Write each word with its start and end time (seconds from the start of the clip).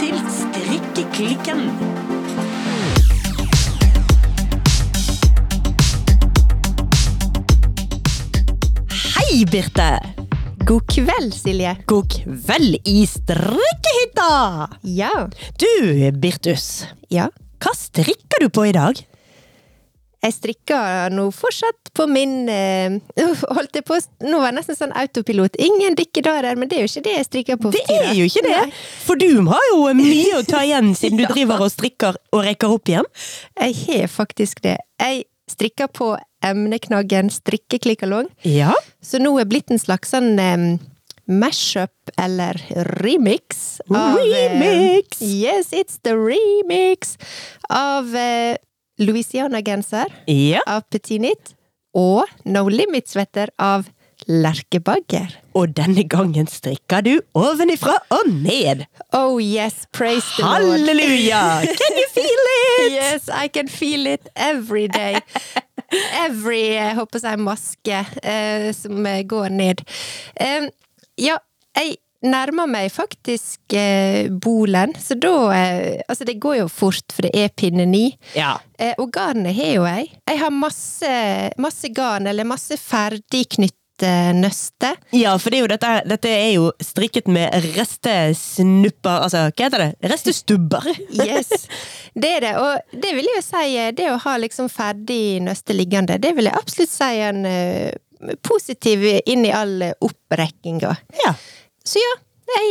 til 0.00 0.16
Strikkeklikken. 0.32 1.58
Hei, 9.18 9.44
Birte! 9.50 9.90
God 10.64 10.86
kveld, 10.88 11.34
Silje. 11.36 11.74
God 11.90 12.08
kveld 12.14 12.78
i 12.88 13.04
strikkehytta! 13.08 14.70
Ja. 14.88 15.12
Du, 15.60 15.70
Birtus. 16.22 16.86
Ja. 17.12 17.28
Hva 17.60 17.76
strikker 17.76 18.46
du 18.46 18.48
på 18.48 18.70
i 18.70 18.76
dag? 18.76 19.04
Jeg 20.20 20.34
strikker 20.36 21.08
nå 21.16 21.22
fortsatt 21.32 21.90
på 21.96 22.04
min 22.10 22.48
eh, 22.52 22.98
Holdt 23.56 23.78
jeg 23.78 23.86
på 23.88 23.96
Nå 24.26 24.40
var 24.42 24.50
jeg 24.50 24.56
nesten 24.58 24.76
sånn 24.76 24.92
autopilot. 25.00 25.56
Ingen 25.56 25.96
dykkedarer, 25.96 26.58
men 26.60 26.68
det 26.68 26.76
er 26.78 26.84
jo 26.84 26.90
ikke 26.92 27.04
det 27.06 27.14
jeg 27.16 27.28
strikker 27.30 27.60
på. 27.62 27.72
Det 27.72 27.84
er 27.88 28.12
jo 28.18 28.26
ikke 28.28 28.44
det! 28.44 28.60
For 29.06 29.16
du 29.20 29.28
har 29.48 29.64
jo 29.72 29.80
mye 29.96 30.36
å 30.38 30.44
ta 30.44 30.60
igjen 30.66 30.92
siden 30.98 31.22
du 31.22 31.26
driver 31.30 31.64
og 31.64 31.72
strikker 31.72 32.20
og 32.36 32.44
rekker 32.44 32.76
opp 32.76 32.92
igjen. 32.92 33.08
Jeg 33.56 33.78
har 33.86 34.12
faktisk 34.12 34.60
det. 34.68 34.76
Jeg 35.00 35.24
strikker 35.50 35.88
på 35.96 36.12
emneknaggen 36.46 37.32
strikkeklikkalong, 37.32 38.28
Ja. 38.46 38.76
så 39.02 39.18
nå 39.20 39.32
er 39.40 39.48
blitt 39.50 39.72
en 39.74 39.80
slags 39.82 40.12
sånn 40.14 40.36
eh, 40.40 40.62
mashup 41.30 42.12
eller 42.20 42.56
remix. 43.00 43.80
av, 43.90 44.16
Remix! 44.16 44.60
Remix! 44.60 45.20
yes, 45.22 45.72
it's 45.72 45.98
the 46.04 46.14
remix 46.16 47.16
av 47.68 48.14
eh, 48.16 48.56
Louisiana-genser. 49.00 50.12
Ja. 50.28 50.60
av 50.66 50.84
Petit 50.92 51.18
Knit 51.18 51.54
og 51.96 52.28
No 52.44 52.68
Limit-svetter 52.68 53.50
av 53.58 53.88
Lerkebagger. 54.28 55.32
Og 55.56 55.72
denne 55.74 56.04
gangen 56.08 56.48
strikker 56.50 57.02
du 57.06 57.14
ovenifra 57.34 57.96
og 58.12 58.28
ned. 58.28 58.84
Oh 59.16 59.40
yes, 59.40 59.86
praise 59.96 60.26
the 60.36 60.44
Lord. 60.44 60.76
Halleluja! 60.76 61.42
Can 61.64 61.98
you 61.98 62.08
feel 62.12 62.44
it? 62.46 62.56
Yes, 63.00 63.28
I 63.28 63.48
can 63.48 63.68
feel 63.68 64.06
it 64.06 64.28
every 64.36 64.88
day. 64.88 65.20
Every, 66.22 66.74
jeg 66.74 66.94
håper 66.96 67.20
jeg, 67.22 67.40
maske 67.44 67.98
eh, 68.22 68.70
som 68.74 69.06
eh, 69.06 69.22
går 69.28 69.48
ned. 69.52 69.82
Um, 70.40 70.70
ja, 71.18 71.36
jeg 71.76 71.96
nærmer 72.26 72.68
meg 72.70 72.90
faktisk 72.92 73.74
eh, 73.76 74.28
bolen, 74.30 74.94
så 75.00 75.16
da 75.20 75.34
eh, 75.56 76.00
Altså, 76.08 76.26
det 76.26 76.40
går 76.42 76.60
jo 76.62 76.68
fort, 76.72 77.12
for 77.14 77.26
det 77.26 77.32
er 77.38 77.52
pinne 77.54 77.86
ni. 77.88 78.10
Ja. 78.34 78.56
Eh, 78.78 78.94
og 78.98 79.12
garnet 79.14 79.54
har 79.56 79.74
jo 79.76 79.84
jeg. 79.86 80.08
Jeg 80.28 80.40
har 80.40 80.54
masse, 80.54 81.12
masse 81.60 81.90
garn, 81.94 82.26
eller 82.30 82.48
masse 82.48 82.78
ferdigknytt 82.80 83.76
nøste. 84.34 84.94
Ja, 85.12 85.34
for 85.38 85.52
det 85.52 85.58
er 85.60 85.72
dette, 85.74 85.90
dette 86.08 86.30
er 86.32 86.52
jo 86.54 86.70
strikket 86.80 87.28
med 87.28 87.52
restesnupper 87.76 89.26
Altså, 89.26 89.42
hva 89.50 89.66
heter 89.66 89.84
det? 89.84 89.90
Restestubber! 90.08 90.86
Yes, 91.12 91.66
det 92.14 92.30
er 92.38 92.46
det. 92.46 92.54
Og 92.56 93.00
det 93.02 93.14
vil 93.18 93.28
jeg 93.34 93.44
si, 93.44 93.64
eh, 93.76 93.92
det 93.96 94.10
å 94.12 94.20
ha 94.24 94.36
liksom 94.40 94.70
ferdig 94.72 95.40
nøste 95.44 95.76
liggende, 95.76 96.18
det 96.22 96.32
vil 96.36 96.48
jeg 96.48 96.56
absolutt 96.56 96.94
si 96.94 97.10
en 97.26 97.44
uh, 97.44 98.32
positiv 98.46 99.04
inn 99.26 99.46
i 99.48 99.52
all 99.54 99.90
opprekkinga. 100.00 100.96
Ja. 101.24 101.34
Så 101.86 102.00
ja, 102.02 102.14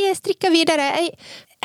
jeg 0.05 0.17
strikker 0.19 0.53
videre. 0.53 0.89
Jeg 0.99 1.13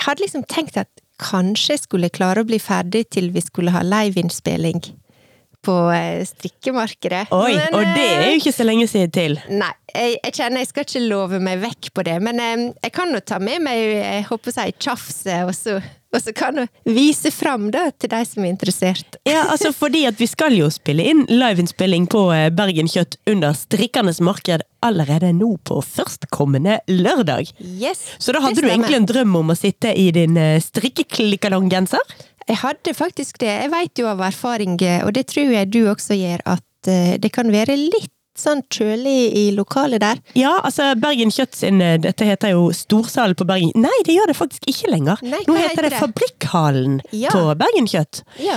hadde 0.04 0.24
liksom 0.24 0.44
tenkt 0.50 0.78
at 0.80 0.90
kanskje 1.22 1.76
jeg 1.76 1.84
skulle 1.84 2.12
klare 2.14 2.42
å 2.42 2.48
bli 2.48 2.58
ferdig 2.62 3.06
til 3.14 3.30
vi 3.34 3.42
skulle 3.44 3.74
ha 3.74 3.84
liveinnspilling 3.86 4.82
på 5.64 5.76
eh, 5.94 6.22
strikkemarkedet. 6.28 7.26
Oi, 7.34 7.54
Men, 7.56 7.74
og 7.78 7.96
det 7.96 8.04
er 8.04 8.22
eh, 8.22 8.28
jo 8.32 8.42
ikke 8.42 8.54
så 8.54 8.66
lenge 8.66 8.86
siden 8.90 9.12
til. 9.14 9.36
Nei, 9.52 9.72
jeg, 9.94 10.16
jeg 10.20 10.36
kjenner 10.38 10.64
jeg 10.64 10.70
skal 10.70 10.86
ikke 10.88 11.04
love 11.08 11.42
meg 11.42 11.60
vekk 11.62 11.92
på 11.94 12.06
det, 12.06 12.16
men 12.24 12.40
eh, 12.42 12.70
jeg 12.84 12.94
kan 12.94 13.12
jo 13.14 13.22
ta 13.24 13.40
med 13.42 13.62
meg 13.64 13.82
jeg 13.98 14.24
håper 14.30 14.58
jeg, 14.58 14.78
tjafset, 14.82 15.44
også. 15.48 15.78
og 16.14 16.22
så 16.22 16.34
kan 16.36 16.60
jeg 16.62 16.94
vise 16.96 17.32
fram 17.34 17.68
da, 17.74 17.86
til 17.98 18.12
de 18.12 18.22
som 18.28 18.44
er 18.44 18.52
interessert. 18.52 19.18
Ja, 19.28 19.46
altså 19.52 19.72
fordi 19.82 20.04
at 20.10 20.20
vi 20.20 20.28
skal 20.30 20.56
jo 20.56 20.70
spille 20.72 21.06
inn 21.14 21.24
liveinnspilling 21.30 22.08
på 22.12 22.26
eh, 22.34 22.50
Bergen 22.54 22.90
Kjøtt 22.90 23.18
under 23.30 23.56
Strikkernes 23.58 24.22
marked 24.24 24.66
allerede 24.84 25.32
nå 25.32 25.54
på 25.64 25.80
førstkommende 25.80 26.80
lørdag. 26.90 27.48
Yes, 27.58 28.04
Så 28.18 28.34
da 28.36 28.42
hadde 28.44 28.60
du 28.60 28.68
egentlig 28.68 28.98
en 28.98 29.08
drøm 29.08 29.38
om 29.40 29.54
å 29.54 29.58
sitte 29.58 29.94
i 29.96 30.10
din 30.14 30.36
eh, 30.40 30.60
strikkeklikkalonggenser? 30.62 32.02
Jeg 32.48 32.56
hadde 32.60 32.94
faktisk 32.94 33.38
det. 33.40 33.52
Jeg 33.64 33.70
vet 33.72 33.98
jo 34.02 34.06
av 34.10 34.20
erfaring, 34.20 34.76
eh, 34.84 35.04
og 35.06 35.14
det 35.16 35.26
tror 35.32 35.52
jeg 35.54 35.70
du 35.72 35.84
også 35.88 36.18
gjør, 36.18 36.42
at 36.58 36.90
eh, 36.92 37.14
det 37.18 37.32
kan 37.32 37.48
være 37.54 37.76
litt 37.78 38.10
sånn 38.34 38.64
kjølig 38.66 39.30
i 39.38 39.42
lokalet 39.54 40.00
der. 40.02 40.18
Ja, 40.34 40.56
altså 40.66 40.88
Bergen 40.98 41.30
Kjøtt 41.30 41.54
sin 41.54 41.78
eh, 41.80 42.00
Dette 42.02 42.26
heter 42.26 42.50
jo 42.50 42.64
Storsalen 42.74 43.36
på 43.38 43.46
Bergen 43.46 43.70
Nei, 43.78 43.92
det 44.08 44.16
gjør 44.16 44.26
det 44.32 44.34
faktisk 44.34 44.66
ikke 44.72 44.90
lenger. 44.90 45.22
Nei, 45.22 45.38
Nå 45.46 45.54
heter 45.54 45.86
det 45.86 45.92
det? 45.94 46.00
Fabrikkhallen 46.02 46.96
Ja. 47.14 47.30
på 47.30 47.44
Bergen 47.60 47.86
Kjøtt. 47.86 48.24
Ja. 48.42 48.56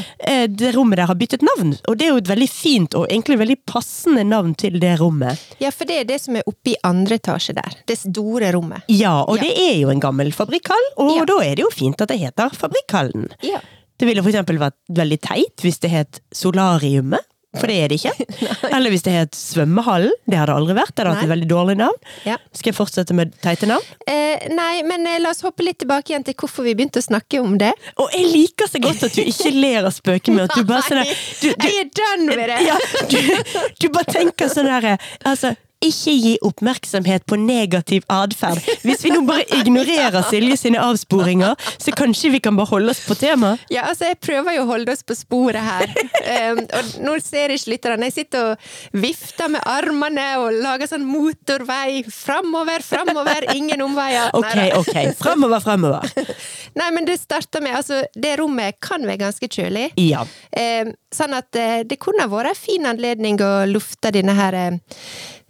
Det 0.49 0.71
rommet 0.73 0.97
der 0.97 1.05
har 1.11 1.19
byttet 1.21 1.45
navn, 1.45 1.75
og 1.85 1.99
det 2.01 2.07
er 2.07 2.11
jo 2.15 2.23
et 2.23 2.31
veldig 2.33 2.49
fint 2.49 2.97
og 2.97 3.05
egentlig 3.05 3.37
veldig 3.43 3.59
passende 3.69 4.25
navn 4.25 4.55
til 4.57 4.79
det 4.81 4.95
rommet. 4.99 5.45
Ja, 5.61 5.69
for 5.69 5.85
det 5.85 6.01
er 6.01 6.09
det 6.09 6.19
som 6.25 6.41
er 6.41 6.49
oppe 6.49 6.73
i 6.73 6.77
andre 6.83 7.21
etasje 7.21 7.53
der. 7.61 7.77
Det 7.85 7.99
store 8.01 8.49
rommet. 8.57 8.81
Ja, 8.89 9.19
og 9.29 9.37
Ja. 9.37 9.45
det 9.45 9.53
er 9.61 9.77
jo 9.85 9.93
en 9.93 10.01
gammel 10.01 10.33
fabrikkhall, 10.33 10.89
og 10.97 11.21
da 11.29 11.37
er 11.45 11.53
det 11.53 11.67
jo 11.67 11.69
fint 11.69 12.01
at 12.01 12.09
det 12.09 12.17
heter 12.25 12.49
Fabrikkhallen. 12.49 13.29
Ja. 13.45 13.61
Det 13.97 14.06
ville 14.09 14.22
for 14.22 14.30
eksempel 14.34 14.59
vært 14.62 14.78
veldig 14.94 15.18
teit 15.25 15.63
hvis 15.66 15.80
det 15.84 15.90
het 15.94 16.19
Solariumet, 16.35 17.25
for 17.58 17.72
det 17.72 17.78
er 17.81 17.90
det 17.90 17.97
ikke. 17.97 18.25
Eller 18.75 18.91
hvis 18.94 19.02
det 19.08 19.13
het 19.16 19.34
Svømmehallen, 19.38 20.12
det 20.30 20.38
hadde 20.38 20.53
aldri 20.53 20.75
vært, 20.78 20.91
det 20.94 21.02
hadde 21.06 21.13
hatt 21.16 21.25
et 21.25 21.31
veldig 21.31 21.47
dårlig 21.50 21.75
navn. 21.80 21.97
Ja. 22.28 22.35
Skal 22.53 22.69
jeg 22.69 22.78
fortsette 22.78 23.16
med 23.18 23.31
teite 23.41 23.69
navn? 23.72 23.88
Eh, 24.06 24.46
nei, 24.53 24.84
men 24.85 25.08
eh, 25.09 25.18
la 25.24 25.31
oss 25.34 25.41
hoppe 25.47 25.66
litt 25.66 25.80
tilbake 25.81 26.12
igjen 26.13 26.25
til 26.28 26.35
hvorfor 26.38 26.68
vi 26.68 26.75
begynte 26.78 27.02
å 27.02 27.08
snakke 27.08 27.41
om 27.41 27.56
det. 27.58 27.72
Og 27.97 28.13
jeg 28.13 28.28
liker 28.35 28.69
så 28.69 28.81
godt 28.84 29.08
at 29.08 29.18
du 29.18 29.24
ikke 29.24 29.53
ler 29.56 29.88
av 29.90 29.96
spøker 29.96 30.35
med 30.38 30.46
at 30.46 30.58
du 30.59 30.68
bare 30.69 30.85
sånn 30.90 31.02
der- 31.02 31.16
du, 31.41 31.47
du, 31.56 31.66
Jeg 31.72 31.88
er 31.88 31.94
done 32.03 32.35
med 32.38 32.52
det! 32.53 32.59
ja, 32.68 32.78
du, 33.16 33.64
du 33.81 33.88
bare 33.96 34.14
tenker 34.19 34.52
sånn 34.53 34.69
derre 34.69 34.97
Altså, 35.25 35.56
ikke 35.83 36.13
gi 36.17 36.33
oppmerksomhet 36.45 37.25
på 37.29 37.38
negativ 37.39 38.05
atferd. 38.11 38.61
Hvis 38.85 39.03
vi 39.05 39.11
nå 39.13 39.21
bare 39.27 39.45
ignorerer 39.59 40.25
Silje 40.29 40.57
sine 40.59 40.81
avsporinger, 40.81 41.55
så 41.77 41.93
kanskje 41.95 42.31
vi 42.33 42.41
kan 42.43 42.57
bare 42.57 42.71
holde 42.71 42.93
oss 42.93 43.03
på 43.05 43.17
temaet? 43.19 43.63
Ja, 43.73 43.87
altså, 43.91 44.09
jeg 44.09 44.19
prøver 44.23 44.57
jo 44.57 44.66
å 44.66 44.69
holde 44.71 44.93
oss 44.93 45.05
på 45.07 45.17
sporet 45.17 45.63
her. 45.63 45.93
Um, 46.27 46.63
og 46.66 46.91
nå 47.05 47.16
ser 47.23 47.53
ikke 47.53 47.75
lytterne. 47.75 48.09
Jeg 48.09 48.17
sitter 48.17 48.53
og 48.53 48.99
vifter 49.05 49.51
med 49.53 49.63
armene 49.69 50.27
og 50.41 50.59
lager 50.63 50.91
sånn 50.91 51.05
motorvei. 51.07 52.03
Framover, 52.13 52.85
framover, 52.85 53.49
ingen 53.55 53.85
omveier. 53.85 54.33
Ok, 54.37 54.57
ok. 54.81 54.95
Framover, 55.19 55.63
framover. 55.63 56.35
Nei, 56.79 56.91
men 56.93 57.07
det 57.07 57.19
starter 57.21 57.63
med 57.63 57.77
Altså, 57.77 58.01
det 58.17 58.37
rommet 58.39 58.79
kan 58.81 59.03
være 59.05 59.21
ganske 59.27 59.49
kjølig. 59.51 59.91
Ja. 60.01 60.23
Um, 60.51 60.95
sånn 61.13 61.35
at 61.37 61.55
eh, 61.57 61.81
det 61.87 61.99
kunne 62.01 62.27
vært 62.31 62.51
en 62.51 62.59
fin 62.59 62.87
anledning 62.89 63.39
å 63.43 63.51
lufte 63.69 64.11
denne 64.16 64.35
her 64.37 64.57
eh, 64.57 64.79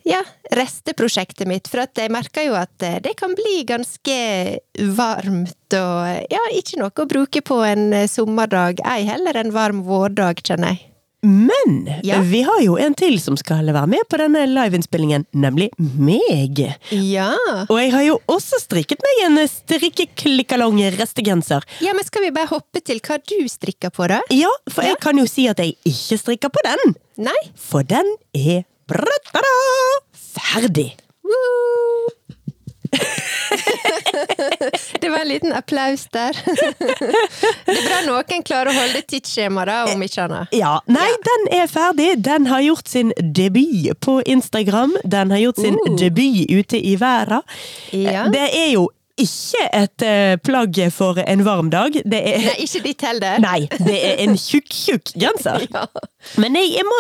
ja, 0.08 0.22
resteprosjektet 0.56 1.48
mitt, 1.50 1.68
for 1.68 1.84
jeg 1.84 2.12
merker 2.14 2.48
jo 2.48 2.56
at 2.58 2.84
eh, 2.88 3.00
det 3.04 3.16
kan 3.20 3.36
bli 3.38 3.62
ganske 3.68 4.18
varmt 4.98 5.78
og 5.78 6.28
ja, 6.32 6.44
ikke 6.56 6.80
noe 6.82 6.94
å 7.04 7.08
bruke 7.10 7.42
på 7.46 7.62
en 7.68 7.90
eh, 7.94 8.08
sommerdag, 8.12 8.80
ei 8.88 9.04
heller 9.10 9.36
en 9.44 9.52
varm 9.56 9.84
vårdag, 9.88 10.40
kjenner 10.48 10.76
jeg. 10.76 10.84
Men 11.28 11.90
Ja. 12.06 12.20
vi 12.22 12.44
har 12.46 12.60
jo 12.62 12.76
en 12.80 12.94
til 12.96 13.16
som 13.20 13.36
skal 13.36 13.66
være 13.74 13.88
med 13.90 14.06
på 14.08 14.20
denne 14.22 14.44
liveinnspillingen, 14.48 15.26
nemlig 15.34 15.72
meg. 15.82 16.62
Ja. 16.94 17.32
Og 17.66 17.74
jeg 17.82 17.90
har 17.92 18.04
jo 18.06 18.20
også 18.32 18.60
strikket 18.62 19.02
meg 19.04 19.24
en 19.26 19.42
strikkeklikkalong 19.50 20.78
restegenser. 20.96 21.66
ja, 21.82 21.94
men 21.98 22.06
skal 22.06 22.22
vi 22.28 22.32
bare 22.32 22.48
hoppe 22.54 22.80
til 22.86 23.02
hva 23.02 23.18
du 23.18 23.48
strikker 23.50 23.90
på, 23.92 24.08
da? 24.14 24.22
Ja, 24.32 24.54
for 24.72 24.86
jeg 24.88 25.02
kan 25.04 25.18
jo 25.20 25.26
si 25.28 25.48
at 25.50 25.58
jeg 25.60 25.76
ikke 25.90 26.22
strikker 26.22 26.54
på 26.54 26.64
den. 26.64 26.96
Nei? 27.18 27.38
For 27.58 27.84
den 27.84 28.06
er 28.38 28.64
ferdig. 30.38 30.96
Det 35.02 35.10
var 35.10 35.20
en 35.20 35.28
liten 35.28 35.54
applaus 35.54 36.08
der. 36.12 36.38
det 37.66 37.78
er 37.78 37.88
bra 37.88 38.00
noen 38.08 38.44
klarer 38.46 38.72
å 38.72 38.76
holde 38.78 39.02
tidsskjemaet, 39.12 39.94
om 39.94 40.04
ikke 40.04 40.26
annet. 40.26 40.56
Ja, 40.56 40.78
nei, 40.92 41.08
den 41.28 41.48
er 41.60 41.68
ferdig. 41.72 42.10
Den 42.26 42.48
har 42.52 42.62
gjort 42.66 42.88
sin 42.88 43.14
debut 43.20 44.00
på 44.04 44.20
Instagram. 44.26 44.98
Den 45.04 45.32
har 45.36 45.44
gjort 45.48 45.64
sin 45.64 45.78
Uh. 45.78 45.96
debut 46.00 46.50
ute 46.50 46.80
i 46.80 46.96
verden. 47.00 47.42
Ja. 47.92 48.28
Det 48.34 48.48
er 48.56 48.72
jo 48.74 48.88
ikke 49.22 49.64
et 49.74 50.04
eh, 50.06 50.36
plagg 50.46 50.78
for 50.94 51.18
en 51.24 51.42
varm 51.46 51.70
dag. 51.74 51.96
Det 52.06 52.20
er 52.32 52.44
Nei, 52.46 52.56
ikke 52.66 52.82
ditt 52.86 53.02
heller. 53.08 53.40
Nei, 53.48 53.60
det 53.82 53.96
er 54.12 54.22
en 54.26 54.36
tjukk, 54.38 54.70
tjukk 54.74 55.14
genser. 55.20 55.66
Ja. 55.78 55.86
Men 56.42 56.56
jeg, 56.58 56.74
jeg 56.74 56.84
må 56.84 56.96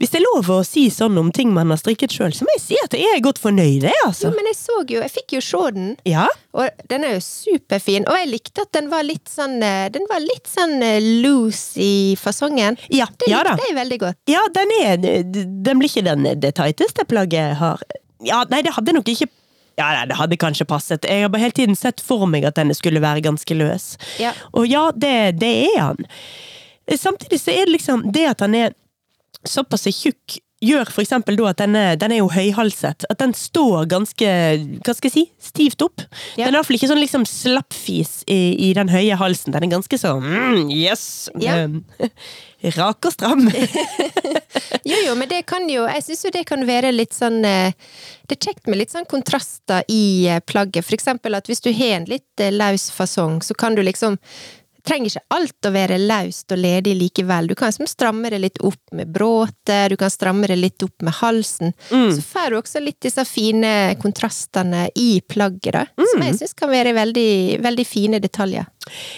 Hvis 0.00 0.10
det 0.10 0.18
er 0.18 0.24
lov 0.24 0.48
å 0.50 0.56
si 0.66 0.86
sånn 0.90 1.14
om 1.20 1.28
ting 1.34 1.52
man 1.54 1.70
har 1.70 1.78
strikket 1.78 2.10
sjøl, 2.16 2.32
så 2.34 2.46
må 2.46 2.54
jeg 2.56 2.62
si 2.64 2.78
at 2.82 2.94
jeg 2.96 3.12
er 3.14 3.20
godt 3.22 3.38
fornøyd, 3.38 3.84
jeg, 3.86 3.92
Jo, 4.00 4.08
altså. 4.08 4.30
men 4.34 4.48
jeg 4.50 4.56
så 4.58 4.78
jo, 4.88 4.98
jeg 5.04 5.12
fikk 5.14 5.34
jo 5.36 5.42
se 5.44 5.60
den, 5.76 5.90
Ja. 6.08 6.24
og 6.56 6.82
den 6.90 7.04
er 7.06 7.14
jo 7.18 7.20
superfin. 7.22 8.08
Og 8.10 8.16
jeg 8.18 8.30
likte 8.32 8.64
at 8.64 8.72
den 8.74 8.88
var 8.90 9.04
litt 9.06 9.30
sånn 9.30 9.58
eh, 9.62 9.84
Den 9.94 10.08
var 10.10 10.24
litt 10.24 10.48
sånn 10.50 10.74
eh, 10.82 10.98
loose 11.22 11.78
i 11.84 11.92
fasongen. 12.18 12.80
Ja, 12.90 13.06
Det 13.20 13.30
ja 13.30 13.44
da. 13.46 13.54
likte 13.54 13.68
jeg 13.70 13.78
veldig 13.78 14.00
godt. 14.06 14.18
Ja, 14.32 14.42
den 14.58 14.74
er 14.80 14.96
Den 15.04 15.78
blir 15.78 15.92
ikke 15.92 16.06
den 16.08 16.26
det 16.42 16.54
tighteste 16.58 17.06
plagget 17.08 17.38
jeg 17.52 17.60
har. 17.62 17.84
Ja, 18.26 18.42
nei, 18.50 18.62
det 18.66 18.74
hadde 18.74 18.96
nok 18.96 19.08
ikke 19.12 19.28
Ja, 19.80 20.04
det 20.06 20.18
hadde 20.18 20.36
kanskje 20.36 20.66
passet. 20.68 21.06
Jeg 21.08 21.24
har 21.24 21.32
bare 21.32 21.46
hele 21.46 21.56
tiden 21.56 21.78
sett 21.78 22.02
for 22.04 22.28
meg 22.30 22.44
at 22.48 22.58
denne 22.58 22.74
skulle 22.76 23.02
være 23.02 23.24
ganske 23.24 23.56
løs. 23.56 23.94
Ja. 24.20 24.34
Og 24.52 24.66
ja, 24.68 24.90
det, 24.94 25.40
det 25.40 25.52
er 25.70 25.78
han. 25.80 26.08
Samtidig 26.98 27.40
så 27.40 27.54
er 27.54 27.66
det 27.66 27.76
liksom 27.78 28.08
det 28.12 28.26
at 28.34 28.44
han 28.44 28.56
er 28.58 28.74
såpass 29.48 29.88
tjukk, 29.90 30.38
gjør 30.62 30.92
for 30.92 31.02
eksempel 31.04 31.38
da 31.38 31.50
at 31.50 31.60
denne, 31.62 31.84
den 32.00 32.14
er 32.14 32.22
jo 32.22 32.30
høyhalset. 32.32 33.06
At 33.10 33.20
den 33.22 33.34
står 33.36 33.88
ganske, 33.90 34.30
hva 34.82 34.94
skal 34.96 35.10
jeg 35.10 35.14
si, 35.14 35.24
stivt 35.42 35.84
opp. 35.84 36.04
Ja. 36.36 36.46
Den 36.46 36.52
er 36.52 36.56
i 36.56 36.60
hvert 36.60 36.70
fall 36.70 36.78
ikke 36.78 36.92
sånn 36.92 37.02
liksom 37.02 37.26
slappfis 37.28 38.22
i, 38.30 38.40
i 38.68 38.72
den 38.78 38.92
høye 38.92 39.18
halsen. 39.20 39.54
Den 39.54 39.68
er 39.68 39.74
ganske 39.76 40.00
sånn 40.00 40.24
mm, 40.24 40.72
yes! 40.72 41.04
Ja. 41.42 41.64
Eh, 41.66 42.72
Rak 42.76 43.08
og 43.08 43.14
stram. 43.14 43.48
Jo, 44.82 44.96
jo, 45.06 45.12
men 45.14 45.28
det 45.30 45.44
kan 45.48 45.68
jo 45.70 45.84
Jeg 45.86 46.02
syns 46.04 46.24
jo 46.26 46.30
det 46.34 46.42
kan 46.48 46.64
være 46.66 46.90
litt 46.92 47.14
sånn 47.14 47.44
eh, 47.46 47.74
Det 48.26 48.36
er 48.36 48.48
kjekt 48.48 48.66
med 48.68 48.80
litt 48.80 48.92
sånn 48.92 49.06
kontraster 49.08 49.86
i 49.92 50.26
eh, 50.28 50.42
plagget. 50.44 50.84
For 50.86 50.96
eksempel 50.96 51.38
at 51.38 51.48
hvis 51.50 51.62
du 51.64 51.70
har 51.70 52.00
en 52.00 52.08
litt 52.10 52.42
eh, 52.42 52.52
løs 52.54 52.88
fasong, 52.94 53.40
så 53.46 53.56
kan 53.58 53.76
du 53.78 53.82
liksom 53.84 54.18
Trenger 54.82 55.12
ikke 55.12 55.36
alt 55.36 55.68
å 55.68 55.70
være 55.74 55.98
løst 56.00 56.52
og 56.54 56.58
ledig 56.58 56.96
likevel. 56.98 57.46
Du 57.46 57.54
kan 57.54 57.70
liksom 57.70 57.86
stramme 57.86 58.30
det 58.32 58.40
litt 58.42 58.58
opp 58.66 58.94
med 58.96 59.12
bråter, 59.14 59.92
du 59.92 59.96
kan 60.00 60.10
stramme 60.10 60.48
det 60.50 60.56
litt 60.58 60.82
opp 60.82 61.04
med 61.06 61.14
halsen. 61.20 61.70
Så 61.88 62.22
får 62.26 62.50
du 62.50 62.58
også 62.58 62.82
litt 62.82 62.98
disse 63.04 63.22
fine 63.28 63.94
kontrastene 64.02 64.88
i 64.98 65.20
plagget, 65.22 65.72
da. 65.76 65.84
Som 66.12 66.24
jeg 66.26 66.38
syns 66.40 66.56
kan 66.58 66.72
være 66.72 66.96
veldig, 66.98 67.30
veldig 67.62 67.86
fine 67.86 68.18
detaljer. 68.22 68.66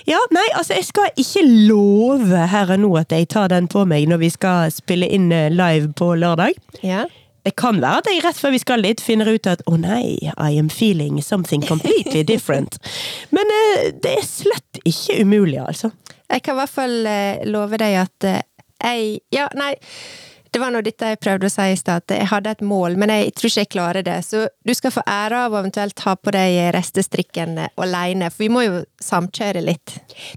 Ja, 0.05 0.21
nei, 0.37 0.45
altså 0.59 0.77
jeg 0.77 0.85
skal 0.91 1.09
ikke 1.17 1.43
love 1.49 2.45
her 2.53 2.75
og 2.77 2.83
nå 2.85 2.93
at 3.01 3.15
jeg 3.17 3.31
tar 3.33 3.49
den 3.55 3.69
på 3.73 3.87
meg 3.89 4.05
når 4.11 4.21
vi 4.27 4.33
skal 4.35 4.73
spille 4.75 5.09
inn 5.09 5.31
eh, 5.33 5.49
live 5.53 5.95
på 5.97 6.13
lørdag. 6.21 6.59
Ja. 6.85 7.07
Det 7.45 7.53
kan 7.61 7.81
være 7.83 8.01
at 8.01 8.09
jeg 8.09 8.23
rett 8.25 8.39
før 8.41 8.55
vi 8.55 8.61
skal 8.63 8.85
dit 8.87 9.01
finner 9.05 9.29
ut 9.29 9.47
at 9.51 9.63
å 9.69 9.77
nei, 9.77 10.17
I 10.33 10.59
am 10.59 10.71
feeling 10.73 11.21
something 11.23 11.65
completely 11.69 12.23
different. 12.33 12.79
Men 13.35 13.51
eh, 13.53 13.91
det 14.01 14.15
er 14.19 14.25
slett 14.29 14.81
ikke 14.85 15.19
umulig, 15.25 15.59
altså. 15.61 15.93
Jeg 16.33 16.41
kan 16.47 16.57
i 16.57 16.63
hvert 16.63 16.73
fall 16.73 16.95
eh, 17.07 17.43
love 17.49 17.77
deg 17.81 17.99
at 18.07 18.29
eh, 18.31 18.41
jeg 18.85 19.19
Ja, 19.35 19.49
nei. 19.57 19.75
Det 20.55 20.61
var 20.63 20.71
nå 20.71 20.85
dette 20.87 21.09
jeg 21.11 21.19
prøvde 21.19 21.49
å 21.49 21.51
si 21.51 21.65
i 21.73 21.77
stad, 21.77 22.05
at 22.05 22.13
jeg 22.15 22.29
hadde 22.31 22.53
et 22.55 22.61
mål, 22.63 22.95
men 23.03 23.11
jeg 23.11 23.33
tror 23.35 23.51
ikke 23.51 23.63
jeg 23.65 23.71
klarer 23.75 24.05
det. 24.07 24.21
Så 24.23 24.45
du 24.63 24.71
skal 24.79 24.93
få 24.95 25.03
ære 25.11 25.41
av 25.49 25.57
å 25.57 25.59
eventuelt 25.59 25.97
ta 25.99 26.13
på 26.15 26.31
deg 26.31 26.61
restestrikken 26.77 27.57
aleine, 27.59 27.73
alene, 27.83 28.29
for 28.31 28.45
vi 28.45 28.51
må 28.55 28.63
jo 28.63 28.77
samkjøre 29.03 29.65
litt. 29.67 29.97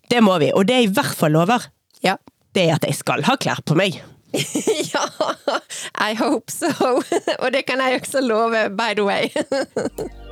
Det 0.10 0.24
må 0.26 0.40
vi, 0.42 0.50
og 0.58 0.66
det 0.66 0.80
jeg 0.80 0.88
i 0.90 0.94
hvert 0.98 1.14
fall 1.20 1.38
lover, 1.38 1.70
Ja. 2.02 2.16
det 2.58 2.66
er 2.66 2.80
at 2.80 2.88
jeg 2.90 2.98
skal 2.98 3.22
ha 3.30 3.38
klær 3.38 3.62
på 3.62 3.78
meg. 3.78 4.00
ja! 4.94 5.10
I 6.12 6.16
hope 6.16 6.52
so! 6.52 7.02
Og 7.42 7.52
det 7.54 7.66
kan 7.68 7.80
jeg 7.82 8.02
også 8.02 8.22
love, 8.22 8.70
by 8.70 8.94
the 8.96 9.04
way. 9.04 9.30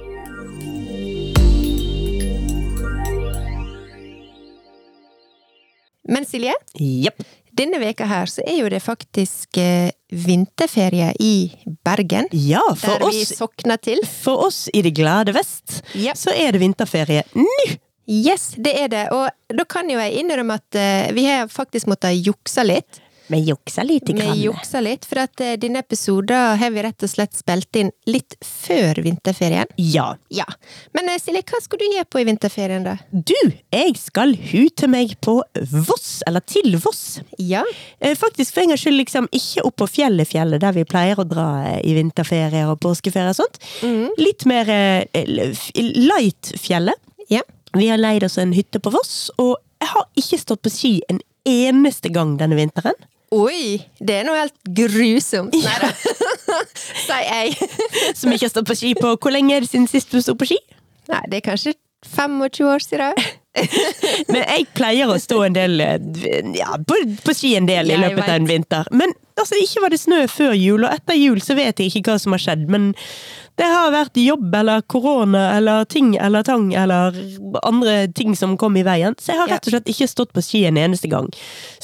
Men 6.07 6.25
Silje, 6.25 6.53
yep. 6.77 7.23
denne 7.57 7.79
veka 7.81 8.05
her 8.05 8.29
så 8.29 8.43
er 8.45 8.59
jo 8.59 8.67
det 8.69 8.83
faktisk 8.85 9.57
eh, 9.57 9.89
vinterferie 10.13 11.07
i 11.17 11.49
Bergen. 11.85 12.27
Ja, 12.29 12.61
for 12.77 13.01
der 13.01 13.09
vi 13.09 13.23
sokner 13.25 13.81
til. 13.81 14.03
for 14.05 14.45
oss 14.45 14.67
i 14.69 14.83
det 14.85 14.93
glade 14.99 15.33
vest, 15.33 15.81
yep. 15.95 16.13
så 16.13 16.29
er 16.35 16.53
det 16.53 16.61
vinterferie 16.61 17.25
nå! 17.33 17.47
Yes, 18.05 18.53
det 18.61 18.75
er 18.77 18.89
det. 18.93 19.05
Og 19.17 19.57
da 19.57 19.65
kan 19.65 19.89
jo 19.89 19.97
jeg 19.97 20.19
innrømme 20.21 20.59
at 20.59 20.77
eh, 20.77 21.09
vi 21.17 21.25
har 21.25 21.49
faktisk 21.49 21.89
måttet 21.89 22.19
jukse 22.21 22.61
litt. 22.61 23.01
Vi 23.27 23.39
jukser 23.47 23.83
lite 23.87 24.13
Vi 24.13 24.19
grann. 24.19 24.37
juksa 24.37 24.81
litt, 24.85 25.05
for 25.09 25.17
at 25.23 25.41
eh, 25.41 25.55
denne 25.57 25.79
episoden 25.81 26.59
har 26.61 26.69
vi 26.75 26.83
rett 26.85 27.03
og 27.03 27.09
slett 27.09 27.33
spilt 27.33 27.75
inn 27.81 27.89
litt 28.05 28.35
før 28.45 28.99
vinterferien. 29.01 29.65
Ja. 29.81 30.11
Ja. 30.29 30.45
Men 30.93 31.09
eh, 31.09 31.17
Silje, 31.21 31.41
hva 31.49 31.61
skal 31.63 31.81
du 31.81 31.85
gjøre 31.87 32.05
på 32.13 32.21
i 32.21 32.27
vinterferien, 32.29 32.85
da? 32.85 32.97
Du, 33.11 33.33
jeg 33.73 33.95
skal 33.97 34.35
hute 34.51 34.89
meg 34.91 35.15
på 35.25 35.39
Voss, 35.87 36.19
eller 36.29 36.43
til 36.45 36.77
Voss. 36.83 37.19
Ja. 37.41 37.63
Eh, 37.99 38.13
Faktisk 38.19 38.53
for 38.53 38.61
en 38.65 38.75
gangs 38.75 38.85
skyld 38.85 39.01
liksom 39.01 39.29
ikke 39.33 39.65
opp 39.65 39.79
på 39.81 39.89
fjellet, 39.97 40.29
fjellet, 40.29 40.61
der 40.61 40.77
vi 40.77 40.85
pleier 40.85 41.19
å 41.19 41.25
dra 41.27 41.47
i 41.81 41.95
vinterferie 41.97 42.65
og 42.69 42.77
påskeferie 42.85 43.33
og 43.33 43.39
sånt. 43.41 43.57
Litt 44.21 44.45
mer 44.49 44.69
eh, 44.69 45.25
light 45.81 46.53
fjellet. 46.61 46.99
Ja. 47.31 47.41
Vi 47.75 47.89
har 47.89 47.97
leid 47.99 48.23
oss 48.23 48.37
en 48.39 48.53
hytte 48.55 48.79
på 48.79 48.93
Voss, 48.93 49.31
og 49.41 49.57
jeg 49.81 49.89
har 49.91 50.05
ikke 50.21 50.37
stått 50.39 50.61
på 50.65 50.71
ski 50.71 50.93
en 51.11 51.19
eneste 51.45 52.09
gang 52.13 52.37
denne 52.39 52.55
vinteren. 52.57 52.95
Oi, 53.35 53.81
det 53.99 54.21
er 54.21 54.27
noe 54.27 54.37
helt 54.39 54.55
grusomt. 54.77 55.55
Nei 55.55 55.77
da. 55.81 55.89
Sier 57.05 57.25
jeg. 57.25 57.71
Som 58.19 58.31
ikke 58.31 58.47
har 58.47 58.53
stått 58.53 58.69
på 58.69 58.77
ski 58.77 58.93
på 58.95 59.15
Hvor 59.17 59.33
lenge 59.33 59.55
er 59.55 59.65
det 59.65 59.71
siden 59.71 59.89
sist 59.91 60.13
du 60.13 60.21
sto 60.23 60.37
på 60.39 60.47
ski? 60.47 60.59
Nei, 61.11 61.23
det 61.31 61.41
er 61.41 61.49
kanskje 61.49 61.75
25 62.05 62.69
år 62.69 62.85
siden. 62.85 63.25
Men 64.31 64.41
jeg 64.41 64.67
pleier 64.77 65.09
å 65.09 65.17
stå 65.19 65.41
en 65.47 65.55
del 65.55 65.81
eh, 65.81 65.99
ja, 66.57 66.75
på, 66.77 66.97
på 67.25 67.35
ski 67.35 67.55
en 67.57 67.69
del 67.69 67.91
i 67.91 67.99
løpet 67.99 68.23
av 68.27 68.35
en 68.35 68.49
vinter. 68.49 68.89
Men 68.91 69.13
altså, 69.39 69.57
ikke 69.59 69.83
var 69.83 69.93
det 69.93 70.01
snø 70.01 70.21
før 70.31 70.53
jul, 70.57 70.85
og 70.85 70.91
etter 70.93 71.17
jul 71.17 71.41
så 71.43 71.57
vet 71.57 71.79
jeg 71.79 71.91
ikke 71.91 72.13
hva 72.13 72.19
som 72.21 72.35
har 72.35 72.43
skjedd. 72.43 72.65
Men 72.71 72.91
det 73.59 73.67
har 73.71 73.93
vært 73.95 74.19
jobb 74.19 74.53
eller 74.59 74.83
korona 74.91 75.45
eller 75.57 75.87
ting 75.91 76.13
eller 76.19 76.43
tang 76.45 76.73
eller 76.75 77.15
andre 77.63 78.01
ting 78.11 78.35
som 78.37 78.57
kom 78.59 78.75
i 78.77 78.85
veien. 78.85 79.15
Så 79.19 79.33
jeg 79.33 79.43
har 79.43 79.53
rett 79.55 79.69
og 79.69 79.77
slett 79.77 79.93
ikke 79.95 80.11
stått 80.11 80.35
på 80.35 80.43
ski 80.43 80.65
en 80.69 80.79
eneste 80.81 81.11
gang. 81.11 81.31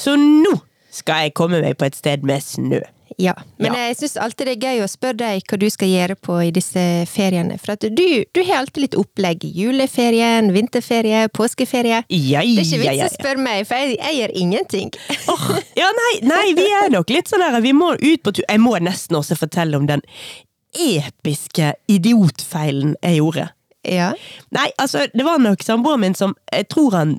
Så 0.00 0.16
nå 0.20 0.58
skal 0.92 1.26
jeg 1.26 1.34
komme 1.38 1.62
meg 1.64 1.78
på 1.80 1.88
et 1.88 1.96
sted 1.98 2.24
med 2.28 2.42
snø. 2.44 2.82
Ja, 3.20 3.34
men 3.60 3.74
Ja. 3.74 3.88
jeg 3.88 3.96
syns 3.98 4.14
alltid 4.16 4.46
det 4.48 4.52
er 4.56 4.62
gøy 4.70 4.78
å 4.84 4.88
spørre 4.88 5.18
deg 5.20 5.42
hva 5.44 5.58
du 5.60 5.66
skal 5.70 5.88
gjøre 5.90 6.14
på 6.16 6.36
i 6.46 6.50
disse 6.50 6.80
feriene. 7.10 7.58
For 7.60 7.74
at 7.74 7.84
du, 7.84 8.06
du 8.32 8.40
har 8.48 8.62
alltid 8.62 8.86
litt 8.86 8.96
opplegg. 8.96 9.44
Juleferien, 9.52 10.48
vinterferie, 10.54 11.26
påskeferie. 11.28 11.98
Ja, 12.08 12.40
Det 12.40 12.56
er 12.56 12.64
ikke 12.64 12.80
vits 12.86 12.96
ja, 13.02 13.10
å 13.10 13.12
spørre 13.12 13.44
meg, 13.44 13.66
for 13.68 13.76
jeg, 13.76 13.98
jeg 14.00 14.16
gjør 14.22 14.32
ingenting. 14.44 14.92
Oh, 15.28 15.44
ja, 15.82 15.90
nei, 15.98 16.12
nei, 16.24 16.46
vi 16.56 16.64
er 16.80 16.88
nok 16.94 17.12
litt 17.12 17.28
sånn 17.28 17.44
der 17.44 17.60
Vi 17.60 17.74
må 17.76 17.92
ut 18.00 18.22
på 18.24 18.32
tur. 18.32 18.46
Jeg 18.48 18.64
må 18.64 18.78
nesten 18.80 19.20
også 19.20 19.36
fortelle 19.36 19.76
om 19.76 19.84
den 19.92 20.00
episke 20.72 21.74
idiotfeilen 21.92 22.96
jeg 23.02 23.20
gjorde. 23.20 23.48
Ja. 23.84 24.12
Nei, 24.54 24.70
altså, 24.80 25.04
det 25.12 25.24
var 25.26 25.40
nok 25.42 25.62
samboeren 25.66 26.00
min 26.04 26.14
som 26.16 26.36
Jeg 26.52 26.68
tror 26.72 26.94
han 26.96 27.16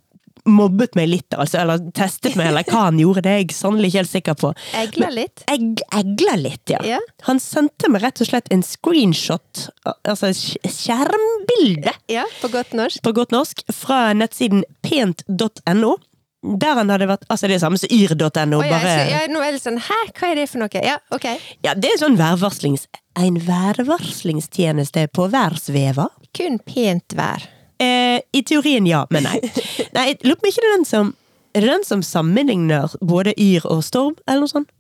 mobbet 0.49 0.95
meg 0.99 1.07
litt, 1.07 1.33
altså, 1.39 1.61
eller 1.61 1.79
testet 1.95 2.35
meg, 2.35 2.49
eller 2.51 2.65
hva 2.67 2.85
han 2.89 2.99
gjorde. 2.99 3.23
Det 3.23 3.31
er 3.31 3.41
jeg 3.43 3.55
sannelig 3.55 3.91
ikke 3.91 4.01
helt 4.01 4.11
sikker 4.11 4.37
på. 4.41 4.53
Egla 4.81 5.09
litt. 5.13 5.43
Jeg 5.47 5.83
egla 5.99 6.35
litt, 6.39 6.63
ja. 6.73 6.81
Ja. 6.87 6.99
Han 7.29 7.39
sendte 7.39 7.89
meg 7.93 8.03
rett 8.03 8.19
og 8.23 8.27
slett 8.29 8.49
en 8.53 8.63
screenshot, 8.67 9.67
altså 10.03 10.33
skjermbilde, 10.35 11.93
Ja, 12.11 12.25
på 12.41 12.49
godt 12.53 12.73
norsk. 12.75 13.01
på 13.03 13.13
godt 13.15 13.31
norsk, 13.35 13.63
fra 13.71 14.13
nettsiden 14.17 14.65
pent.no. 14.83 15.95
Der 16.43 16.75
han 16.75 16.89
hadde 16.91 17.05
vært 17.07 17.21
Altså, 17.31 17.47
det 17.47 17.55
er 17.55 17.61
samme 17.63 17.77
som 17.79 17.87
yr.no, 17.87 18.57
oh, 18.59 18.65
ja, 18.67 18.73
bare 18.75 18.95
jeg, 19.07 19.29
nå 19.31 19.39
er 19.39 19.53
det 19.55 19.61
sånn 19.63 19.77
Hæ, 19.79 19.99
hva 20.11 20.27
er 20.27 20.35
det 20.41 20.49
for 20.51 20.59
noe? 20.59 20.81
Ja, 20.83 20.97
ok. 21.15 21.27
Ja, 21.63 21.71
det 21.71 21.93
er 21.93 22.01
sånn 22.01 22.17
værvarslings... 22.19 22.83
En 23.15 23.37
værvarslingstjeneste 23.45 25.05
på 25.13 25.27
værsveva. 25.31 26.09
Kun 26.35 26.57
pent 26.65 27.13
vær. 27.15 27.45
Eh, 27.83 28.21
I 28.39 28.43
teorien 28.47 28.87
ja, 28.87 29.03
men 29.13 29.27
nei. 29.27 29.39
Nei, 29.95 30.07
jeg 30.11 30.21
lurer 30.23 30.39
på 30.39 30.47
om 30.47 30.51
ikke 30.51 30.63
det 30.63 30.69
er 30.69 30.77
den 30.77 30.87
som 30.89 31.11
Er 31.53 31.65
det 31.65 31.69
den 31.69 31.83
som 31.85 32.01
sammenligner 32.05 32.95
både 33.01 33.35
yr 33.37 33.67
og 33.69 33.83
storm, 33.85 34.15
eller 34.25 34.45
noe 34.45 34.53
sånt? 34.53 34.71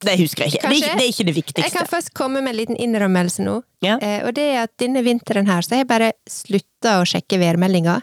Det 0.00 0.16
husker 0.16 0.46
jeg 0.46 0.54
ikke. 0.54 0.62
Det 0.64 0.70
er 0.70 0.78
ikke, 0.78 0.96
det 0.96 1.04
er 1.04 1.38
ikke 1.42 1.54
det 1.58 1.64
Jeg 1.66 1.72
kan 1.74 1.88
først 1.88 2.14
komme 2.16 2.40
med 2.40 2.54
en 2.54 2.56
liten 2.56 2.78
innrømmelse 2.80 3.44
nå. 3.44 3.58
Ja. 3.84 3.98
Eh, 4.00 4.24
og 4.24 4.32
det 4.38 4.46
er 4.54 4.62
at 4.64 4.72
denne 4.80 5.02
vinteren 5.04 5.48
her, 5.50 5.60
så 5.60 5.76
har 5.76 5.82
jeg 5.82 5.90
bare 5.90 6.10
slutta 6.24 6.96
å 7.02 7.06
sjekke 7.08 7.36
værmeldinga. 7.42 7.98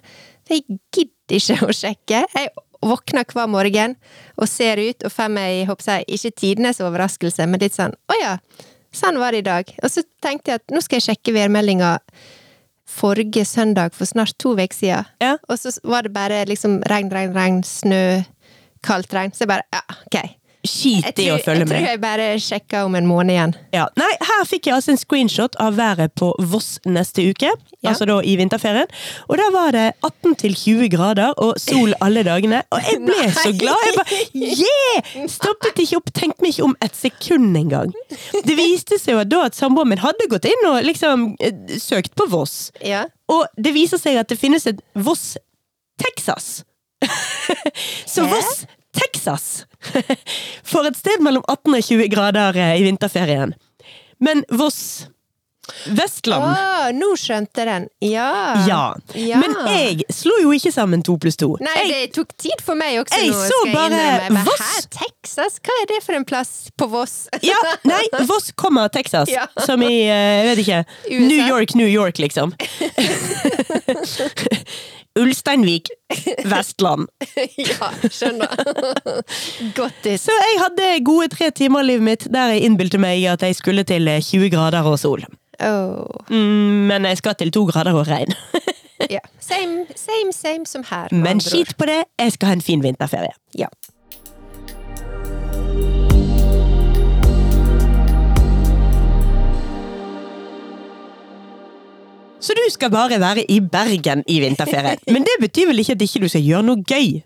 Jeg 0.47 0.63
gidder 0.93 1.39
ikke 1.39 1.57
å 1.65 1.73
sjekke. 1.73 2.21
Jeg 2.37 2.51
våkner 2.85 3.25
hver 3.33 3.49
morgen 3.49 3.97
og 4.37 4.49
ser 4.49 4.77
ut 4.77 5.07
og 5.07 5.13
får 5.13 5.33
meg, 5.33 5.63
håper 5.69 5.89
jeg, 5.95 6.07
ikke 6.19 6.35
tidenes 6.43 6.81
overraskelse, 6.85 7.49
men 7.49 7.65
litt 7.65 7.75
sånn 7.75 7.97
å 7.97 8.19
ja, 8.21 8.35
sånn 8.93 9.17
var 9.21 9.33
det 9.33 9.41
i 9.41 9.47
dag. 9.49 9.73
Og 9.81 9.91
så 9.91 10.05
tenkte 10.23 10.53
jeg 10.53 10.61
at 10.61 10.73
nå 10.73 10.83
skal 10.85 11.01
jeg 11.01 11.09
sjekke 11.09 11.33
værmeldinga 11.35 11.95
forrige 12.87 13.45
søndag 13.45 13.93
for 13.93 14.05
snart 14.05 14.33
to 14.39 14.55
uker 14.55 14.75
siden. 14.75 15.05
Ja. 15.21 15.35
Og 15.49 15.59
så 15.59 15.73
var 15.83 16.07
det 16.07 16.13
bare 16.13 16.45
liksom 16.45 16.81
regn, 16.89 17.11
regn, 17.13 17.35
regn, 17.35 17.63
snø, 17.63 18.23
kaldt 18.83 19.13
regn. 19.13 19.33
Så 19.33 19.45
jeg 19.45 19.51
bare 19.51 19.67
ja, 19.73 19.83
ok. 20.07 20.19
Skit 20.67 21.19
i 21.23 21.29
å 21.33 21.37
følge 21.41 21.65
med. 21.65 21.71
jeg 21.73 21.83
tror 21.83 21.89
jeg 21.89 22.01
bare 22.03 22.27
sjekker 22.43 22.85
om 22.87 22.95
en 22.99 23.07
måned 23.09 23.33
igjen. 23.33 23.53
Ja. 23.73 23.87
Nei, 23.99 24.09
her 24.29 24.43
fikk 24.49 24.67
jeg 24.69 24.75
altså 24.77 24.93
en 24.93 24.99
screenshot 25.01 25.55
av 25.63 25.77
været 25.79 26.13
på 26.19 26.33
Voss 26.51 26.77
neste 26.85 27.25
uke. 27.29 27.49
Ja. 27.81 27.91
Altså 27.91 28.07
da 28.09 28.17
i 28.25 28.35
vinterferien. 28.39 28.89
Og 29.29 29.37
der 29.39 29.51
var 29.53 29.71
det 29.75 29.85
18 30.03 30.35
til 30.43 30.55
20 30.57 30.89
grader 30.93 31.33
og 31.43 31.57
sol 31.61 31.93
alle 32.03 32.23
dagene. 32.27 32.63
Og 32.73 32.81
jeg 32.83 33.01
ble 33.05 33.17
Nei. 33.23 33.31
så 33.37 33.53
glad! 33.57 33.83
Jeg 33.87 33.97
bare 33.97 34.21
yeah! 34.35 35.27
Stoppet 35.31 35.81
ikke 35.83 35.99
opp, 36.01 36.11
tenkte 36.17 36.43
meg 36.45 36.55
ikke 36.55 36.67
om 36.69 36.77
et 36.83 36.95
sekund 36.97 37.57
engang. 37.57 37.93
Det 38.43 38.57
viste 38.57 38.99
seg 39.01 39.15
jo 39.17 39.25
da 39.27 39.43
at 39.47 39.57
samboeren 39.57 39.93
min 39.93 40.01
hadde 40.03 40.29
gått 40.31 40.47
inn 40.49 40.67
og 40.69 40.81
liksom 40.85 41.29
eh, 41.43 41.77
søkt 41.81 42.15
på 42.17 42.27
Voss. 42.31 42.71
Ja. 42.83 43.05
Og 43.31 43.45
det 43.57 43.73
viser 43.75 44.01
seg 44.01 44.17
at 44.21 44.29
det 44.31 44.39
finnes 44.39 44.65
et 44.69 44.81
Voss 44.95 45.35
Texas. 46.01 46.63
Så 48.09 48.25
Voss 48.29 48.65
Texas 48.97 49.65
For 50.71 50.87
et 50.89 50.97
sted 50.99 51.21
mellom 51.23 51.43
18 51.47 51.77
og 51.77 51.83
20 51.91 52.09
grader 52.13 52.57
eh, 52.57 52.73
i 52.81 52.83
vinterferien. 52.87 53.53
Men 54.19 54.41
Voss 54.49 55.05
Vestland. 55.91 56.45
Å, 56.47 56.91
nå 56.95 57.09
skjønte 57.19 57.59
jeg 57.59 57.67
den. 57.67 57.85
Ja. 58.07 58.27
Ja. 58.63 58.79
Ja. 59.19 59.41
Men 59.43 59.51
jeg 59.67 60.05
slo 60.15 60.37
jo 60.39 60.53
ikke 60.55 60.71
sammen 60.71 61.01
to 61.03 61.17
pluss 61.19 61.35
to. 61.35 61.49
Nei, 61.59 61.73
Jeg- 61.81 61.91
det 61.91 62.13
tok 62.15 62.31
tid 62.39 62.63
for 62.63 62.79
meg 62.79 62.95
også 63.01 63.19
Jeg 63.19 63.33
nå, 63.33 63.41
så 63.51 63.57
bare 63.73 64.45
Voss. 64.47 64.87
Texas? 64.95 65.59
Hva 65.59 65.75
er 65.83 65.89
det 65.91 65.99
for 66.05 66.15
en 66.15 66.23
plass 66.29 66.53
på 66.79 66.87
Voss? 66.93 67.17
Ja, 67.43 67.59
nei, 67.91 67.99
Voss 68.31 68.53
kommer 68.55 68.87
Texas. 68.95 69.27
Ja. 69.29 69.43
Som 69.67 69.83
i, 69.83 69.91
eh, 70.07 70.37
jeg 70.39 70.47
vet 70.53 70.63
ikke 70.63 70.81
USA. 71.17 71.27
New 71.27 71.43
York, 71.51 71.75
New 71.75 71.91
York, 71.91 72.23
liksom. 72.23 72.55
Ulsteinvik, 75.17 75.89
Vestland. 76.45 77.07
ja, 77.69 77.89
skjønner. 78.05 78.53
Godtis. 79.77 80.27
Så 80.27 80.35
jeg 80.35 80.61
hadde 80.63 80.91
gode 81.07 81.31
tre 81.33 81.49
timer 81.51 81.83
av 81.83 81.89
livet 81.89 82.07
mitt 82.07 82.27
der 82.33 82.55
jeg 82.55 82.67
innbilte 82.69 83.01
meg 83.01 83.25
at 83.31 83.45
jeg 83.45 83.57
skulle 83.57 83.85
til 83.87 84.07
eh, 84.11 84.21
20 84.23 84.51
grader 84.53 84.87
og 84.87 84.99
sol. 85.01 85.25
Oh. 85.63 86.05
Mm, 86.29 86.87
Men 86.91 87.05
jeg 87.09 87.17
skal 87.17 87.35
til 87.39 87.51
to 87.51 87.65
grader 87.69 87.97
og 87.97 88.07
regn. 88.09 88.33
Ja. 89.11 89.19
Same, 89.39 89.85
same, 89.95 90.33
same 90.33 90.65
som 90.65 90.83
her. 90.89 91.13
Men 91.13 91.39
skit 91.39 91.75
på 91.77 91.85
det, 91.85 91.99
jeg 92.19 92.31
skal 92.33 92.49
ha 92.49 92.55
en 92.57 92.63
fin 92.65 92.81
vinterferie. 92.83 93.29
Ja. 93.55 93.67
Så 102.47 102.55
du 102.55 102.63
skal 102.71 102.91
bare 102.93 103.19
være 103.19 103.43
i 103.51 103.59
Bergen 103.59 104.23
i 104.27 104.39
vinterferien. 104.39 105.01
Men 105.11 105.25
det 105.27 105.35
betyr 105.41 105.67
vel 105.67 105.83
ikke 105.83 105.97
at 105.97 106.03
ikke 106.05 106.21
du 106.23 106.29
skal 106.31 106.45
gjøre 106.45 106.63
noe 106.63 106.83
gøy? 106.87 107.17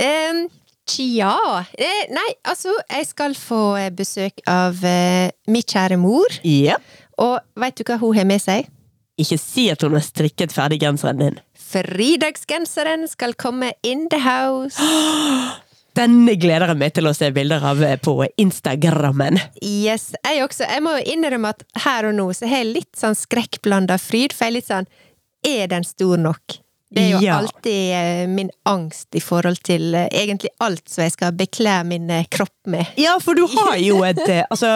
Um, 0.00 0.42
Tja 0.90 1.36
eh, 1.78 2.04
Nei, 2.10 2.26
altså, 2.48 2.74
jeg 2.90 3.06
skal 3.06 3.36
få 3.38 3.62
eh, 3.78 3.92
besøk 3.94 4.42
av 4.50 4.80
uh, 4.84 5.30
min 5.48 5.64
kjære 5.64 5.96
mor. 6.00 6.36
Ja. 6.44 6.76
Og 7.20 7.38
veit 7.60 7.78
du 7.78 7.84
hva 7.86 7.96
hun 8.02 8.16
har 8.18 8.28
med 8.28 8.42
seg? 8.44 8.68
Ikke 9.20 9.38
si 9.40 9.68
at 9.72 9.80
hun 9.84 9.96
har 9.96 10.04
strikket 10.04 10.52
ferdig 10.52 10.80
genseren 10.82 11.20
din. 11.22 11.40
Fridagsgenseren 11.70 13.06
skal 13.08 13.36
komme 13.40 13.72
in 13.86 14.08
the 14.12 14.20
house. 14.20 14.76
Denne 16.00 16.32
gleder 16.40 16.70
jeg 16.72 16.80
meg 16.80 16.94
til 16.96 17.08
å 17.10 17.12
se 17.12 17.28
bilder 17.36 17.64
av 17.66 17.82
eh, 17.84 17.98
på 18.00 18.14
Instagrammen. 18.40 19.36
Yes, 19.60 20.14
jeg 20.24 20.40
også. 20.46 20.64
Jeg 20.64 20.84
må 20.86 20.94
jo 20.96 21.02
innrømme 21.12 21.52
at 21.52 21.64
her 21.84 22.08
og 22.08 22.16
nå 22.16 22.30
så 22.36 22.48
har 22.48 22.62
jeg 22.62 22.70
litt 22.78 22.92
sånn 22.96 23.18
skrekkblanda 23.18 23.98
fryd, 24.00 24.32
for 24.32 24.48
jeg 24.48 24.54
er 24.54 24.56
litt 24.56 24.70
sånn 24.70 24.88
Er 25.44 25.68
den 25.72 25.84
stor 25.84 26.20
nok? 26.20 26.60
Det 26.90 27.02
er 27.04 27.10
jo 27.12 27.18
Ja. 27.22 27.36
alltid 27.38 27.92
eh, 27.94 28.26
min 28.28 28.48
angst 28.66 29.14
i 29.14 29.20
forhold 29.22 29.60
til 29.62 29.94
eh, 29.94 30.08
egentlig 30.10 30.50
alt 30.58 30.82
som 30.90 31.04
jeg 31.04 31.12
skal 31.14 31.32
bekle 31.38 31.74
min 31.86 32.10
eh, 32.10 32.24
kropp 32.30 32.50
med. 32.66 32.86
Ja, 32.98 33.12
for 33.22 33.38
du 33.38 33.44
har 33.46 33.76
jo 33.78 34.00
et 34.04 34.18
Altså, 34.50 34.72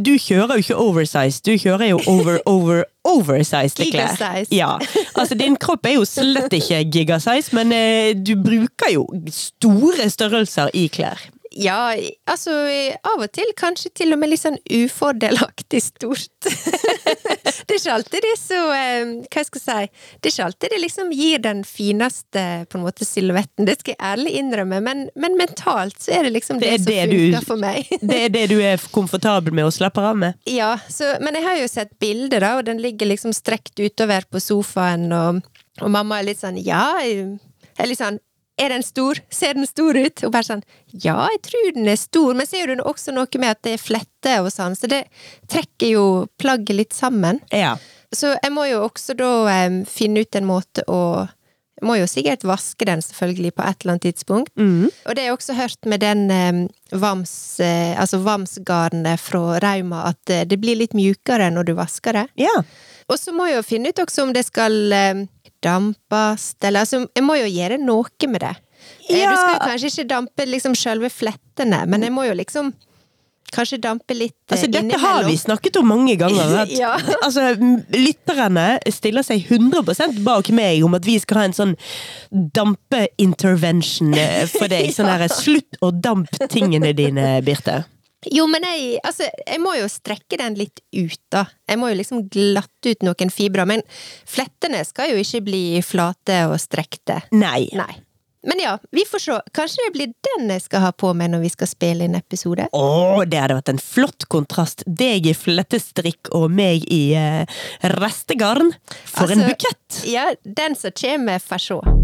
du 0.00 0.14
kjører 0.16 0.56
jo 0.56 0.64
ikke 0.64 0.78
oversize, 0.80 1.42
du 1.44 1.52
kjører 1.60 1.90
jo 1.90 2.00
over, 2.06 2.38
over, 2.48 2.84
oversized 3.04 3.76
klær. 3.90 4.16
Gigasize. 4.16 4.48
Ja. 4.56 4.78
Altså, 5.14 5.36
din 5.36 5.56
kropp 5.60 5.84
er 5.86 5.98
jo 5.98 6.06
slett 6.08 6.56
ikke 6.56 6.80
gigasize, 6.88 7.52
men 7.52 7.76
du 8.24 8.32
bruker 8.40 8.94
jo 8.94 9.04
store 9.28 10.08
størrelser 10.10 10.72
i 10.72 10.86
klær. 10.88 11.20
Ja, 11.58 11.94
altså 12.30 12.52
av 13.06 13.22
og 13.22 13.30
til 13.34 13.50
kanskje 13.58 13.90
til 13.96 14.14
og 14.14 14.20
med 14.22 14.32
litt 14.32 14.42
sånn 14.42 14.58
ufordelaktig 14.64 15.82
stort. 15.84 16.30
det 17.66 17.74
er 17.74 17.78
ikke 17.78 17.96
alltid 17.96 18.24
det 18.24 18.32
så 18.40 18.60
eh, 18.74 19.10
Hva 19.30 19.44
skal 19.46 19.60
jeg 19.60 19.62
si 19.62 20.16
Det 20.18 20.28
er 20.28 20.32
ikke 20.32 20.46
alltid 20.48 20.72
det 20.72 20.80
liksom 20.82 21.12
gir 21.14 21.42
den 21.44 21.62
fineste 21.66 22.42
på 22.72 22.78
en 22.78 22.84
måte 22.86 23.06
silhuetten, 23.06 23.66
det 23.68 23.78
skal 23.80 23.94
jeg 23.94 24.00
ærlig 24.12 24.34
innrømme, 24.40 24.80
men, 24.84 25.04
men 25.14 25.38
mentalt 25.38 26.00
så 26.02 26.16
er 26.16 26.26
det 26.26 26.34
liksom 26.38 26.60
det, 26.62 26.72
Det 26.82 26.88
det 26.88 26.98
som 27.02 27.14
funker 27.14 27.46
for 27.46 27.62
meg. 27.62 27.92
Det 28.12 28.18
er 28.26 28.32
det 28.34 28.44
du 28.50 28.56
er 28.60 28.82
komfortabel 28.92 29.54
med 29.54 29.68
og 29.68 29.74
slapper 29.74 30.10
av 30.10 30.18
med. 30.18 30.38
Ja, 30.48 30.74
så, 30.90 31.14
men 31.22 31.36
jeg 31.38 31.46
har 31.46 31.60
jo 31.60 31.70
sett 31.70 31.94
bilder, 32.02 32.42
da, 32.42 32.56
og 32.58 32.66
den 32.66 32.82
ligger 32.82 33.08
liksom 33.08 33.34
strekt 33.36 33.78
utover 33.80 34.26
på 34.30 34.40
sofaen, 34.42 35.08
og, 35.14 35.42
og 35.80 35.92
mamma 35.92 36.20
er 36.20 36.30
litt 36.32 36.42
sånn 36.42 36.58
ja, 36.60 36.84
jeg 37.04 37.38
er 37.78 37.90
litt 37.90 38.00
sånn 38.00 38.20
er 38.60 38.72
den 38.74 38.84
stor? 38.84 39.18
Ser 39.32 39.56
den 39.56 39.66
stor 39.66 39.96
ut? 39.96 40.24
Og 40.26 40.32
bare 40.32 40.46
sånn 40.46 40.64
Ja, 40.92 41.16
jeg 41.32 41.42
tror 41.48 41.70
den 41.76 41.88
er 41.88 42.00
stor, 42.00 42.32
men 42.36 42.46
er 42.46 42.68
det 42.68 42.78
jo 42.78 42.88
også 42.92 43.14
noe 43.16 43.40
med 43.40 43.54
at 43.54 43.62
det 43.64 43.76
er 43.76 43.82
fletter 43.82 44.44
og 44.44 44.52
sånn, 44.52 44.76
så 44.78 44.90
det 44.90 45.04
trekker 45.50 45.94
jo 45.94 46.06
plagget 46.40 46.76
litt 46.76 46.96
sammen. 46.96 47.40
Ja. 47.52 47.76
Så 48.12 48.34
jeg 48.36 48.52
må 48.52 48.66
jo 48.68 48.82
også 48.84 49.16
da 49.16 49.30
um, 49.66 49.82
finne 49.88 50.26
ut 50.26 50.36
en 50.36 50.48
måte 50.48 50.84
å 50.90 51.28
jeg 51.82 51.88
må 51.88 51.96
jo 51.98 52.06
sikkert 52.06 52.44
vaske 52.46 52.86
den, 52.86 53.00
selvfølgelig, 53.02 53.56
på 53.56 53.64
et 53.66 53.80
eller 53.80 53.96
annet 53.96 54.04
tidspunkt. 54.04 54.52
Og 54.54 55.16
det 55.16 55.24
har 55.24 55.32
jeg 55.32 55.34
også 55.34 55.56
hørt 55.58 55.88
med 55.90 55.98
den 56.04 56.20
um, 56.30 56.60
vams, 57.02 57.32
uh, 57.58 57.98
altså 57.98 58.20
vamsgarnet 58.22 59.18
fra 59.18 59.58
Rauma, 59.64 60.04
at 60.12 60.30
uh, 60.30 60.44
det 60.46 60.60
blir 60.62 60.78
litt 60.78 60.94
mjukere 60.94 61.48
når 61.50 61.72
du 61.72 61.74
vasker 61.80 62.20
det. 62.20 62.26
ja. 62.44 62.54
Og 63.10 63.18
så 63.18 63.32
må 63.34 63.48
jeg 63.48 63.58
jo 63.58 63.64
finne 63.66 63.90
ut 63.90 63.98
også 63.98 64.22
om 64.24 64.30
det 64.32 64.44
skal 64.46 64.94
em, 64.94 65.24
dampes, 65.62 66.52
eller 66.62 66.84
altså, 66.84 67.04
jeg 67.14 67.24
må 67.26 67.36
jo 67.40 67.48
gjøre 67.50 67.78
noe 67.82 68.28
med 68.28 68.40
det. 68.44 68.54
Eh, 69.08 69.20
Ja. 69.22 69.30
Du 69.30 69.36
skal 69.36 69.52
jo 69.54 69.60
kanskje 69.66 69.90
ikke 69.92 70.08
dampe 70.10 70.46
liksom 70.48 70.74
selve 70.78 71.10
flettene, 71.10 71.84
men 71.86 72.02
jeg 72.02 72.12
må 72.14 72.24
jo 72.26 72.34
liksom 72.34 72.72
kanskje 73.52 73.76
dampe 73.84 74.14
litt 74.16 74.32
eh, 74.48 74.54
Altså, 74.56 74.66
dette 74.72 74.96
har 74.98 75.24
vi 75.26 75.36
snakket 75.36 75.76
om 75.76 75.86
mange 75.92 76.16
ganger. 76.16 76.54
At, 76.62 76.70
Ja. 76.72 76.94
altså, 77.22 77.52
lytterne 77.92 78.78
stiller 78.90 79.22
seg 79.26 79.44
100 79.50 80.22
bak 80.24 80.48
meg 80.56 80.82
om 80.86 80.94
at 80.96 81.04
vi 81.04 81.18
skal 81.20 81.42
ha 81.42 81.44
en 81.50 81.56
sånn 81.58 81.74
dampe-intervention 82.32 84.14
eh, 84.16 84.46
for 84.50 84.68
deg. 84.72 84.90
Sånn 84.96 85.10
derre 85.10 85.28
slutt 85.32 85.78
å 85.84 85.90
dampe 85.92 86.48
tingene 86.52 86.94
dine, 86.96 87.40
Birte. 87.44 87.82
Jo, 88.30 88.46
men 88.50 88.62
jeg, 88.66 89.00
altså, 89.02 89.26
jeg 89.46 89.60
må 89.62 89.74
jo 89.78 89.88
strekke 89.90 90.38
den 90.38 90.54
litt 90.60 90.82
ut, 90.94 91.18
da. 91.34 91.46
Jeg 91.68 91.80
må 91.80 91.90
jo 91.90 91.98
liksom 91.98 92.26
glatte 92.32 92.94
ut 92.94 93.02
noen 93.06 93.34
fibrer. 93.34 93.66
Men 93.68 93.82
flettene 94.28 94.84
skal 94.86 95.12
jo 95.12 95.20
ikke 95.22 95.42
bli 95.48 95.64
flate 95.86 96.44
og 96.50 96.58
strekte. 96.62 97.22
Nei. 97.34 97.66
Nei. 97.74 97.92
Men 98.42 98.58
ja, 98.58 98.78
vi 98.90 99.04
får 99.06 99.18
se. 99.22 99.40
Kanskje 99.54 99.84
det 99.86 99.92
blir 99.94 100.14
den 100.26 100.50
jeg 100.50 100.64
skal 100.64 100.82
ha 100.82 100.90
på 100.92 101.12
meg 101.14 101.30
når 101.30 101.44
vi 101.44 101.52
skal 101.52 101.70
spille 101.70 102.08
inn 102.08 102.18
episode? 102.18 102.66
Å, 102.74 102.86
det 103.22 103.38
hadde 103.38 103.58
vært 103.60 103.70
en 103.70 103.82
flott 103.82 104.26
kontrast. 104.32 104.82
Deg 104.86 105.28
i 105.30 105.34
flettestrikk 105.36 106.32
og 106.34 106.50
meg 106.50 106.86
i 106.90 107.04
eh, 107.18 107.62
restegarn. 107.94 108.74
For 109.06 109.30
en 109.30 109.46
Altså, 109.46 109.52
bukett! 109.52 110.02
Ja, 110.10 110.32
den 110.42 110.78
som 110.78 110.94
kommer, 110.98 111.38
får 111.38 111.68
se. 111.68 112.01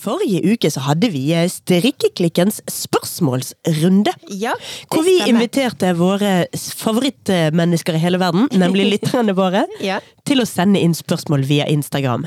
Forrige 0.00 0.40
uke 0.54 0.70
så 0.72 0.80
hadde 0.86 1.10
vi 1.12 1.26
eh, 1.36 1.46
Strikkeklikkens 1.52 2.60
spørsmålsrunde. 2.72 4.14
Ja, 4.40 4.54
Hvor 4.88 5.04
vi 5.04 5.18
stemmer. 5.18 5.34
inviterte 5.34 5.90
våre 5.98 6.32
favorittmennesker 6.56 7.96
i 7.98 8.02
hele 8.02 8.20
verden, 8.22 8.48
nemlig 8.62 8.88
lytterne 8.94 9.34
våre, 9.36 9.66
Ja. 9.84 10.00
til 10.26 10.40
å 10.42 10.48
sende 10.48 10.80
inn 10.80 10.94
spørsmål 10.96 11.44
via 11.48 11.66
Instagram. 11.70 12.26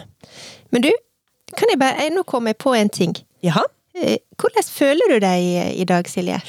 Men 0.71 0.85
du, 0.85 0.91
kan 1.57 1.69
jeg 1.69 1.79
bare 1.81 1.97
jeg- 2.07 2.13
Nå 2.15 2.23
kom 2.25 2.47
jeg 2.47 2.57
på 2.57 2.75
en 2.77 2.89
ting. 2.89 3.15
Jaha? 3.43 3.63
Eh, 3.95 4.17
Hvordan 4.37 4.63
føler 4.65 5.11
du 5.13 5.19
deg 5.21 5.77
i 5.79 5.85
dag, 5.85 6.05
Silje? 6.09 6.39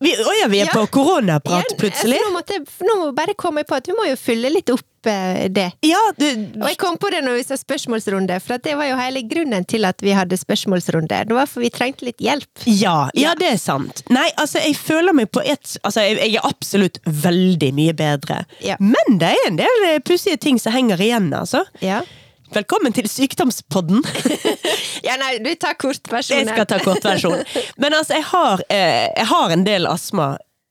Vi, 0.00 0.12
å 0.14 0.32
ja, 0.42 0.46
vi 0.46 0.60
er 0.62 0.68
Ja. 0.70 0.74
på 0.76 0.86
koronaprat 0.94 1.72
plutselig. 1.78 2.20
altså, 2.20 2.28
Nå, 2.28 2.34
måtte, 2.36 2.58
nå 2.86 3.12
bare 3.16 3.34
kom 3.34 3.56
jeg 3.58 3.66
på 3.66 3.74
at 3.80 3.88
vi 3.90 3.96
må 3.98 4.04
jo 4.06 4.14
fylle 4.20 4.50
litt 4.54 4.70
opp 4.70 5.06
eh, 5.10 5.48
det. 5.50 5.72
Ja, 5.82 5.98
du, 6.16 6.26
Og 6.60 6.68
jeg 6.68 6.78
kom 6.78 6.98
på 7.02 7.10
det 7.10 7.24
når 7.26 7.34
vi 7.40 7.42
sa 7.48 7.58
spørsmålsrunde, 7.58 8.36
for 8.44 8.62
det 8.62 8.76
var 8.78 8.86
jo 8.92 8.98
hele 9.00 9.24
grunnen 9.26 9.66
til 9.66 9.84
at 9.88 9.98
vi 10.04 10.14
hadde 10.14 10.38
spørsmålsrunde. 10.38 11.24
Det 11.26 11.34
var 11.34 11.50
for 11.50 11.64
vi 11.66 11.70
trengte 11.74 12.06
litt 12.06 12.22
hjelp. 12.22 12.62
ja, 12.66 13.08
ja, 13.18 13.34
det 13.38 13.50
er 13.54 13.58
sant. 13.58 14.04
Nei, 14.14 14.28
altså, 14.38 14.62
jeg 14.62 14.76
føler 14.78 15.12
meg 15.18 15.32
på 15.34 15.42
et 15.42 15.74
Altså, 15.82 16.00
jeg, 16.06 16.20
jeg 16.22 16.38
er 16.38 16.46
absolutt 16.46 17.00
veldig 17.04 17.72
mye 17.74 17.94
bedre. 17.98 18.44
Ja. 18.62 18.76
Men 18.78 19.18
det 19.18 19.32
er 19.34 19.48
en 19.50 19.58
del 19.58 20.00
pussige 20.06 20.38
ting 20.38 20.58
som 20.62 20.72
henger 20.78 21.00
igjen, 21.02 21.32
altså. 21.34 21.64
Ja. 21.82 22.04
Velkommen 22.54 22.94
til 22.96 23.04
Sykdomspodden. 23.10 24.00
ja, 25.06 25.16
nei, 25.20 25.34
du 25.44 25.50
tar 25.60 25.74
kortversjonen. 25.80 26.48
Jeg 26.48 26.54
skal 26.56 26.68
ta 26.70 26.78
kortversjon. 26.80 27.42
Men 27.76 27.96
altså, 27.98 28.16
jeg 28.16 28.24
har, 28.30 28.62
eh, 28.72 29.08
jeg 29.18 29.26
har 29.28 29.52
en 29.52 29.64
del 29.66 29.88
astma 29.90 30.30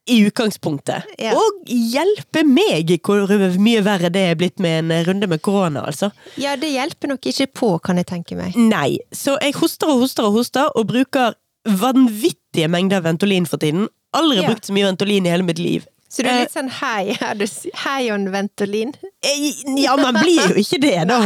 i 0.10 0.22
utgangspunktet. 0.26 1.06
Ja. 1.22 1.36
Og 1.38 1.68
hjelpe 1.70 2.42
meg 2.48 2.94
hvor 3.06 3.28
mye 3.62 3.84
verre 3.86 4.10
det 4.14 4.24
er 4.32 4.40
blitt 4.40 4.62
med 4.64 4.88
en 4.88 5.06
runde 5.10 5.30
med 5.30 5.44
korona, 5.46 5.84
altså. 5.92 6.10
Ja, 6.40 6.56
det 6.58 6.72
hjelper 6.74 7.12
nok 7.14 7.28
ikke 7.30 7.50
på, 7.62 7.74
kan 7.84 8.00
jeg 8.02 8.08
tenke 8.10 8.40
meg. 8.40 8.56
Nei. 8.58 8.98
Så 9.14 9.36
jeg 9.44 9.54
hoster 9.60 9.92
og 9.94 10.02
hoster 10.06 10.30
og 10.30 10.40
hoster, 10.40 10.72
og 10.74 10.88
bruker 10.90 11.36
vanvittige 11.68 12.72
mengder 12.72 13.04
Ventolin 13.06 13.46
for 13.46 13.62
tiden. 13.62 13.86
Aldri 14.18 14.42
Ja. 14.42 14.48
brukt 14.50 14.66
så 14.66 14.74
mye 14.74 14.88
Ventolin 14.88 15.28
i 15.28 15.34
hele 15.36 15.46
mitt 15.46 15.60
liv. 15.60 15.86
Så 16.10 16.24
du 16.24 16.30
er 16.32 16.38
litt 16.46 16.54
sånn 16.56 16.70
hei, 16.72 17.16
er 17.20 17.36
du 17.36 17.44
hei 17.84 18.10
on 18.14 18.30
Ventolin? 18.32 18.94
Eh, 19.28 19.48
Ja, 19.84 19.96
man 20.00 20.16
blir 20.22 20.40
jo 20.54 20.62
ikke 20.62 20.80
det, 20.80 20.94
da. 21.10 21.18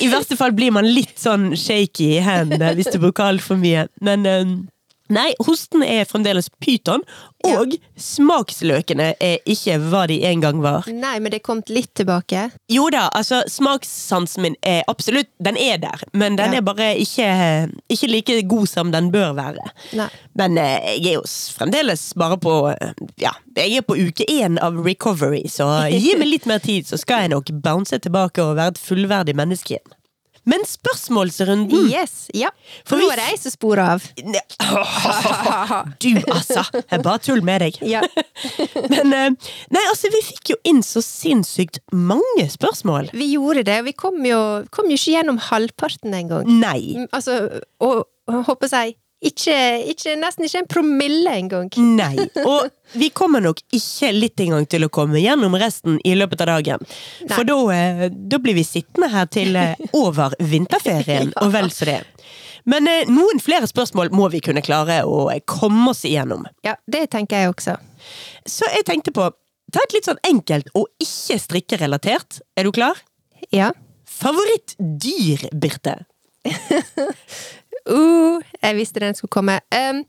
I 0.00 0.08
verste 0.12 0.38
fall 0.40 0.54
blir 0.56 0.72
man 0.72 0.88
litt 0.88 1.18
sånn 1.20 1.50
shaky 1.58 2.06
i 2.16 2.22
hendene 2.24 2.72
hvis 2.78 2.88
du 2.94 2.98
bruker 3.02 3.28
altfor 3.34 3.60
mye. 3.60 3.86
Men 4.00 4.24
eh, 4.26 4.44
Nei, 5.12 5.34
hosten 5.44 5.82
er 5.84 6.06
fremdeles 6.08 6.46
pyton, 6.64 7.02
Ja. 7.44 7.58
og 7.60 7.74
smaksløkene 8.00 9.10
er 9.20 9.38
ikke 9.44 9.74
hva 9.90 10.06
de 10.08 10.16
en 10.24 10.40
gang 10.40 10.62
var. 10.64 10.86
Nei, 10.88 11.18
men 11.20 11.28
det 11.32 11.42
er 11.42 11.44
kommet 11.44 11.68
litt 11.68 11.90
tilbake. 11.98 12.46
Jo 12.72 12.86
da, 12.92 13.10
altså 13.12 13.42
smakssansen 13.52 14.40
min 14.46 14.56
er 14.64 14.82
absolutt 14.88 15.28
Den 15.44 15.58
er 15.60 15.76
der, 15.82 16.00
men 16.14 16.36
den 16.36 16.52
Ja. 16.54 16.58
er 16.58 16.62
bare 16.62 16.94
ikke, 16.96 17.28
ikke 17.92 18.08
like 18.08 18.42
god 18.48 18.66
som 18.68 18.92
den 18.92 19.10
bør 19.12 19.34
være. 19.36 19.66
Nei. 19.92 20.08
Men 20.34 20.56
eh, 20.58 20.96
jeg 20.96 21.12
er 21.12 21.18
jo 21.18 21.24
fremdeles 21.58 22.14
bare 22.16 22.38
på 22.40 22.54
eh, 22.72 22.92
Ja, 23.20 23.32
jeg 23.56 23.76
er 23.76 23.82
på 23.82 23.96
uke 23.98 24.24
én 24.28 24.56
av 24.62 24.80
recovery, 24.86 25.44
så 25.48 25.68
gi 25.90 26.16
meg 26.16 26.28
litt 26.28 26.46
mer 26.46 26.58
tid, 26.64 26.86
så 26.88 26.96
skal 26.98 27.20
jeg 27.26 27.34
nok 27.36 27.52
bounce 27.62 27.98
tilbake 27.98 28.40
og 28.42 28.56
være 28.56 28.68
et 28.74 28.78
fullverdig 28.80 29.36
menneske 29.36 29.76
igjen. 29.76 29.92
Men 30.48 30.64
spørsmålsrunden 30.68 31.88
Yes, 31.90 32.26
ja. 32.36 32.50
For 32.84 33.00
nå 33.00 33.08
er 33.12 33.20
det 33.20 33.28
jeg 33.32 33.40
som 33.44 33.54
sporer 33.54 33.94
av. 33.94 34.08
Du, 36.02 36.10
altså! 36.30 36.64
Jeg 36.90 37.02
bare 37.04 37.20
tull 37.22 37.42
med 37.44 37.62
deg. 37.64 37.78
Ja. 37.88 38.02
Men 38.92 39.12
eh, 39.16 39.30
Nei, 39.74 39.84
altså, 39.90 40.10
vi 40.12 40.20
fikk 40.24 40.54
jo 40.54 40.58
inn 40.68 40.82
så 40.84 41.02
sinnssykt 41.04 41.80
mange 41.92 42.46
spørsmål. 42.52 43.10
Vi 43.16 43.30
gjorde 43.34 43.64
det, 43.68 43.78
og 43.82 43.88
vi 43.88 43.96
kom 43.96 44.20
jo, 44.28 44.40
kom 44.74 44.90
jo 44.92 44.98
ikke 44.98 45.16
gjennom 45.16 45.40
halvparten 45.50 46.14
engang. 46.16 46.48
Nei. 46.60 46.80
Mm, 46.98 47.08
Altså, 47.14 47.40
og, 47.84 48.04
og 48.28 48.44
håper 48.48 48.72
jeg 48.72 48.96
ikke, 49.28 49.56
ikke, 49.92 50.14
nesten 50.20 50.46
ikke 50.46 50.62
en 50.62 50.70
promille 50.70 51.34
engang. 51.40 51.68
Nei. 51.98 52.28
Og 52.44 52.68
vi 52.98 53.10
kommer 53.14 53.42
nok 53.44 53.62
ikke 53.74 54.12
litt 54.14 54.40
engang 54.44 54.66
til 54.70 54.86
å 54.86 54.90
komme 54.92 55.22
gjennom 55.22 55.56
resten 55.60 55.98
i 56.04 56.14
løpet 56.18 56.44
av 56.44 56.52
dagen. 56.54 56.84
Nei. 57.24 57.30
For 57.32 57.48
da, 57.48 57.58
eh, 57.74 58.08
da 58.12 58.40
blir 58.42 58.58
vi 58.58 58.66
sittende 58.68 59.10
her 59.12 59.30
til 59.32 59.56
eh, 59.60 59.78
over 59.96 60.36
vinterferien, 60.40 61.32
og 61.42 61.54
vel 61.54 61.70
så 61.74 61.88
det. 61.90 62.00
Men 62.70 62.88
eh, 62.88 63.08
noen 63.10 63.40
flere 63.44 63.68
spørsmål 63.70 64.12
må 64.16 64.28
vi 64.32 64.42
kunne 64.44 64.64
klare 64.64 65.02
å 65.08 65.26
komme 65.48 65.90
oss 65.92 66.04
igjennom. 66.08 66.46
Ja, 66.66 66.76
det 66.86 67.08
tenker 67.16 67.42
jeg 67.44 67.54
også. 67.54 67.78
Så 68.48 68.68
jeg 68.74 68.86
tenkte 68.88 69.14
på 69.14 69.30
Ta 69.74 69.80
et 69.82 69.94
litt 69.96 70.06
sånn 70.06 70.20
enkelt 70.28 70.68
og 70.78 70.86
ikke 71.02 71.34
strikkerelatert. 71.42 72.36
Er 72.54 72.68
du 72.68 72.70
klar? 72.70 73.00
Ja. 73.50 73.72
Favorittdyr, 74.06 75.48
Birte? 75.50 75.96
Uh, 77.88 78.40
jeg 78.62 78.76
visste 78.78 79.02
den 79.02 79.16
skulle 79.16 79.34
komme. 79.34 79.60
Um, 79.74 80.04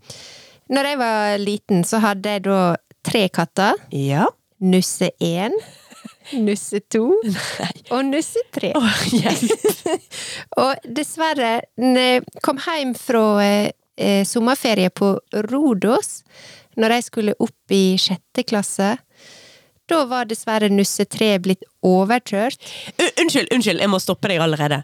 når 0.72 0.92
jeg 0.92 1.00
var 1.00 1.38
liten, 1.42 1.84
så 1.86 2.00
hadde 2.04 2.38
jeg 2.38 2.46
da 2.48 2.60
tre 3.06 3.28
katter. 3.30 3.80
Ja. 3.94 4.26
Nusse 4.66 5.12
én, 5.22 5.54
Nusse 6.34 6.80
to 6.90 7.12
og 7.94 8.06
Nusse 8.08 8.42
tre. 8.56 8.72
Oh, 8.78 9.02
yes. 9.14 9.44
Og 10.64 10.88
dessverre, 10.98 11.60
når 11.78 12.08
jeg 12.08 12.24
kom 12.46 12.62
hjem 12.64 12.96
fra 12.98 13.26
eh, 13.46 14.24
sommerferie 14.26 14.90
på 14.96 15.12
Rodos, 15.52 16.24
når 16.80 16.98
jeg 16.98 17.08
skulle 17.10 17.38
opp 17.40 17.76
i 17.76 17.98
sjette 18.02 18.46
klasse, 18.48 18.96
da 19.86 20.02
var 20.10 20.26
dessverre 20.30 20.72
Nusse 20.74 21.06
tre 21.06 21.36
blitt 21.44 21.66
overkjørt. 21.86 22.58
Unnskyld, 23.22 23.52
unnskyld, 23.54 23.84
jeg 23.84 23.92
må 23.92 24.02
stoppe 24.02 24.32
deg 24.32 24.42
allerede. 24.42 24.82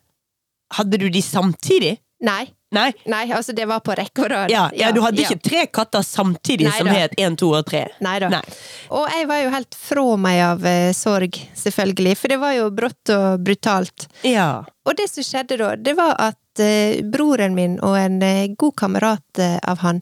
Hadde 0.78 1.00
du 1.02 1.10
de 1.12 1.24
samtidig? 1.26 1.96
Nei, 2.22 2.46
Nei? 2.72 2.92
nei, 3.12 3.26
altså 3.36 3.52
det 3.56 3.66
var 3.68 3.82
på 3.84 3.96
rekke 3.98 4.24
og 4.24 4.30
rad. 4.32 4.52
Ja, 4.54 4.70
ja, 4.76 4.94
du 4.96 5.02
hadde 5.04 5.20
ja. 5.20 5.28
ikke 5.28 5.44
tre 5.50 5.66
katter 5.68 6.06
samtidig 6.08 6.70
Nei 6.70 6.76
som 6.78 6.88
da. 6.88 6.94
het 7.02 7.18
én, 7.20 7.36
to 7.40 7.52
og 7.58 7.66
tre? 7.68 7.84
Nei 8.04 8.16
da. 8.24 8.30
Nei. 8.32 8.44
Og 8.96 9.10
jeg 9.12 9.28
var 9.28 9.42
jo 9.42 9.50
helt 9.58 9.76
fra 9.76 10.06
meg 10.24 10.44
av 10.46 10.68
eh, 10.72 10.92
sorg, 10.96 11.42
selvfølgelig, 11.60 12.16
for 12.22 12.32
det 12.32 12.40
var 12.40 12.56
jo 12.56 12.70
brått 12.76 13.12
og 13.12 13.44
brutalt. 13.44 14.08
Ja. 14.28 14.64
Og 14.88 14.96
det 14.98 15.10
som 15.12 15.26
skjedde 15.26 15.60
da, 15.60 15.74
det 15.76 15.98
var 16.00 16.16
at 16.16 16.40
eh, 16.62 17.02
broren 17.04 17.56
min 17.58 17.80
og 17.86 17.98
en 18.00 18.22
eh, 18.26 18.50
god 18.60 18.74
kamerat 18.80 19.40
eh, 19.42 19.58
av 19.68 19.78
han, 19.86 20.02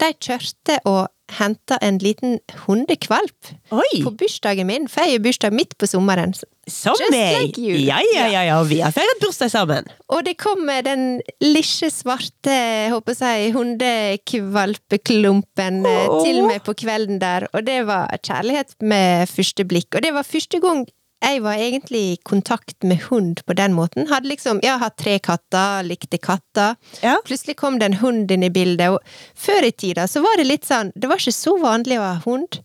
de 0.00 0.08
kjørte 0.18 0.80
og 0.88 1.08
henta 1.30 1.76
en 1.84 1.98
liten 2.02 2.40
hundekvalp 2.64 3.50
Oi! 3.70 4.02
på 4.02 4.10
bursdagen 4.18 4.66
min, 4.66 4.88
for 4.90 5.06
jeg 5.06 5.12
har 5.14 5.22
bursdag 5.24 5.52
midt 5.54 5.78
på 5.78 5.86
sommeren. 5.86 6.34
Som 6.66 6.96
meg! 7.12 7.46
like. 7.46 7.60
Ja, 7.86 8.00
ja, 8.14 8.26
ja, 8.32 8.42
ja, 8.48 8.62
vi 8.66 8.80
har 8.82 8.90
feiret 8.94 9.20
bursdag 9.22 9.50
sammen. 9.52 9.84
Og 10.10 10.24
det 10.26 10.34
kom 10.42 10.66
den 10.86 11.20
lille 11.42 11.90
svarte, 11.94 12.88
håper 12.90 13.14
jeg, 13.14 13.52
hundekvalpeklumpen 13.54 15.86
oh. 15.86 16.24
Til 16.24 16.42
meg 16.46 16.62
på 16.66 16.72
kvelden 16.82 17.18
der, 17.22 17.42
og 17.54 17.60
det 17.66 17.86
var 17.86 18.06
kjærlighet 18.18 18.74
med 18.82 19.28
første 19.30 19.64
blikk. 19.68 19.94
Og 19.94 20.02
det 20.06 20.12
var 20.16 20.24
første 20.26 20.58
gang 20.62 20.86
jeg 21.20 21.42
var 21.44 21.60
egentlig 21.60 22.00
i 22.12 22.16
kontakt 22.24 22.82
med 22.82 23.02
hund 23.10 23.42
på 23.46 23.56
den 23.56 23.74
måten. 23.76 24.08
Hadde 24.08 24.30
liksom, 24.30 24.60
jeg 24.64 24.72
har 24.72 24.82
hatt 24.82 24.96
tre 25.00 25.18
katter, 25.22 25.84
likte 25.84 26.18
katter. 26.18 26.78
Ja. 27.04 27.18
Plutselig 27.26 27.58
kom 27.60 27.78
det 27.80 27.90
en 27.90 27.98
hund 28.00 28.32
inn 28.32 28.46
i 28.46 28.52
bildet, 28.52 28.96
og 28.96 29.36
før 29.36 29.68
i 29.68 29.72
tida 29.72 30.06
så 30.08 30.24
var 30.24 30.40
det 30.40 30.48
litt 30.48 30.68
sånn, 30.68 30.94
det 30.96 31.10
var 31.10 31.20
ikke 31.20 31.36
så 31.36 31.56
vanlig 31.60 32.00
å 32.00 32.06
ha 32.06 32.16
hund. 32.24 32.62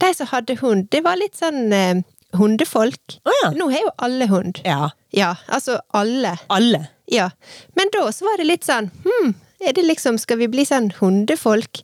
De 0.00 0.14
som 0.16 0.30
hadde 0.30 0.56
hund, 0.62 0.88
det 0.94 1.02
var 1.04 1.20
litt 1.20 1.36
sånn 1.36 1.68
eh, 1.76 2.00
hundefolk. 2.40 3.20
Oh, 3.28 3.36
ja. 3.42 3.52
Nå 3.58 3.68
har 3.74 3.84
jo 3.84 3.92
alle 4.08 4.30
hund. 4.30 4.62
Ja. 4.64 4.90
Ja, 5.12 5.34
altså 5.46 5.80
alle. 5.96 6.36
Alle. 6.48 6.86
Ja, 7.10 7.30
men 7.74 7.90
da 7.92 8.06
så 8.14 8.24
var 8.28 8.38
det 8.38 8.46
litt 8.46 8.64
sånn 8.64 8.88
hm, 9.04 9.32
er 9.60 9.76
det 9.76 9.84
liksom, 9.86 10.18
skal 10.20 10.40
vi 10.40 10.48
bli 10.52 10.64
sånn 10.68 10.90
hundefolk? 10.98 11.82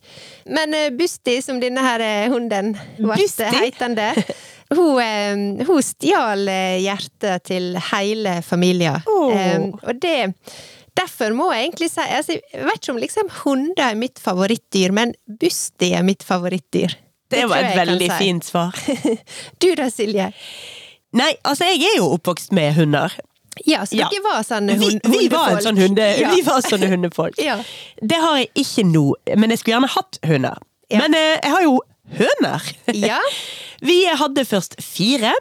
Men 0.48 0.74
uh, 0.76 0.88
Busti, 0.96 1.38
som 1.44 1.60
denne 1.62 1.84
her 1.84 2.04
eh, 2.04 2.28
hunden 2.32 2.74
ble 2.98 3.26
heitende, 3.56 4.12
hun, 4.78 5.60
uh, 5.60 5.76
stjal 5.84 6.48
hjertet 6.82 7.46
til 7.50 7.76
hele 7.92 8.40
familien. 8.46 9.04
Oh. 9.10 9.30
Um, 9.32 9.70
og 9.82 10.02
det 10.02 10.18
Derfor 10.96 11.34
må 11.36 11.50
jeg 11.52 11.66
egentlig 11.66 11.90
si 11.92 12.00
altså, 12.00 12.38
Jeg 12.38 12.62
vet 12.64 12.78
ikke 12.80 12.92
om 12.94 13.00
liksom 13.02 13.32
hunder 13.42 13.90
er 13.90 13.98
mitt 14.00 14.20
favorittdyr, 14.22 14.94
men 14.96 15.12
Busti 15.28 15.90
er 15.92 16.06
mitt 16.06 16.24
favorittdyr. 16.24 16.94
Det, 17.28 17.42
var 17.50 17.66
et 17.66 17.76
veldig 17.76 18.08
si. 18.08 18.18
fint 18.20 18.46
svar. 18.46 18.76
Du 19.62 19.68
da, 19.76 19.90
Silje? 19.90 20.30
Nei, 21.16 21.32
altså, 21.44 21.66
jeg 21.72 21.82
er 21.90 21.98
jo 21.98 22.12
oppvokst 22.16 22.54
med 22.56 22.76
hunder. 22.78 23.12
Ja, 23.64 23.84
så 23.86 23.96
Ja. 23.96 24.08
var 24.22 24.42
sånne 24.44 24.78
Vi, 24.78 24.84
hund, 24.84 25.00
vi, 25.04 25.28
var 25.28 25.48
en 25.56 25.62
sånn 25.64 25.78
hunde, 25.80 26.06
Ja. 26.20 26.30
vi 26.34 26.42
var 26.42 26.60
sånne 26.60 26.88
hundefolk. 26.92 27.38
Ja. 27.42 27.56
Det 28.02 28.16
har 28.20 28.36
jeg 28.38 28.50
ikke 28.54 28.84
nå, 28.84 29.14
men 29.36 29.50
jeg 29.50 29.58
skulle 29.58 29.76
gjerne 29.78 29.92
hatt 29.94 30.18
hunder. 30.26 30.58
Men 30.92 31.14
eh, 31.14 31.38
jeg 31.42 31.52
har 31.52 31.62
jo 31.62 31.80
høner. 32.18 32.62
Ja. 32.94 33.20
Vi 33.80 34.04
hadde 34.06 34.44
først 34.44 34.76
fire. 34.82 35.32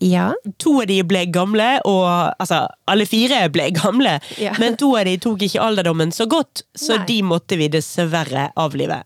Ja. 0.00 0.32
To 0.58 0.80
av 0.82 0.88
de 0.90 1.02
ble 1.06 1.26
gamle, 1.30 1.80
og 1.86 2.34
altså, 2.42 2.64
alle 2.90 3.06
fire 3.06 3.48
ble 3.54 3.68
gamle. 3.70 4.16
Men 4.58 4.76
to 4.76 4.96
av 4.98 5.04
de 5.06 5.16
tok 5.22 5.42
ikke 5.46 5.62
alderdommen 5.62 6.10
så 6.14 6.26
godt, 6.26 6.64
så 6.74 6.96
Nei. 6.98 7.06
de 7.06 7.18
måtte 7.22 7.58
vi 7.60 7.68
dessverre 7.70 8.48
avlive. 8.58 9.02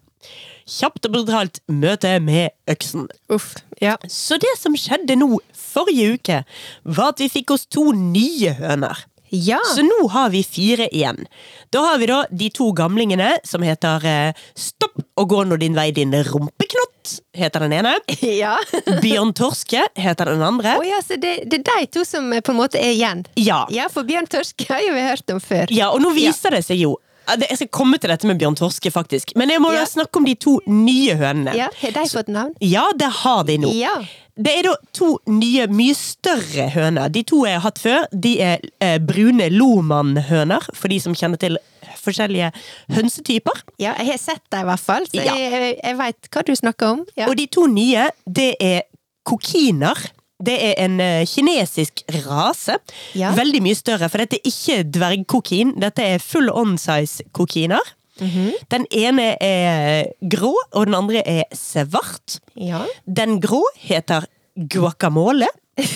Kjapt 0.69 1.07
og 1.09 1.13
brutalt 1.15 1.61
møte 1.73 2.15
med 2.21 2.51
øksen. 2.69 3.07
Uff. 3.33 3.55
Ja. 3.81 3.97
Så 4.09 4.37
det 4.41 4.55
som 4.61 4.75
skjedde 4.77 5.17
nå 5.17 5.39
forrige 5.69 6.17
uke, 6.17 6.43
var 6.85 7.15
at 7.15 7.23
vi 7.23 7.31
fikk 7.33 7.55
oss 7.57 7.69
to 7.71 7.91
nye 7.93 8.57
høner. 8.59 9.07
Ja. 9.31 9.59
Så 9.75 9.83
nå 9.85 10.09
har 10.09 10.31
vi 10.31 10.43
fire 10.45 10.89
igjen. 10.95 11.27
Da 11.71 11.83
har 11.85 11.99
vi 12.01 12.07
da 12.09 12.23
de 12.31 12.49
to 12.55 12.71
gamlingene 12.73 13.35
som 13.45 13.65
heter 13.67 14.05
eh, 14.09 14.47
Stopp 14.57 14.97
og 15.19 15.29
gå 15.29 15.43
nå 15.45 15.59
din 15.61 15.77
vei, 15.77 15.91
din 15.93 16.15
rumpeknott, 16.15 17.19
heter 17.37 17.67
den 17.67 17.75
ene. 17.81 17.97
ja. 18.43 18.57
Bjørn 19.05 19.35
Torske 19.37 19.85
heter 19.99 20.33
den 20.33 20.45
andre. 20.45 20.79
Å 20.81 20.87
ja, 20.87 21.03
så 21.05 21.19
det, 21.21 21.35
det 21.51 21.61
er 21.61 21.67
de 21.69 21.91
to 21.99 22.07
som 22.09 22.33
eh, 22.33 22.45
på 22.45 22.55
en 22.55 22.61
måte 22.63 22.81
er 22.81 22.95
igjen? 22.95 23.27
Ja. 23.37 23.67
Ja, 23.75 23.91
for 23.93 24.09
Bjørn 24.09 24.31
Torske 24.33 24.69
har 24.71 24.85
jo 24.87 24.97
vi 24.97 25.05
hørt 25.11 25.35
om 25.35 25.43
før. 25.45 25.69
ja, 25.75 25.93
og 25.93 26.01
nå 26.05 26.15
viser 26.17 26.57
det 26.57 26.65
seg 26.67 26.81
jo 26.87 26.97
Jeg 27.29 27.57
skal 27.59 27.69
komme 27.69 27.99
til 28.01 28.09
dette 28.11 28.27
med 28.27 28.39
Bjørn 28.41 28.57
Torske, 28.57 28.91
faktisk. 28.91 29.35
Men 29.37 29.51
jeg 29.51 29.61
må 29.61 29.73
Ja. 29.75 29.85
snakke 29.85 30.17
om 30.17 30.25
de 30.25 30.35
to 30.35 30.61
nye 30.67 31.15
hønene. 31.15 31.55
Ja, 31.55 31.69
Har 31.83 31.91
de 31.93 32.07
fått 32.09 32.29
navn? 32.29 32.55
Ja, 32.61 32.87
det 32.97 33.11
har 33.23 33.45
de 33.45 33.59
nå. 33.59 33.73
Ja. 33.77 33.99
Det 34.41 34.53
er 34.59 34.63
da 34.63 34.75
to 34.95 35.19
nye, 35.27 35.67
mye 35.67 35.95
større 35.99 36.69
høner. 36.71 37.11
De 37.11 37.23
to 37.25 37.45
jeg 37.45 37.55
har 37.55 37.61
hatt 37.61 37.79
før, 37.83 38.07
de 38.15 38.41
er 38.41 38.59
eh, 38.81 38.99
brune 38.99 39.49
Loman-høner, 39.51 40.63
for 40.75 40.89
de 40.89 40.99
som 41.01 41.13
kjenner 41.13 41.37
til 41.43 41.59
forskjellige 41.99 42.53
hønsetyper. 42.95 43.63
Ja, 43.83 43.95
jeg 43.99 44.07
har 44.13 44.19
sett 44.19 44.45
dem 44.51 44.61
i 44.61 44.71
hvert 44.71 44.81
fall, 44.81 45.05
så 45.11 45.25
Ja. 45.25 45.35
jeg, 45.35 45.81
jeg 45.83 45.97
veit 45.99 46.31
hva 46.31 46.45
du 46.47 46.53
snakker 46.55 46.87
om. 46.93 47.05
Ja. 47.17 47.27
Og 47.29 47.37
de 47.37 47.47
to 47.47 47.67
nye, 47.67 48.11
det 48.31 48.55
er 48.61 48.83
kokiner. 49.27 49.99
Det 50.39 50.55
er 50.55 50.75
en 50.85 51.01
eh, 51.03 51.27
kinesisk 51.27 52.05
rase. 52.25 52.79
Ja. 53.19 53.33
Veldig 53.35 53.63
mye 53.65 53.79
større, 53.79 54.09
for 54.09 54.23
dette 54.23 54.39
er 54.39 54.47
ikke 54.51 54.83
dvergkokin. 54.95 55.75
Dette 55.83 56.05
er 56.15 56.23
full 56.23 56.51
on-size 56.51 57.27
kokiner. 57.33 57.83
-hmm. 58.19 58.53
Den 58.71 58.87
ene 58.91 59.37
er 59.43 60.13
grå, 60.31 60.55
og 60.73 60.87
den 60.87 60.95
andre 60.95 61.23
er 61.29 61.45
svart. 61.55 62.41
ja. 62.57 62.85
Den 63.07 63.41
grå 63.41 63.63
heter 63.77 64.27
guacamole, 64.57 65.47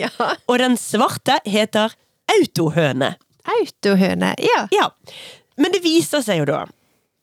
ja. 0.00 0.08
og 0.46 0.58
den 0.58 0.76
svarte 0.76 1.38
heter 1.44 1.92
autohøne. 2.38 3.14
Autohøne. 3.44 4.34
Ja. 4.38 4.66
Ja, 4.72 4.88
men 5.56 5.72
det 5.72 5.82
viser 5.84 6.22
seg 6.22 6.38
jo 6.38 6.44
da 6.48 6.64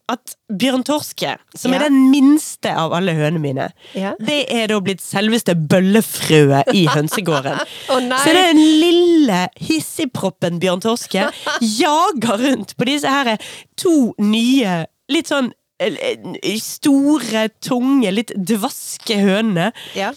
at 0.09 0.33
Bjørn 0.49 0.83
Torske, 0.87 1.35
som 1.55 1.71
Ja. 1.73 1.77
er 1.79 1.89
den 1.89 2.09
minste 2.11 2.71
av 2.75 2.93
alle 2.97 3.13
hønene 3.13 3.39
mine, 3.43 3.67
Ja. 3.93 4.15
det 4.19 4.45
er 4.51 4.67
da 4.67 4.79
blitt 4.81 5.01
selveste 5.05 5.53
bøllefrøet 5.55 6.73
i 6.73 6.85
hønsegården. 6.95 7.59
Å, 7.89 7.99
nei. 8.07 8.17
Så 8.23 8.33
den 8.33 8.57
lille 8.57 9.41
hissigproppen 9.61 10.59
Bjørn 10.59 10.81
Torske 10.81 11.29
jager 11.79 12.37
rundt 12.41 12.75
på 12.77 12.85
disse 12.89 13.07
her 13.09 13.37
to 13.77 14.13
nye, 14.19 14.85
litt 15.09 15.29
sånn 15.31 15.51
eh, 15.79 16.57
store, 16.59 17.47
tunge, 17.63 18.11
litt 18.11 18.33
dvaske 18.35 19.15
hønene. 19.21 19.69
Ja. 19.95 20.11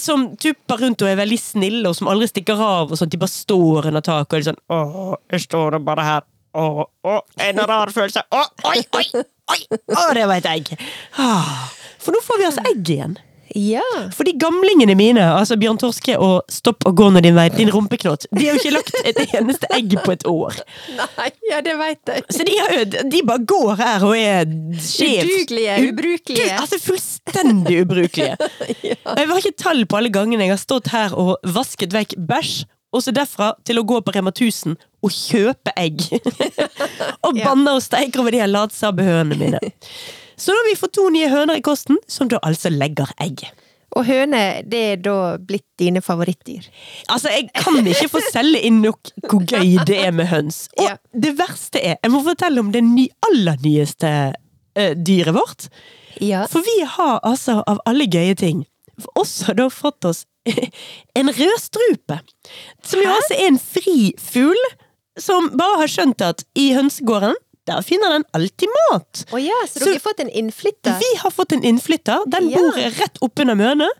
Som 0.00 0.30
tupper 0.40 0.80
rundt 0.80 1.02
og 1.04 1.10
er 1.10 1.18
veldig 1.20 1.36
snille, 1.36 1.82
og 1.90 1.96
som 1.98 2.08
aldri 2.08 2.30
stikker 2.30 2.56
av. 2.56 2.90
og 2.94 2.96
sånt. 2.96 3.12
De 3.12 3.18
bare 3.20 3.28
står 3.28 3.90
under 3.90 4.00
taket 4.00 4.32
og 4.32 4.38
er 4.38 4.46
sånn 4.46 4.60
Åh, 4.72 5.16
jeg 5.34 5.42
står 5.44 5.76
bare 5.84 6.06
her. 6.06 6.22
Åh, 6.54 6.84
åh, 7.08 7.20
en 7.48 7.60
rar 7.66 7.90
følelse. 7.94 8.22
Åh, 8.30 8.48
oi, 8.68 8.80
oi, 8.98 9.06
oi! 9.54 9.60
Åh, 9.96 10.08
det 10.14 10.26
var 10.28 10.36
et 10.42 10.48
egg. 10.52 10.72
Ah, 11.18 11.68
For 12.02 12.12
nå 12.12 12.20
får 12.24 12.40
vi 12.42 12.48
altså 12.50 12.64
egg 12.72 12.90
igjen. 12.96 13.14
ja. 13.54 13.82
For 14.16 14.24
de 14.24 14.32
gamlingene 14.40 14.94
mine, 14.96 15.24
altså 15.36 15.58
Bjørn 15.60 15.76
Torske 15.80 16.14
og 16.16 16.48
Stopp 16.52 16.86
og 16.88 16.94
gå 16.96 17.08
når 17.12 17.24
din 17.26 17.36
vei, 17.36 17.46
din 17.52 17.68
rumpeknott, 17.72 18.24
de 18.32 18.46
har 18.46 18.56
jo 18.56 18.60
ikke 18.62 18.72
lagt 18.74 18.94
et 19.04 19.20
eneste 19.36 19.68
egg 19.76 19.92
på 20.04 20.12
et 20.14 20.24
år. 20.28 20.56
Nei, 20.96 21.28
ja, 21.50 21.60
det 21.64 21.74
veit 21.80 22.12
jeg. 22.14 22.24
Så 22.32 22.46
de, 22.48 22.56
jo, 22.56 22.84
de 23.12 23.22
bare 23.28 23.44
går 23.52 23.74
her 23.82 24.06
og 24.08 24.16
er 24.16 24.48
skjev. 24.80 25.24
Udugelige, 25.28 25.76
ubrukelige. 25.90 26.48
Du, 26.48 26.60
altså 26.64 26.80
fullstendig 26.80 27.82
ubrukelige. 27.84 28.36
ja. 28.90 28.96
Jeg 29.20 29.28
har 29.32 29.42
ikke 29.44 29.56
tall 29.66 29.84
på 29.88 30.00
alle 30.00 30.12
gangene 30.16 30.48
jeg 30.48 30.54
har 30.56 30.62
stått 30.64 30.88
her 30.96 31.12
og 31.16 31.34
vasket 31.56 31.92
vekk 31.96 32.16
bæsj, 32.28 32.62
og 32.92 33.02
så 33.04 33.14
derfra 33.14 33.52
til 33.66 33.80
å 33.80 33.86
gå 33.88 34.00
på 34.04 34.12
Rema 34.14 34.32
1000 34.34 34.76
og 35.02 35.14
kjøpe 35.16 35.72
egg. 35.80 36.04
og 37.24 37.32
banner 37.32 37.44
banne 37.46 37.76
og 37.78 37.82
steike 37.84 38.20
over 38.20 38.34
de 38.34 38.42
her 38.42 38.50
latsabbehønene 38.52 39.38
mine. 39.40 39.72
Så 40.36 40.52
da 40.52 40.60
har 40.60 40.68
vi 40.70 40.78
fått 40.78 40.94
to 40.98 41.08
nye 41.14 41.30
høner 41.32 41.58
i 41.60 41.64
kosten, 41.64 41.98
som 42.10 42.30
da 42.30 42.40
altså 42.44 42.72
legger 42.72 43.10
egg. 43.22 43.44
Og 43.92 44.06
høne, 44.08 44.62
det 44.64 44.80
er 44.94 45.00
da 45.04 45.16
blitt 45.36 45.66
dine 45.80 46.00
favorittdyr. 46.04 46.64
Altså, 47.12 47.28
Jeg 47.28 47.50
kan 47.52 47.76
ikke 47.84 48.08
få 48.14 48.22
selge 48.32 48.62
inn 48.64 48.80
nok 48.84 49.12
hvor 49.28 49.44
gøy 49.44 49.76
det 49.88 49.98
er 50.06 50.14
med 50.16 50.30
høns. 50.30 50.64
Og 50.78 50.86
Ja. 50.86 50.96
det 51.12 51.34
verste 51.38 51.80
er 51.82 51.98
Jeg 52.02 52.12
må 52.14 52.22
fortelle 52.24 52.60
om 52.60 52.72
det 52.72 52.82
ny, 52.84 53.08
aller 53.28 53.60
nyeste 53.64 54.12
uh, 54.32 54.92
dyret 54.96 55.34
vårt. 55.36 55.68
Ja. 56.20 56.46
For 56.48 56.64
vi 56.64 56.84
har 56.84 57.20
altså, 57.22 57.62
av 57.66 57.80
alle 57.86 58.08
gøye 58.08 58.34
ting, 58.34 58.64
også 59.16 59.54
da 59.56 59.68
fått 59.68 60.04
oss 60.08 60.24
en 61.18 61.32
rødstrupe. 61.32 62.18
Som 62.84 63.04
jo 63.04 63.10
også 63.14 63.38
er 63.38 63.46
en 63.52 63.60
fri 63.62 64.12
fugl, 64.18 64.58
som 65.20 65.50
bare 65.58 65.82
har 65.84 65.90
skjønt 65.92 66.22
at 66.24 66.44
i 66.58 66.72
hønsegården, 66.76 67.36
der 67.68 67.78
finner 67.86 68.10
den 68.16 68.24
alltid 68.34 68.66
mat. 68.90 69.20
Oh 69.30 69.38
ja, 69.38 69.54
så, 69.68 69.78
Så- 69.78 69.84
dere 69.84 69.94
har 69.94 70.02
fått 70.02 70.20
en 70.24 70.30
innflytter? 70.34 70.96
Vi 70.98 71.10
har 71.20 71.30
fått 71.30 71.52
en 71.54 71.62
innflytter. 71.62 72.24
Den 72.26 72.48
Ja. 72.50 72.58
bor 72.58 72.72
rett 72.74 73.20
oppunder 73.22 73.54
mønet. 73.54 73.90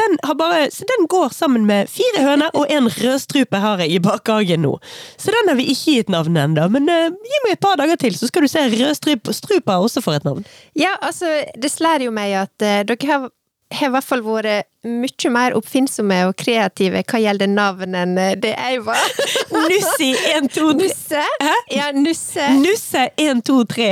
Den, 0.00 0.16
bare, 0.38 0.70
så 0.72 0.86
den 0.88 1.04
går 1.12 1.28
sammen 1.36 1.66
med 1.68 1.90
fire 1.92 2.22
høner 2.24 2.48
og 2.56 2.70
en 2.72 2.88
rødstrupe 2.88 3.60
har 3.60 3.78
jeg 3.84 3.92
i 3.92 3.98
bakhagen 3.98 4.62
nå. 4.64 4.78
Så 5.20 5.28
den 5.34 5.48
har 5.52 5.56
vi 5.60 5.66
ikke 5.74 5.98
gitt 5.98 6.08
navn 6.08 6.36
ennå, 6.40 6.70
men 6.72 6.88
uh, 6.88 7.10
gi 7.12 7.42
meg 7.44 7.52
et 7.52 7.60
par 7.60 7.76
dager 7.76 8.00
til, 8.00 8.16
så 8.16 8.26
skal 8.32 8.42
du 8.42 8.48
se 8.48 8.64
rødstrupa 8.72 9.76
også 9.76 10.00
får 10.00 10.22
et 10.22 10.24
navn. 10.24 10.46
Ja, 10.74 10.96
altså, 11.02 11.28
det 11.60 11.68
slår 11.70 12.06
jo 12.08 12.10
meg 12.16 12.32
at 12.46 12.64
uh, 12.64 12.80
dere 12.88 13.10
har, 13.12 13.28
har 13.78 13.90
i 13.90 13.94
hvert 13.96 14.06
fall 14.06 14.22
vært 14.26 14.68
mye 14.82 15.30
mer 15.30 15.54
oppfinnsomme 15.54 16.18
og 16.26 16.36
kreative 16.40 17.04
hva 17.06 17.20
gjelder 17.22 17.50
navn 17.50 17.96
enn 17.98 18.16
eh, 18.18 18.34
det 18.38 18.52
jeg 18.54 18.82
var. 18.86 19.02
Nussi 19.52 20.12
1, 20.34 20.48
2, 20.54 20.68
3. 20.72 20.78
Nusse. 20.82 21.26
Hæ? 21.42 21.56
Ja, 21.76 21.90
Nusse. 21.96 22.48
Nusse 22.58 23.08
1, 23.16 23.44
2, 23.48 23.58
3. 23.74 23.90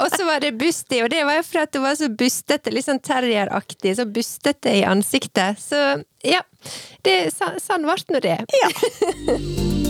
Og 0.00 0.08
så 0.16 0.24
var 0.26 0.40
det 0.42 0.54
Busti, 0.58 1.02
og 1.04 1.10
det 1.12 1.22
var 1.28 1.38
jo 1.38 1.44
fordi 1.46 1.78
hun 1.78 1.86
var 1.86 1.98
så 2.00 2.08
bustete, 2.08 2.72
litt 2.72 2.88
sånn 2.88 3.02
terrieraktig, 3.04 3.94
så 3.98 4.08
bustete 4.08 4.72
i 4.80 4.82
ansiktet. 4.88 5.60
Så 5.62 5.82
ja, 6.26 6.42
det, 7.06 7.18
sånn 7.36 7.86
ble 7.86 8.00
nå 8.10 8.24
det. 8.24 8.40
Ja. 8.62 9.78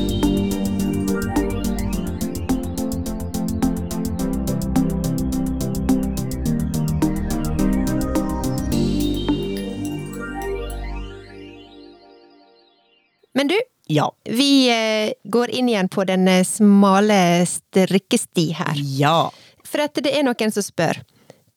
Men 13.35 13.49
du, 13.49 13.57
Ja. 13.89 14.11
vi 14.25 14.69
eh, 14.71 15.13
går 15.25 15.51
inn 15.51 15.69
igjen 15.69 15.89
på 15.89 16.05
den 16.07 16.29
eh, 16.29 16.45
smale 16.45 17.45
strikkesti 17.47 18.53
her. 18.57 18.75
Ja. 18.99 19.31
For 19.65 19.85
at 19.87 19.95
det 20.05 20.13
er 20.15 20.23
noen 20.27 20.53
som 20.53 20.63
spør. 20.65 21.01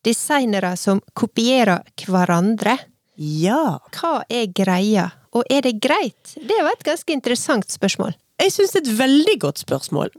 Designere 0.06 0.76
som 0.78 1.02
kopierer 1.18 1.82
hverandre, 2.06 2.78
Ja. 3.18 3.80
hva 3.96 4.22
er 4.30 4.48
greia? 4.52 5.10
Og 5.36 5.44
er 5.50 5.62
det 5.66 5.80
greit? 5.84 6.36
Det 6.36 6.62
var 6.64 6.72
et 6.76 6.84
ganske 6.84 7.12
interessant 7.16 7.68
spørsmål. 7.72 8.14
Jeg 8.40 8.52
syns 8.52 8.72
det 8.76 8.82
er 8.82 8.92
et 8.92 8.98
veldig 9.00 9.36
godt 9.40 9.62
spørsmål. 9.64 10.10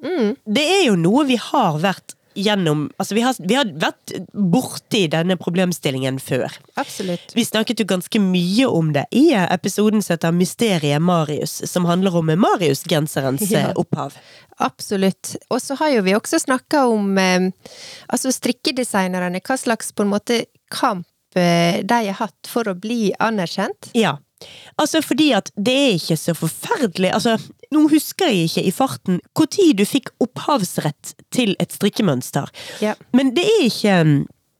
Det 0.49 0.65
er 0.65 0.85
jo 0.89 0.97
noe 0.97 1.25
vi 1.29 1.37
har 1.37 1.77
vært 1.83 2.15
gjennom 2.37 2.87
Altså, 3.01 3.15
vi 3.17 3.23
har, 3.25 3.35
vi 3.41 3.57
har 3.59 3.71
vært 3.81 4.13
borti 4.33 5.07
denne 5.13 5.37
problemstillingen 5.41 6.19
før. 6.23 6.53
Absolutt. 6.79 7.33
Vi 7.37 7.45
snakket 7.45 7.81
jo 7.83 7.87
ganske 7.89 8.21
mye 8.23 8.69
om 8.69 8.93
det 8.95 9.07
i 9.17 9.31
episoden 9.35 10.03
som 10.05 10.15
heter 10.17 10.35
Mysteriet 10.37 11.03
Marius, 11.03 11.59
som 11.71 11.89
handler 11.89 12.17
om 12.21 12.31
Marius-genserens 12.45 13.47
Ja. 13.51 13.69
eh, 13.71 13.73
opphav. 13.77 14.15
Absolutt. 14.59 15.35
Og 15.51 15.61
så 15.63 15.75
har 15.81 15.91
jo 15.97 16.03
vi 16.07 16.15
også 16.17 16.39
snakka 16.41 16.87
om 16.89 17.19
eh, 17.19 17.51
altså 18.09 18.33
strikkedesignerne, 18.33 19.41
hva 19.45 19.57
slags 19.61 19.93
på 19.93 20.03
en 20.07 20.13
måte 20.15 20.45
kamp 20.73 21.07
eh, 21.37 21.83
de 21.85 22.01
har 22.09 22.21
hatt 22.21 22.49
for 22.49 22.69
å 22.69 22.75
bli 22.79 23.13
anerkjent. 23.21 23.91
Ja. 23.97 24.17
Altså 24.77 25.01
fordi 25.01 25.31
at 25.33 25.49
det 25.57 25.73
er 25.75 25.95
ikke 25.97 26.17
så 26.21 26.35
forferdelig 26.37 27.09
Altså, 27.17 27.39
nå 27.75 27.87
husker 27.93 28.31
jeg 28.31 28.49
ikke 28.49 28.65
i 28.69 28.73
farten 28.75 29.21
når 29.37 29.75
du 29.79 29.85
fikk 29.89 30.11
opphavsrett 30.23 31.15
til 31.35 31.55
et 31.63 31.73
strikkemønster. 31.73 32.51
Ja. 32.81 32.95
Men 33.13 33.35
det 33.37 33.45
er 33.45 33.67
ikke 33.67 33.97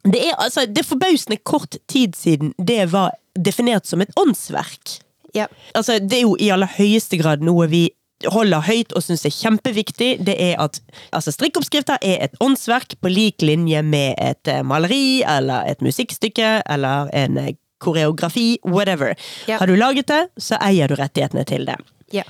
Det 0.07 0.21
er 0.23 0.35
altså 0.39 0.67
Det 0.67 0.79
er 0.79 0.89
forbausende 0.89 1.37
kort 1.37 1.77
tid 1.89 2.15
siden 2.15 2.55
det 2.59 2.93
var 2.93 3.13
definert 3.37 3.87
som 3.87 4.01
et 4.01 4.11
åndsverk. 4.17 5.01
Ja. 5.35 5.47
Altså, 5.75 5.99
det 5.99 6.19
er 6.19 6.23
jo 6.23 6.37
i 6.41 6.49
aller 6.49 6.71
høyeste 6.79 7.19
grad 7.21 7.43
noe 7.45 7.67
vi 7.69 7.91
holder 8.33 8.65
høyt 8.65 8.95
og 8.97 9.05
syns 9.05 9.27
er 9.29 9.35
kjempeviktig. 9.35 10.11
Det 10.25 10.37
er 10.41 10.57
at 10.63 10.81
altså, 11.13 11.35
strikkeoppskrifter 11.35 12.01
er 12.01 12.25
et 12.25 12.39
åndsverk 12.41 12.97
på 13.03 13.13
lik 13.13 13.45
linje 13.45 13.83
med 13.85 14.17
et 14.23 14.49
eh, 14.49 14.63
maleri 14.65 15.21
eller 15.29 15.69
et 15.69 15.85
musikkstykke 15.85 16.63
eller 16.65 17.13
en 17.13 17.37
eh, 17.43 17.53
koreografi, 17.85 18.57
whatever. 18.65 19.15
Ja. 19.47 19.59
Har 19.61 19.69
du 19.69 19.77
laget 19.77 20.09
det, 20.09 20.23
så 20.41 20.57
eier 20.65 20.89
du 20.89 20.97
rettighetene 20.97 21.45
til 21.45 21.69
det. 21.69 21.77
Ja. 22.15 22.25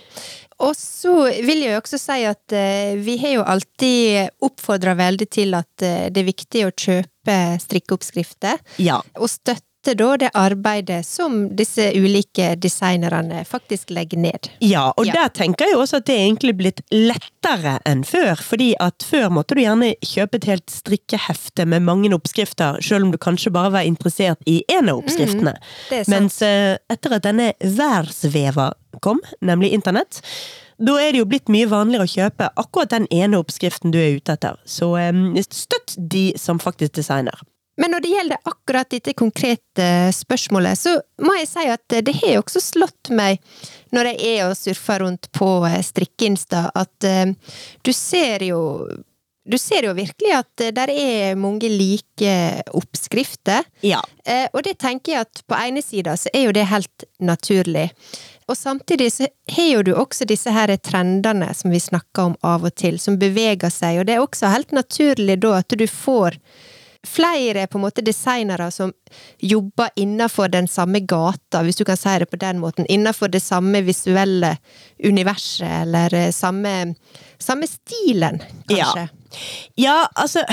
Og 0.64 0.73
så 0.79 1.12
vil 1.45 1.61
jeg 1.66 1.75
jo 1.75 1.81
også 1.83 1.99
si 2.01 2.23
at 2.25 2.55
eh, 2.57 2.95
vi 3.05 3.19
har 3.21 3.35
jo 3.35 3.42
alltid 3.45 4.31
oppfordra 4.47 4.95
veldig 4.97 5.27
til 5.29 5.53
at 5.59 5.85
eh, 5.85 6.07
det 6.09 6.23
er 6.23 6.31
viktig 6.31 6.62
å 6.64 6.73
kjøpe 6.73 7.37
strikkeoppskrifter, 7.61 8.62
Ja. 8.81 9.03
og 9.21 9.29
støtte 9.87 9.94
da 9.99 10.16
det 10.18 10.31
arbeidet 10.35 11.05
som 11.07 11.49
disse 11.57 11.92
ulike 11.94 12.55
designerne 12.59 13.44
faktisk 13.46 13.90
legger 13.90 14.18
ned. 14.18 14.49
Ja, 14.61 14.92
og 14.96 15.07
Ja. 15.07 15.12
der 15.12 15.29
tenker 15.29 15.66
jeg 15.66 15.77
også 15.77 15.96
at 15.99 16.07
det 16.07 16.14
er 16.14 16.27
egentlig 16.27 16.57
blitt 16.57 16.81
lettere 16.90 17.79
enn 17.87 18.05
før. 18.05 18.37
Fordi 18.37 18.75
at 18.81 19.03
før 19.03 19.31
måtte 19.31 19.55
du 19.55 19.61
gjerne 19.62 19.94
kjøpe 20.03 20.37
et 20.37 20.44
helt 20.44 20.70
strikkehefte 20.70 21.66
med 21.66 21.83
mange 21.83 22.12
oppskrifter, 22.12 22.81
selv 22.83 23.05
om 23.05 23.12
du 23.12 23.18
kanskje 23.18 23.53
bare 23.53 23.72
var 23.72 23.83
interessert 23.83 24.38
i 24.46 24.64
én 24.70 24.88
av 24.90 24.99
oppskriftene. 25.03 25.55
Mm, 25.55 25.92
er 25.92 26.05
sant. 26.05 26.09
Mens 26.09 26.42
eh, 26.42 26.79
etter 26.90 27.12
at 27.12 27.22
denne 27.22 27.53
værsveva 27.61 28.72
kom, 29.01 29.20
nemlig 29.42 29.72
internett, 29.72 30.20
da 30.79 30.96
er 31.01 31.12
det 31.12 31.18
jo 31.20 31.25
blitt 31.27 31.49
mye 31.49 31.66
vanligere 31.66 32.05
å 32.05 32.11
kjøpe 32.11 32.51
akkurat 32.57 32.90
den 32.90 33.07
ene 33.11 33.38
oppskriften 33.38 33.92
du 33.92 33.99
er 33.99 34.16
ute 34.18 34.33
etter. 34.33 34.57
Så 34.66 34.96
eh, 34.99 35.12
støtt 35.51 35.96
de 35.96 36.33
som 36.37 36.59
faktisk 36.59 36.92
designer. 36.92 37.38
Men 37.77 37.93
når 37.93 38.01
det 38.01 38.12
gjelder 38.12 38.49
akkurat 38.49 38.91
dette 38.91 39.12
konkrete 39.12 39.89
spørsmålet, 40.17 40.79
så 40.81 40.95
må 41.23 41.35
jeg 41.37 41.49
si 41.51 41.67
at 41.69 41.97
det 42.07 42.15
har 42.23 42.39
jo 42.39 42.45
også 42.45 42.62
slått 42.65 43.11
meg 43.12 43.43
når 43.95 44.12
jeg 44.12 44.31
er 44.37 44.47
og 44.47 44.57
surfer 44.59 45.05
rundt 45.05 45.29
på 45.37 45.51
eh, 45.69 45.83
Strikkeinsta, 45.85 46.71
at 46.75 47.07
eh, 47.07 47.35
du 47.85 47.93
ser 47.93 48.47
jo 48.49 48.61
du 49.47 49.55
ser 49.62 49.87
jo 49.87 49.93
virkelig 49.95 50.33
at 50.35 50.62
eh, 50.65 50.73
der 50.75 50.91
er 50.91 51.37
mange 51.39 51.69
like 51.71 52.33
oppskrifter. 52.75 53.69
Ja. 53.87 54.01
Og 54.51 54.65
det 54.67 54.79
tenker 54.83 55.12
jeg 55.12 55.27
at 55.29 55.43
på 55.47 55.59
ene 55.61 55.85
sida 55.85 56.17
så 56.19 56.33
er 56.35 56.49
jo 56.49 56.55
det 56.57 56.65
helt 56.67 57.05
naturlig. 57.23 57.93
Og 58.51 58.57
samtidig 58.59 59.12
så 59.12 59.29
har 59.53 59.69
jo 59.69 59.85
du 59.87 59.93
også 59.95 60.27
disse 60.27 60.51
her 60.51 60.73
trendene 60.83 61.53
som 61.55 61.71
vi 61.71 61.79
snakker 61.83 62.33
om 62.33 62.35
av 62.47 62.67
og 62.67 62.75
til, 62.75 62.99
som 63.03 63.21
beveger 63.21 63.71
seg, 63.71 64.01
og 64.01 64.09
det 64.09 64.17
er 64.17 64.25
også 64.25 64.51
helt 64.51 64.75
naturlig 64.75 65.39
da 65.43 65.61
at 65.61 65.79
du 65.79 65.87
får 65.91 66.41
flere 67.07 67.66
på 67.71 67.79
en 67.79 67.85
måte 67.87 68.05
designere 68.05 68.69
som 68.75 68.92
jobber 69.42 69.92
innenfor 69.97 70.51
den 70.53 70.69
samme 70.69 71.01
gata, 71.01 71.62
hvis 71.64 71.79
du 71.81 71.85
kan 71.88 71.99
si 71.99 72.14
det 72.23 72.29
på 72.31 72.40
den 72.40 72.61
måten, 72.62 72.87
innenfor 72.88 73.31
det 73.33 73.42
samme 73.45 73.83
visuelle 73.87 74.57
universet, 75.05 75.69
eller 75.83 76.14
eh, 76.14 76.33
samme, 76.35 76.95
samme 77.38 77.69
stilen, 77.71 78.42
kanskje. 78.69 79.09
Ja, 79.75 80.07
altså 80.14 80.45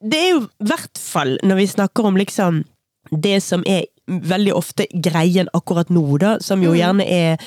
Det 0.00 0.18
er 0.20 0.32
jo 0.34 0.42
i 0.44 0.66
hvert 0.68 0.98
fall 1.00 1.38
når 1.42 1.56
vi 1.56 1.66
snakker 1.66 2.06
om 2.06 2.18
liksom 2.20 2.64
det 3.10 3.40
som 3.42 3.64
er 3.66 3.86
veldig 4.06 4.52
ofte 4.54 4.86
greien 4.92 5.48
akkurat 5.56 5.88
nå, 5.90 6.04
da, 6.22 6.36
som 6.44 6.62
jo 6.62 6.74
gjerne 6.76 7.06
er 7.08 7.40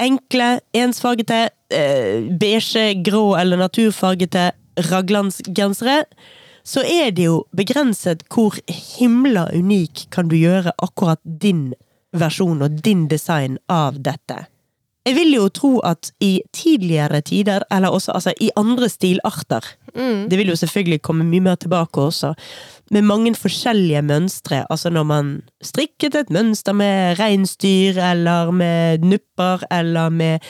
enkle, 0.00 0.58
ensfargete, 0.74 1.48
eh, 1.70 2.26
beige, 2.40 2.90
grå 3.06 3.36
eller 3.38 3.60
naturfargete 3.62 4.50
raglandsgensere. 4.90 6.04
Så 6.64 6.80
er 6.80 7.12
det 7.12 7.28
jo 7.28 7.44
begrenset 7.56 8.24
hvor 8.32 8.56
himla 8.68 9.50
unik 9.52 10.06
kan 10.14 10.30
du 10.32 10.36
gjøre 10.38 10.72
akkurat 10.82 11.20
din 11.24 11.72
versjon 12.14 12.64
og 12.64 12.82
din 12.84 13.06
design 13.10 13.58
av 13.68 14.00
dette. 14.02 14.46
Jeg 15.04 15.18
vil 15.18 15.34
jo 15.36 15.48
tro 15.52 15.70
at 15.84 16.08
i 16.24 16.38
tidligere 16.56 17.20
tider, 17.20 17.66
eller 17.72 17.92
også 17.92 18.14
altså, 18.16 18.32
i 18.40 18.48
andre 18.56 18.88
stilarter 18.88 19.64
Det 20.30 20.38
vil 20.38 20.48
jo 20.48 20.56
selvfølgelig 20.56 21.02
komme 21.02 21.26
mye 21.28 21.44
mer 21.44 21.58
tilbake 21.60 22.00
også, 22.00 22.32
med 22.90 23.02
mange 23.02 23.34
forskjellige 23.34 24.02
mønstre. 24.02 24.64
Altså 24.70 24.90
når 24.90 25.02
man 25.02 25.42
strikket 25.62 26.14
et 26.14 26.30
mønster 26.30 26.72
med 26.72 27.20
reinsdyr, 27.20 28.00
eller 28.00 28.50
med 28.50 29.04
nupper, 29.04 29.62
eller 29.70 30.08
med 30.08 30.40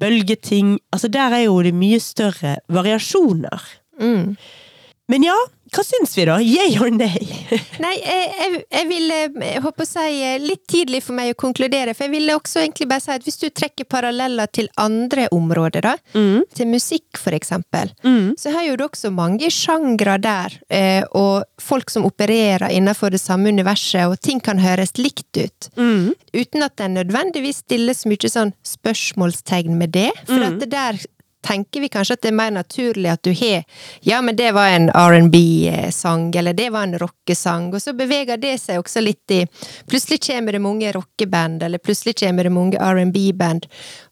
bølgeting 0.00 0.78
Altså 0.92 1.08
der 1.08 1.30
er 1.30 1.44
jo 1.44 1.62
det 1.62 1.74
mye 1.74 2.00
større 2.00 2.56
variasjoner. 2.68 3.62
Mm. 4.00 4.36
Men 5.08 5.24
ja, 5.24 5.36
hva 5.74 5.82
syns 5.84 6.14
vi 6.16 6.24
da? 6.28 6.38
Yeah 6.40 6.80
or 6.82 6.90
nei? 6.90 7.18
Nei, 7.84 7.94
jeg, 8.00 8.64
jeg, 8.72 8.86
vil 8.88 9.08
jeg 9.12 9.60
håper 9.64 9.84
å 9.84 9.88
si 9.88 10.22
eh, 10.24 10.38
litt 10.42 10.64
tidlig 10.70 11.02
for 11.04 11.14
meg 11.18 11.32
å 11.34 11.38
konkludere, 11.38 11.94
for 11.94 12.06
jeg 12.06 12.14
ville 12.16 12.36
også 12.38 12.62
egentlig 12.64 12.88
bare 12.90 13.04
si 13.04 13.10
at 13.14 13.24
hvis 13.26 13.38
du 13.42 13.48
trekker 13.50 13.84
paralleller 13.88 14.50
til 14.52 14.68
andre 14.76 15.28
områder, 15.34 15.80
da, 15.84 15.94
Mm. 16.14 16.42
til 16.54 16.66
musikk 16.70 17.18
for 17.20 17.36
eksempel, 17.36 17.92
Mm. 18.04 18.34
så 18.40 18.50
har 18.54 18.64
jo 18.66 18.76
du 18.76 18.84
også 18.86 19.10
mange 19.14 19.50
sjangre 19.52 20.18
der, 20.20 20.58
eh, 20.70 21.04
og 21.14 21.44
folk 21.60 21.90
som 21.90 22.04
opererer 22.08 22.68
innenfor 22.72 23.10
det 23.10 23.20
samme 23.20 23.48
universet, 23.52 24.06
og 24.08 24.20
ting 24.20 24.40
kan 24.40 24.58
høres 24.58 24.92
likt 24.98 25.36
ut. 25.36 25.68
Mm. 25.76 26.14
Uten 26.34 26.62
at 26.64 26.76
det 26.76 26.90
nødvendigvis 26.94 27.62
stilles 27.64 28.04
mye 28.08 28.28
sånn 28.32 28.52
spørsmålstegn 28.64 29.76
med 29.78 29.92
det, 29.92 30.10
for 30.26 30.38
Mm. 30.38 30.46
at 30.48 30.58
det 30.60 30.70
der 30.70 30.98
tenker 31.48 31.80
vi 31.80 31.88
kanskje 31.92 32.18
at 32.18 32.22
det 32.26 32.30
er 32.32 32.36
mer 32.38 32.52
naturlig 32.54 33.08
at 33.12 33.22
du 33.24 33.32
har 33.32 33.64
Ja, 34.04 34.20
men 34.22 34.36
det 34.36 34.52
var 34.56 34.68
en 34.68 34.90
R&B-sang, 34.92 36.28
eller 36.36 36.52
det 36.52 36.68
var 36.74 36.82
en 36.86 36.98
rockesang, 37.00 37.70
og 37.74 37.82
så 37.82 37.94
beveger 37.96 38.36
det 38.40 38.54
seg 38.60 38.80
også 38.82 39.02
litt 39.04 39.32
i 39.34 39.42
Plutselig 39.88 40.20
kommer 40.26 40.52
det 40.52 40.60
mange 40.62 40.92
rockeband, 40.92 41.62
eller 41.62 41.78
plutselig 41.78 42.16
kommer 42.20 42.44
det 42.44 42.52
mange 42.52 42.78
R&B-band. 42.78 43.66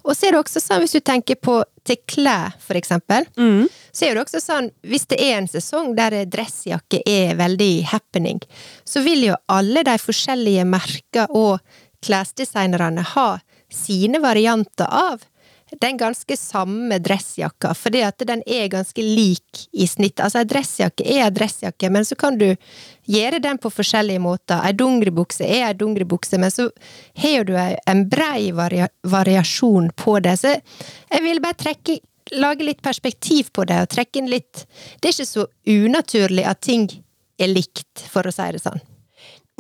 Og 0.07 0.17
så 0.17 0.29
er 0.29 0.37
det 0.37 0.41
også 0.41 0.63
sånn, 0.63 0.85
hvis 0.85 0.97
du 0.97 1.01
tenker 1.05 1.39
på 1.41 1.61
til 1.87 2.01
klær, 2.11 2.57
for 2.59 2.75
eksempel, 2.79 3.27
Mm. 3.37 3.69
så 3.93 4.07
er 4.07 4.15
det 4.15 4.25
også 4.25 4.41
sånn, 4.43 4.71
hvis 4.83 5.07
det 5.07 5.21
er 5.21 5.37
en 5.39 5.49
sesong 5.49 5.95
der 5.95 6.25
dressjakke 6.27 7.03
er 7.07 7.37
veldig 7.37 7.85
happening, 7.93 8.41
så 8.85 9.03
vil 9.05 9.29
jo 9.29 9.37
alle 9.49 9.85
de 9.85 9.97
forskjellige 9.99 10.65
merker 10.67 11.31
og 11.31 11.61
klesdesignerne 12.03 13.05
ha 13.15 13.39
sine 13.71 14.21
varianter 14.23 14.87
av 14.91 15.23
den 15.81 15.97
ganske 15.99 16.37
samme 16.37 16.99
dressjakka, 17.03 17.73
fordi 17.75 18.03
at 18.07 18.23
den 18.29 18.43
er 18.47 18.69
ganske 18.71 19.03
lik 19.03 19.67
i 19.73 19.87
snitt. 19.87 20.21
Altså, 20.23 20.41
ei 20.43 20.49
dressjakke 20.49 21.07
er 21.07 21.25
ei 21.25 21.31
dressjakke, 21.35 21.91
men 21.91 22.07
så 22.07 22.17
kan 22.19 22.39
du 22.39 22.49
gjøre 23.11 23.41
den 23.43 23.59
på 23.59 23.73
forskjellige 23.75 24.23
måter. 24.23 24.63
Ei 24.63 24.75
dungeribukse 24.79 25.47
er 25.47 25.67
ei 25.69 25.79
dungeribukse, 25.79 26.39
men 26.39 26.55
så 26.55 26.69
har 27.23 27.47
du 27.49 27.57
en 27.57 28.05
brei 28.09 28.53
varia 28.55 28.89
variasjon 29.03 29.91
på 29.99 30.19
det. 30.23 30.37
Så 30.39 30.55
jeg 30.55 31.25
vil 31.27 31.43
bare 31.43 31.59
trekke 31.59 31.99
lage 32.35 32.67
litt 32.67 32.83
perspektiv 32.83 33.51
på 33.55 33.65
det, 33.67 33.81
og 33.83 33.91
trekke 33.93 34.19
inn 34.19 34.31
litt 34.31 34.65
Det 35.01 35.11
er 35.11 35.15
ikke 35.15 35.29
så 35.29 35.47
unaturlig 35.67 36.47
at 36.47 36.63
ting 36.65 36.89
er 37.39 37.53
likt, 37.53 38.07
for 38.11 38.27
å 38.27 38.33
si 38.35 38.47
det 38.55 38.63
sånn. 38.63 38.81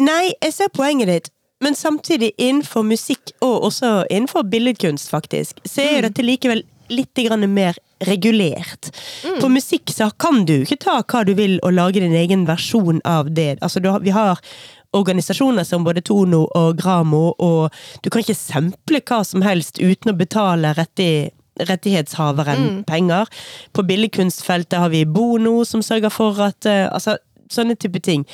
Nei, 0.02 0.34
jeg 0.42 0.52
ser 0.52 0.72
poenget 0.74 1.08
ditt. 1.08 1.30
Men 1.64 1.74
samtidig, 1.74 2.32
innenfor 2.38 2.84
musikk, 2.84 3.32
og 3.40 3.68
også 3.70 4.04
innenfor 4.10 4.44
billedkunst, 4.52 5.10
faktisk, 5.10 5.60
så 5.64 5.82
er 5.82 5.94
jo 5.96 6.06
dette 6.08 6.24
likevel 6.24 6.64
litt 6.92 7.18
mer 7.48 7.78
regulert. 8.04 8.90
På 9.40 9.48
musikk 9.48 9.90
så 9.90 10.10
kan 10.18 10.44
du 10.46 10.60
ikke 10.62 10.76
ta 10.76 11.02
hva 11.02 11.24
du 11.24 11.34
vil 11.34 11.58
og 11.62 11.72
lage 11.72 12.00
din 12.00 12.14
egen 12.14 12.46
versjon 12.46 13.00
av 13.04 13.30
det. 13.30 13.58
Altså, 13.62 13.80
du 13.80 13.90
vi 14.02 14.10
har 14.10 14.38
organisasjoner 14.92 15.64
som 15.64 15.84
både 15.84 16.00
Tono 16.00 16.46
og 16.54 16.76
Gramo, 16.78 17.34
og 17.38 17.72
du 18.02 18.10
kan 18.10 18.22
ikke 18.22 18.36
semple 18.36 19.00
hva 19.00 19.24
som 19.24 19.42
helst 19.42 19.80
uten 19.80 20.12
å 20.12 20.16
betale 20.16 20.74
rettig 20.76 21.32
rettighetshaveren 21.56 22.82
penger. 22.84 23.28
På 23.72 23.80
billedkunstfeltet 23.82 24.78
har 24.78 24.90
vi 24.92 25.06
Bono, 25.08 25.64
som 25.64 25.80
sørger 25.80 26.12
for 26.12 26.36
at 26.44 26.68
uh, 26.68 26.92
Altså, 26.92 27.16
sånne 27.52 27.76
type 27.80 28.00
ting. 28.04 28.24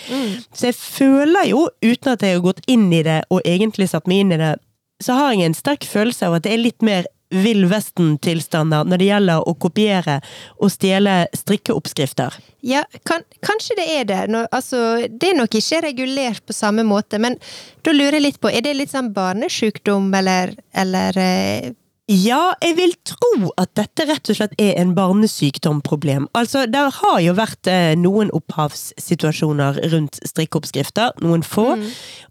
Så 0.53 0.71
jeg 0.71 0.79
føler 0.79 1.51
jo, 1.51 1.67
uten 1.85 2.15
at 2.15 2.23
jeg 2.25 2.39
har 2.39 2.45
gått 2.45 2.63
inn 2.71 2.89
i 2.93 3.03
det 3.07 3.23
og 3.31 3.43
egentlig 3.45 3.91
satt 3.93 4.11
meg 4.11 4.25
inn 4.25 4.37
i 4.37 4.41
det, 4.41 4.55
så 5.03 5.19
har 5.19 5.35
jeg 5.35 5.51
en 5.51 5.59
sterk 5.59 5.87
følelse 5.89 6.29
av 6.29 6.39
at 6.39 6.47
det 6.47 6.55
er 6.55 6.63
litt 6.63 6.85
mer 6.87 7.09
Vill 7.33 7.65
Vesten-tilstander 7.65 8.85
når 8.85 9.01
det 9.01 9.07
gjelder 9.09 9.47
å 9.49 9.55
kopiere 9.57 10.19
og 10.61 10.73
stjele 10.73 11.15
strikkeoppskrifter. 11.37 12.37
Ja, 12.61 12.85
kan, 13.09 13.25
kanskje 13.41 13.79
det 13.81 13.87
er 13.95 14.09
det. 14.11 14.21
Nå, 14.31 14.45
altså, 14.53 15.07
det 15.09 15.31
er 15.31 15.39
nok 15.39 15.57
ikke 15.59 15.81
regulert 15.87 16.45
på 16.47 16.57
samme 16.57 16.85
måte, 16.87 17.19
men 17.23 17.39
da 17.83 17.95
lurer 17.97 18.19
jeg 18.19 18.27
litt 18.27 18.41
på, 18.43 18.53
er 18.53 18.67
det 18.67 18.77
litt 18.77 18.93
sånn 18.93 19.15
barnesjukdom, 19.17 20.13
eller, 20.21 20.53
eller 20.85 21.19
eh, 21.19 21.73
Ja, 22.13 22.53
jeg 22.61 22.77
vil 22.77 22.93
tro 23.09 23.53
at 23.61 23.71
dette 23.79 24.05
rett 24.11 24.29
og 24.29 24.37
slett 24.37 24.55
er 24.61 24.75
en 24.81 24.93
barnesykdomproblem. 24.97 26.27
Altså, 26.37 26.67
det 26.69 26.83
har 26.99 27.21
jo 27.25 27.33
vært 27.39 27.71
eh, 27.71 27.93
noen 27.97 28.33
opphavssituasjoner 28.37 29.79
rundt 29.95 30.19
strikkeoppskrifter, 30.29 31.15
noen 31.25 31.47
få. 31.47 31.71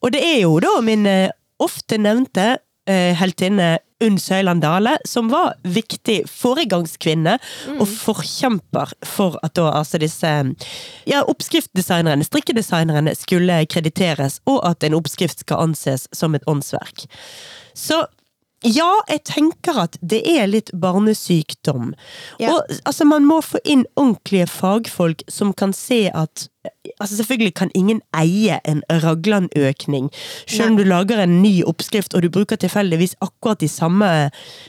Og 0.02 0.14
det 0.14 0.22
er 0.22 0.44
jo 0.44 0.60
da 0.62 0.76
min 0.86 1.08
eh, 1.10 1.32
ofte 1.64 1.98
nevnte 1.98 2.60
eh, 2.86 3.18
heltinne 3.18 3.80
Unn 4.02 4.22
Søyland 4.22 4.62
Dale, 4.66 4.96
som 5.06 5.30
var 5.34 5.56
viktig 5.66 6.20
foregangskvinne 6.30 7.36
og 7.78 7.84
forkjemper 7.90 8.96
for 9.06 9.38
at 9.46 9.56
da 9.58 9.68
altså 9.82 10.02
disse 10.02 10.32
ja, 11.10 11.22
oppskriftdesignerne, 11.22 12.26
strikkedesignerne, 12.26 13.14
skulle 13.18 13.62
krediteres, 13.70 14.40
og 14.50 14.64
at 14.68 14.86
en 14.86 14.98
oppskrift 14.98 15.46
skal 15.46 15.68
anses 15.70 16.08
som 16.18 16.38
et 16.38 16.46
åndsverk. 16.50 17.06
Så 17.78 18.04
ja, 18.62 18.90
jeg 19.10 19.24
tenker 19.26 19.80
at 19.88 19.98
det 20.06 20.22
er 20.30 20.46
litt 20.50 20.70
barnesykdom. 20.78 21.96
Ja. 22.42 22.54
Og 22.54 22.82
altså, 22.86 23.08
man 23.10 23.26
må 23.26 23.40
få 23.42 23.62
inn 23.66 23.88
ordentlige 23.96 24.46
fagfolk 24.52 25.26
som 25.32 25.54
kan 25.54 25.74
se 25.74 26.08
at 26.14 26.48
Altså, 27.02 27.16
selvfølgelig 27.16 27.54
kan 27.58 27.72
ingen 27.74 28.02
eie 28.14 28.60
en 28.70 28.84
Ragland-økning. 28.90 30.12
Selv 30.46 30.72
om 30.72 30.76
du 30.78 30.84
lager 30.86 31.18
en 31.24 31.40
ny 31.42 31.64
oppskrift 31.66 32.14
og 32.14 32.22
du 32.22 32.30
bruker 32.30 32.60
tilfeldigvis 32.62 33.16
akkurat 33.22 33.64
de 33.64 33.70
samme 33.70 34.10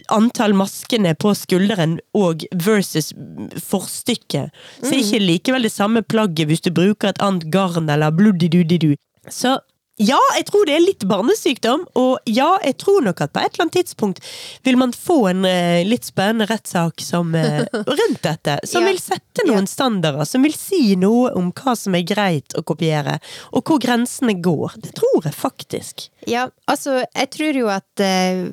antall 0.08 0.54
maskene 0.56 1.12
på 1.12 1.34
skulderen 1.36 1.98
og 2.16 2.46
versus 2.64 3.12
forstykket, 3.60 4.48
så 4.80 4.88
er 4.88 4.96
det 4.96 5.02
ikke 5.04 5.20
likevel 5.24 5.68
det 5.68 5.74
samme 5.74 6.00
plagget 6.00 6.48
hvis 6.48 6.64
du 6.64 6.72
bruker 6.72 7.12
et 7.12 7.20
annet 7.20 7.50
garn 7.52 7.92
eller 7.92 8.14
bluddi-duddi-du. 8.16 8.94
Så 9.28 9.58
ja, 10.00 10.18
jeg 10.38 10.46
tror 10.48 10.64
det 10.66 10.74
er 10.74 10.82
litt 10.86 11.04
barnesykdom, 11.06 11.82
og 12.00 12.18
ja, 12.26 12.48
jeg 12.64 12.76
tror 12.80 13.02
nok 13.04 13.20
at 13.20 13.32
på 13.34 13.42
et 13.42 13.52
eller 13.52 13.66
annet 13.66 13.76
tidspunkt 13.76 14.22
vil 14.64 14.78
man 14.80 14.94
få 14.96 15.18
en 15.30 15.44
eh, 15.44 15.82
litt 15.86 16.08
spennende 16.08 16.46
rettssak 16.48 17.04
eh, 17.04 17.60
rundt 17.86 18.22
dette, 18.24 18.56
som 18.70 18.82
Ja. 18.82 18.88
vil 18.88 18.98
sette 19.02 19.44
noen 19.46 19.68
standarder, 19.70 20.24
som 20.26 20.42
vil 20.42 20.56
si 20.56 20.96
noe 20.96 21.30
om 21.38 21.52
hva 21.52 21.76
som 21.78 21.94
er 21.94 22.06
greit 22.08 22.56
å 22.58 22.64
kopiere, 22.66 23.18
og 23.52 23.62
hvor 23.68 23.78
grensene 23.84 24.34
går. 24.42 24.78
Det 24.82 24.94
tror 24.98 25.28
jeg 25.28 25.34
faktisk. 25.36 26.08
Ja, 26.26 26.48
altså, 26.66 27.02
jeg 27.12 27.30
tror 27.36 27.60
jo 27.62 27.68
at 27.70 28.00
eh, 28.02 28.48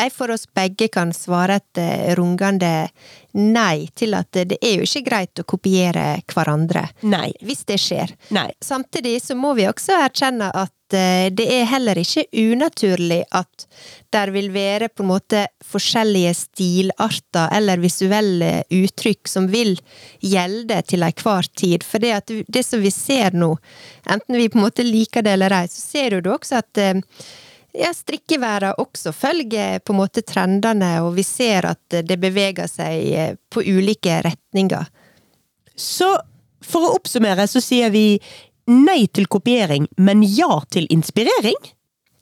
jeg 0.00 0.12
for 0.14 0.32
oss 0.34 0.46
begge 0.56 0.88
kan 0.92 1.12
svare 1.16 1.60
et 1.60 1.80
eh, 1.80 2.10
rungende 2.18 2.88
nei 3.36 3.86
til 3.94 4.16
at 4.18 4.32
det 4.34 4.58
er 4.58 4.80
jo 4.80 4.88
ikke 4.88 5.06
greit 5.06 5.40
å 5.40 5.46
kopiere 5.46 6.18
hverandre. 6.30 6.88
Nei. 7.06 7.30
Hvis 7.46 7.64
det 7.68 7.78
skjer. 7.82 8.12
Nei. 8.34 8.50
Samtidig 8.64 9.20
så 9.22 9.36
må 9.38 9.54
vi 9.58 9.68
også 9.70 10.00
erkjenne 10.00 10.50
at 10.50 10.96
eh, 10.96 11.28
det 11.34 11.46
er 11.54 11.68
heller 11.70 12.00
ikke 12.00 12.26
unaturlig 12.34 13.22
at 13.30 13.66
der 14.10 14.32
vil 14.34 14.50
være 14.54 14.88
på 14.90 15.04
en 15.04 15.12
måte 15.12 15.44
forskjellige 15.70 16.32
stilarter 16.38 17.52
eller 17.54 17.82
visuelle 17.82 18.64
uttrykk 18.66 19.30
som 19.30 19.46
vil 19.52 19.76
gjelde 20.24 20.80
til 20.90 21.06
enhver 21.06 21.50
tid. 21.54 21.86
For 21.86 22.02
det, 22.02 22.16
at 22.22 22.34
det 22.48 22.64
som 22.66 22.82
vi 22.82 22.90
ser 22.94 23.36
nå, 23.38 23.52
enten 24.10 24.40
vi 24.40 24.50
på 24.50 24.58
en 24.58 24.66
måte 24.66 24.86
liker 24.86 25.26
det 25.26 25.36
eller 25.38 25.60
ei, 25.62 25.70
så 25.70 25.86
ser 25.86 26.18
du 26.18 26.32
også 26.34 26.58
at 26.64 26.82
eh, 26.82 26.98
ja, 27.72 27.92
strikkeværa 27.94 28.74
også 28.82 29.12
følger 29.12 29.78
på 29.84 29.94
en 29.94 30.00
måte 30.00 30.24
trendene, 30.26 30.92
og 31.04 31.14
vi 31.18 31.24
ser 31.26 31.68
at 31.70 32.00
det 32.06 32.18
beveger 32.20 32.70
seg 32.70 33.12
eh, 33.14 33.32
på 33.50 33.64
ulike 33.66 34.20
retninger. 34.26 34.86
Så 35.76 36.10
for 36.64 36.86
å 36.86 36.94
oppsummere 36.98 37.46
så 37.48 37.62
sier 37.64 37.92
vi 37.94 38.20
nei 38.70 39.06
til 39.08 39.26
kopiering, 39.30 39.88
men 39.98 40.22
ja 40.26 40.60
til 40.70 40.86
inspirering. 40.92 41.58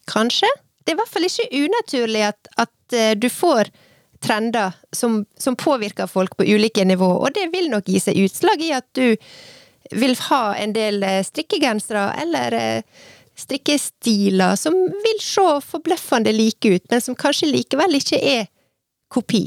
Kanskje? 0.09 0.49
Det 0.85 0.95
er 0.95 0.97
i 0.97 1.01
hvert 1.03 1.13
fall 1.13 1.29
ikke 1.29 1.65
unaturlig 1.67 2.25
at, 2.31 2.51
at 2.57 2.97
eh, 2.97 3.13
du 3.19 3.29
får 3.33 3.73
trender 4.25 4.75
som, 4.93 5.23
som 5.39 5.57
påvirker 5.57 6.09
folk 6.11 6.37
på 6.37 6.47
ulike 6.49 6.85
nivå, 6.85 7.11
og 7.23 7.35
det 7.37 7.51
vil 7.53 7.71
nok 7.71 7.87
gi 7.87 8.01
seg 8.03 8.19
utslag 8.25 8.63
i 8.65 8.73
at 8.75 8.89
du 8.99 9.15
vil 9.91 10.17
ha 10.29 10.43
en 10.59 10.73
del 10.77 11.03
eh, 11.07 11.23
strikkegensere 11.25 12.11
eller 12.23 12.57
eh, 12.57 13.05
strikkestiler 13.39 14.57
som 14.59 14.75
vil 14.75 15.23
se 15.23 15.47
forbløffende 15.69 16.35
like 16.35 16.75
ut, 16.75 16.85
men 16.91 17.03
som 17.05 17.17
kanskje 17.19 17.53
likevel 17.53 17.99
ikke 18.01 18.19
er 18.19 18.49
kopi. 19.13 19.47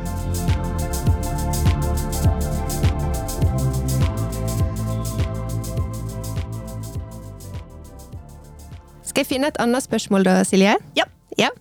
Skal 9.21 9.35
jeg 9.35 9.35
finne 9.37 9.49
et 9.51 9.57
annet 9.61 9.83
spørsmål 9.85 10.23
da, 10.25 10.31
Silje? 10.49 10.71
Ja. 10.97 11.03
Ja. 11.37 11.51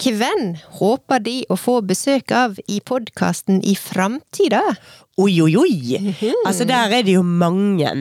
Hvem 0.00 0.54
håper 0.78 1.20
de 1.20 1.34
å 1.52 1.56
få 1.60 1.74
besøk 1.84 2.32
av 2.32 2.54
i 2.64 2.78
podkasten 2.80 3.58
i 3.68 3.74
framtida? 3.76 4.62
Oi, 5.20 5.34
oi, 5.44 5.50
oi! 5.60 5.98
Altså, 6.48 6.64
der 6.64 6.94
er 6.96 7.04
det 7.04 7.18
jo 7.18 7.26
mange 7.28 7.92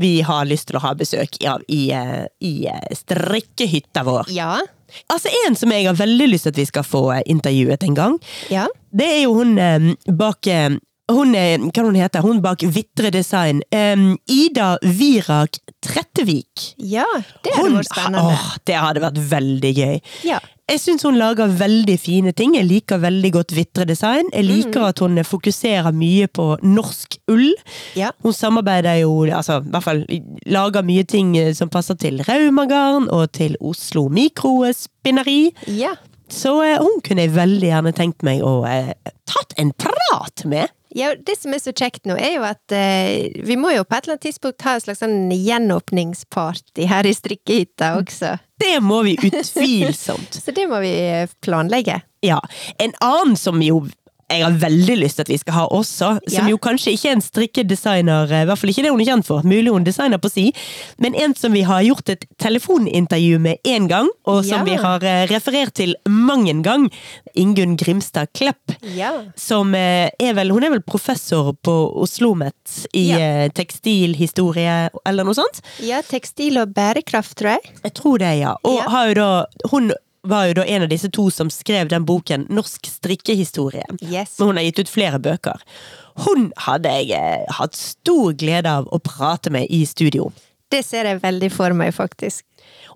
vi 0.00 0.14
har 0.24 0.48
lyst 0.48 0.70
til 0.70 0.80
å 0.80 0.82
ha 0.86 0.94
besøk 0.96 1.36
av 1.52 1.66
i, 1.68 1.82
eh, 1.92 2.24
i 2.40 2.54
eh, 2.72 2.80
strikkehytta 2.96 4.06
vår. 4.08 4.32
Ja. 4.32 4.56
Altså, 5.12 5.28
en 5.44 5.60
som 5.60 5.76
jeg 5.76 5.84
har 5.90 6.00
veldig 6.00 6.30
lyst 6.32 6.48
til 6.48 6.54
at 6.56 6.62
vi 6.64 6.68
skal 6.72 6.88
få 6.88 7.04
eh, 7.18 7.22
intervjuet 7.28 7.84
en 7.90 7.98
gang, 8.00 8.16
Ja. 8.48 8.64
det 8.90 9.10
er 9.18 9.22
jo 9.26 9.36
hun 9.42 9.54
bak 10.16 10.48
hun, 11.12 11.34
er, 11.36 11.58
hva 11.58 11.82
hun 11.84 11.94
heter 11.98 12.22
hun 12.24 12.40
bak 12.44 12.62
Vitre 12.72 13.10
Design. 13.12 13.62
Um, 13.74 14.16
Ida 14.30 14.78
Virak 14.82 15.58
Trettevik. 15.84 16.74
Ja, 16.78 17.04
det 17.44 17.52
hadde 17.54 17.68
Hun- 17.68 17.76
vært 17.80 17.90
spennende. 17.92 18.22
Åh, 18.32 18.56
det 18.64 18.74
hadde 18.80 19.02
vært 19.04 19.18
veldig 19.30 19.72
gøy. 19.76 20.00
Ja. 20.24 20.38
Jeg 20.66 20.80
syns 20.80 21.02
hun 21.04 21.18
lager 21.20 21.46
veldig 21.52 21.98
fine 22.00 22.32
ting. 22.32 22.54
Jeg 22.56 22.64
liker 22.64 22.96
veldig 23.02 23.30
godt 23.34 23.52
Vitre 23.52 23.84
Design. 23.84 24.30
Jeg 24.32 24.44
liker 24.48 24.80
Mm. 24.80 24.88
at 24.88 24.98
hun 25.04 25.16
fokuserer 25.24 25.92
mye 25.92 26.26
på 26.26 26.46
norsk 26.62 27.18
ull. 27.28 27.52
Ja. 27.94 28.12
Hun 28.22 28.32
samarbeider 28.32 29.00
jo, 29.02 29.26
altså 29.28 29.58
i 29.60 29.68
hvert 29.68 29.82
fall 29.84 30.06
lager 30.46 30.82
mye 30.82 31.04
ting 31.06 31.36
eh, 31.36 31.52
som 31.52 31.68
passer 31.68 31.94
til 32.00 32.22
Raumagarn 32.24 33.10
og 33.12 33.30
til 33.32 33.56
Oslo 33.60 34.08
Mikrospinneri. 34.08 35.52
ja. 35.68 35.94
Så 36.34 36.54
uh, 36.56 36.78
hun 36.80 37.00
kunne 37.04 37.20
jeg 37.26 37.34
veldig 37.34 37.68
gjerne 37.68 37.92
tenkt 37.94 38.22
meg 38.24 38.40
å 38.42 38.64
uh, 38.64 38.92
tatt 39.28 39.52
en 39.60 39.72
prat 39.76 40.44
med. 40.48 40.70
Ja, 40.94 41.14
Det 41.18 41.34
som 41.40 41.54
er 41.54 41.58
så 41.58 41.72
kjekt 41.74 42.04
nå, 42.06 42.14
er 42.14 42.36
jo 42.36 42.44
at 42.46 42.72
eh, 42.74 43.34
vi 43.42 43.56
må 43.58 43.72
jo 43.74 43.82
på 43.82 43.96
et 43.96 44.04
eller 44.06 44.14
annet 44.14 44.26
tidspunkt 44.28 44.62
ha 44.62 44.76
en 44.76 44.84
slags 44.84 45.02
sånn 45.02 45.32
gjenåpningsparty 45.34 46.86
her 46.86 47.08
i 47.10 47.14
strikkehytta 47.16 47.96
også. 47.98 48.36
Det 48.62 48.76
må 48.84 49.00
vi 49.02 49.16
utvilsomt. 49.18 50.38
Så 50.44 50.54
det 50.54 50.68
må 50.70 50.78
vi 50.84 50.92
eh, 51.02 51.26
planlegge. 51.42 51.98
Ja. 52.22 52.38
En 52.78 52.94
annen 53.02 53.34
som 53.36 53.58
jo 53.62 53.82
jeg 54.30 54.42
har 54.44 54.52
veldig 54.62 54.96
lyst 54.98 55.16
til 55.18 55.24
at 55.26 55.28
vi 55.28 55.38
skal 55.38 55.54
ha 55.54 55.64
også, 55.68 56.08
som 56.28 56.44
Ja. 56.46 56.50
jo 56.50 56.58
kanskje 56.58 56.92
ikke 56.94 57.08
er 57.10 57.16
en 57.16 57.20
strikkedesigner, 57.24 58.30
eh, 58.32 58.42
i 58.42 58.46
hvert 58.48 58.58
fall 58.58 58.70
ikke 58.70 58.82
det 58.82 58.90
hun 58.90 59.00
er 59.00 59.04
kjent 59.10 59.26
for, 59.26 59.42
mulig 59.42 59.70
hun 59.72 59.84
designer 59.84 60.18
på 60.18 60.30
si, 60.32 60.52
men 60.98 61.14
en 61.14 61.34
som 61.34 61.52
vi 61.52 61.62
har 61.62 61.82
gjort 61.82 62.08
et 62.14 62.24
telefonintervju 62.38 63.38
med 63.40 63.58
én 63.64 63.88
gang, 63.88 64.08
og 64.26 64.44
som 64.44 64.58
Ja. 64.58 64.64
vi 64.64 64.74
har 64.80 65.02
eh, 65.04 65.26
referert 65.28 65.74
til 65.74 65.94
mang 66.08 66.48
en 66.48 66.62
gang, 66.62 66.90
Ingunn 67.36 67.76
Grimstad 67.76 68.28
Klepp. 68.34 68.76
Ja. 68.94 69.12
Som 69.36 69.74
eh, 69.74 70.10
er 70.18 70.34
vel, 70.34 70.50
hun 70.50 70.64
er 70.64 70.70
vel 70.70 70.82
professor 70.82 71.52
på 71.62 71.74
Oslomet 72.02 72.86
i 72.94 73.10
tekstilhistorie, 73.54 74.90
eller 75.06 75.24
noe 75.26 75.34
sånt? 75.36 75.60
ja, 75.84 76.00
tekstil 76.02 76.58
og 76.62 76.72
bærekraft, 76.74 77.36
tror 77.38 77.56
jeg. 77.56 77.74
Jeg 77.84 77.94
tror 77.94 78.18
det, 78.22 78.32
ja. 78.40 78.54
Og 78.64 78.80
har 78.90 79.08
jo 79.10 79.14
da, 79.18 79.28
hun 79.70 79.92
var 80.24 80.46
jo 80.48 80.54
da 80.60 80.64
en 80.64 80.82
av 80.86 80.88
disse 80.92 81.10
to 81.12 81.26
som 81.30 81.50
skrev 81.52 81.88
den 81.92 82.04
boken 82.08 82.46
Norsk 82.50 82.86
strikkehistorie. 82.88 83.84
Yes. 84.00 84.38
Men 84.38 84.48
hun 84.52 84.56
har 84.60 84.64
gitt 84.68 84.78
ut 84.84 84.92
flere 84.92 85.20
bøker. 85.22 85.60
Hun 86.24 86.50
hadde 86.66 86.90
jeg 86.96 87.10
eh, 87.18 87.44
hatt 87.58 87.76
stor 87.76 88.32
glede 88.40 88.70
av 88.70 88.88
å 88.94 89.00
prate 89.04 89.50
med 89.54 89.68
i 89.70 89.82
studio. 89.88 90.30
Det 90.72 90.82
ser 90.86 91.06
jeg 91.10 91.20
veldig 91.22 91.50
for 91.54 91.74
meg, 91.76 91.92
faktisk. 91.94 92.44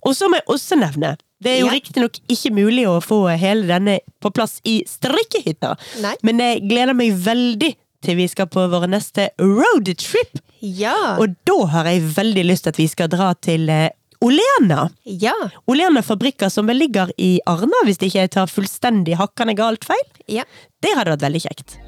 Og 0.02 0.14
så 0.16 0.28
må 0.30 0.38
jeg 0.40 0.48
også 0.50 0.78
nevne 0.80 1.16
det 1.38 1.52
er 1.52 1.58
jo 1.60 1.66
Ja. 1.68 1.72
riktignok 1.76 2.16
ikke 2.26 2.50
mulig 2.50 2.82
å 2.90 2.96
få 3.04 3.20
hele 3.38 3.68
denne 3.68 4.00
på 4.20 4.32
plass 4.34 4.56
i 4.66 4.80
strikkehytta, 4.90 5.76
Nei. 6.02 6.16
men 6.26 6.40
jeg 6.42 6.64
gleder 6.66 6.96
meg 6.98 7.12
veldig 7.14 7.76
til 8.02 8.16
vi 8.18 8.26
skal 8.30 8.46
på 8.50 8.64
vår 8.70 8.88
neste 8.90 9.28
roadtrip. 9.38 10.40
Ja. 10.62 11.16
Og 11.22 11.36
da 11.46 11.56
har 11.70 11.84
jeg 11.90 12.02
veldig 12.16 12.44
lyst 12.46 12.66
til 12.66 12.74
at 12.74 12.78
vi 12.80 12.86
skal 12.90 13.10
dra 13.12 13.32
til 13.34 13.68
eh, 13.70 13.90
Olena. 14.20 14.88
ja. 15.04 15.34
Olena 15.66 16.02
fabrikker 16.02 16.48
som 16.50 16.66
vel 16.66 16.80
ligger 16.82 17.12
i 17.22 17.38
Arna, 17.46 17.84
hvis 17.86 18.00
ikke 18.02 18.24
jeg 18.24 18.32
tar 18.34 18.50
fullstendig 18.50 19.14
hakkende 19.20 19.54
galt 19.58 19.86
feil. 19.86 20.02
Ja. 20.26 20.42
Det 20.82 20.96
hadde 20.98 21.14
vært 21.14 21.22
veldig 21.28 21.42
kjekt. 21.46 21.78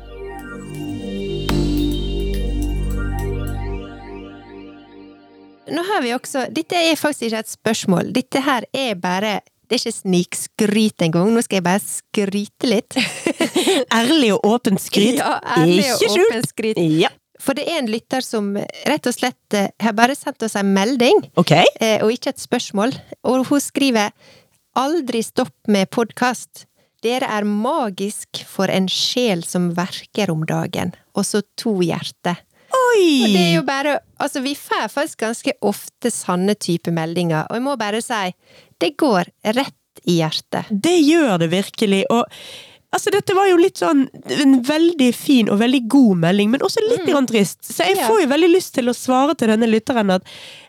Nå 5.70 5.82
har 5.86 6.02
vi 6.02 6.12
også 6.16 6.46
Dette 6.54 6.78
er 6.90 6.98
faktisk 6.98 7.28
ikke 7.28 7.42
et 7.44 7.52
spørsmål. 7.52 8.12
Dette 8.14 8.42
her 8.42 8.66
er 8.74 8.96
bare 8.98 9.40
Det 9.70 9.76
er 9.76 9.82
ikke 9.84 9.98
snikskryt 10.00 11.04
engang. 11.06 11.28
Nå 11.30 11.42
skal 11.46 11.60
jeg 11.60 11.66
bare 11.68 11.82
skryte 11.84 12.66
litt. 12.66 12.96
Ærlig 14.00 14.32
og 14.34 14.48
åpent 14.56 14.82
skryt. 14.82 15.20
Ja, 15.20 15.36
ærlig 15.60 15.84
og 15.92 16.00
ikke 16.02 16.08
skjult. 16.16 16.32
åpent 16.32 16.48
skryt. 16.50 16.80
Ja. 16.98 17.12
For 17.40 17.56
det 17.56 17.64
er 17.68 17.80
en 17.80 17.90
lytter 17.90 18.24
som 18.24 18.52
rett 18.86 19.06
og 19.08 19.16
slett 19.16 19.56
eh, 19.56 19.70
har 19.80 19.94
bare 19.96 20.16
sendt 20.18 20.42
oss 20.46 20.56
en 20.60 20.72
melding, 20.76 21.22
Ok. 21.40 21.52
eh, 21.56 21.98
og 22.04 22.12
ikke 22.12 22.34
et 22.34 22.42
spørsmål. 22.42 22.92
Og 23.24 23.46
hun 23.48 23.60
skriver 23.60 24.12
'Aldri 24.76 25.22
stopp 25.24 25.56
med 25.68 25.90
podkast'. 25.90 26.66
Dere 27.02 27.26
er 27.32 27.44
magisk 27.48 28.44
for 28.46 28.68
en 28.68 28.86
sjel 28.86 29.42
som 29.42 29.70
verker 29.74 30.30
om 30.30 30.44
dagen. 30.44 30.92
Og 31.16 31.24
så 31.24 31.40
to 31.56 31.78
hjerter. 31.80 32.36
Oi! 32.70 33.24
Og 33.24 33.28
det 33.34 33.40
er 33.40 33.54
jo 33.56 33.62
bare 33.66 33.98
Altså, 34.20 34.42
vi 34.44 34.54
får 34.54 34.90
faktisk 34.92 35.18
ganske 35.24 35.52
ofte 35.62 36.10
sanne 36.12 36.54
type 36.54 36.92
meldinger, 36.92 37.46
og 37.48 37.56
jeg 37.56 37.62
må 37.64 37.76
bare 37.80 38.02
si 38.04 38.34
det 38.78 38.96
går 39.00 39.24
rett 39.56 39.74
i 40.06 40.18
hjertet. 40.20 40.68
Det 40.70 40.98
gjør 41.00 41.38
det 41.40 41.48
virkelig. 41.50 42.04
Og 42.12 42.24
altså, 42.92 43.10
dette 43.14 43.34
var 43.36 43.46
jo 43.50 43.56
litt 43.60 43.78
sånn 43.80 44.06
en 44.36 44.56
veldig 44.66 45.10
fin 45.14 45.48
og 45.52 45.58
veldig 45.60 45.82
god 45.92 46.16
melding, 46.24 46.50
men 46.50 46.64
også 46.66 46.82
litt 46.88 47.06
grann 47.08 47.26
trist. 47.30 47.60
Så 47.66 47.84
jeg 47.86 47.96
Mm. 48.00 48.06
Får 48.08 48.20
jo 48.22 48.28
veldig 48.32 48.50
lyst 48.54 48.74
til 48.74 48.88
å 48.90 48.94
svare 48.96 49.34
til 49.38 49.48
denne 49.52 49.68
lytteren 49.70 50.10
at 50.14 50.22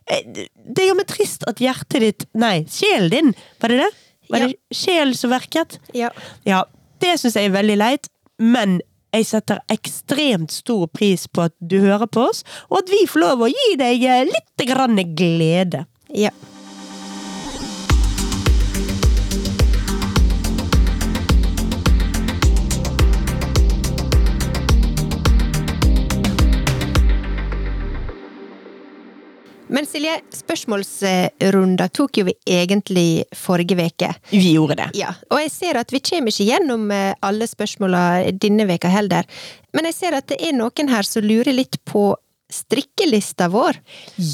eh, 0.07 0.21
det 0.65 0.85
gjør 0.87 0.97
meg 1.01 1.07
trist 1.07 1.43
at 1.47 1.57
hjertet 1.63 1.99
ditt 2.01 2.25
Nei, 2.35 2.65
sjelen 2.69 3.09
din, 3.09 3.33
var 3.61 3.69
det 3.69 3.77
det? 3.83 3.89
Var 4.31 4.39
Ja. 4.39 4.47
det 4.47 4.77
sjelen 4.77 5.13
som 5.17 5.29
verket? 5.31 5.79
Ja. 5.93 6.09
Ja, 6.45 6.63
det 7.01 7.17
syns 7.19 7.35
jeg 7.35 7.49
er 7.49 7.55
veldig 7.57 7.77
leit, 7.77 8.07
men 8.39 8.79
jeg 9.13 9.25
setter 9.27 9.59
ekstremt 9.69 10.51
stor 10.51 10.87
pris 10.87 11.27
på 11.27 11.43
at 11.49 11.53
du 11.59 11.79
hører 11.81 12.07
på 12.07 12.29
oss, 12.29 12.43
og 12.69 12.77
at 12.79 12.89
vi 12.93 13.01
får 13.07 13.19
lov 13.19 13.41
å 13.43 13.49
gi 13.51 13.75
deg 13.75 14.03
eh, 14.07 14.23
litt 14.29 14.67
grann 14.69 14.95
glede. 15.15 15.85
ja. 16.13 16.29
Men 29.71 29.87
Silje, 29.87 30.17
spørsmålsrunda 30.35 31.87
tok 31.95 32.19
jo 32.19 32.25
vi 32.27 32.33
egentlig 32.59 33.23
forrige 33.37 33.77
veke. 33.79 34.09
Vi 34.31 34.53
gjorde 34.57 34.75
det. 34.81 34.89
Ja, 34.99 35.13
og 35.31 35.39
jeg 35.39 35.53
ser 35.53 35.79
at 35.79 35.93
vi 35.95 36.03
kommer 36.03 36.33
ikke 36.33 36.49
gjennom 36.49 36.89
eh, 36.91 37.13
alle 37.23 37.47
spørsmåla 37.47 38.01
denne 38.35 38.67
veka 38.67 38.91
heller. 38.91 39.29
Men 39.71 39.87
jeg 39.87 39.97
ser 39.97 40.19
at 40.19 40.27
det 40.27 40.41
er 40.43 40.57
noen 40.57 40.91
her 40.91 41.07
som 41.07 41.23
lurer 41.23 41.55
litt 41.55 41.79
på 41.87 42.11
strikkelista 42.51 43.47
vår. 43.47 43.79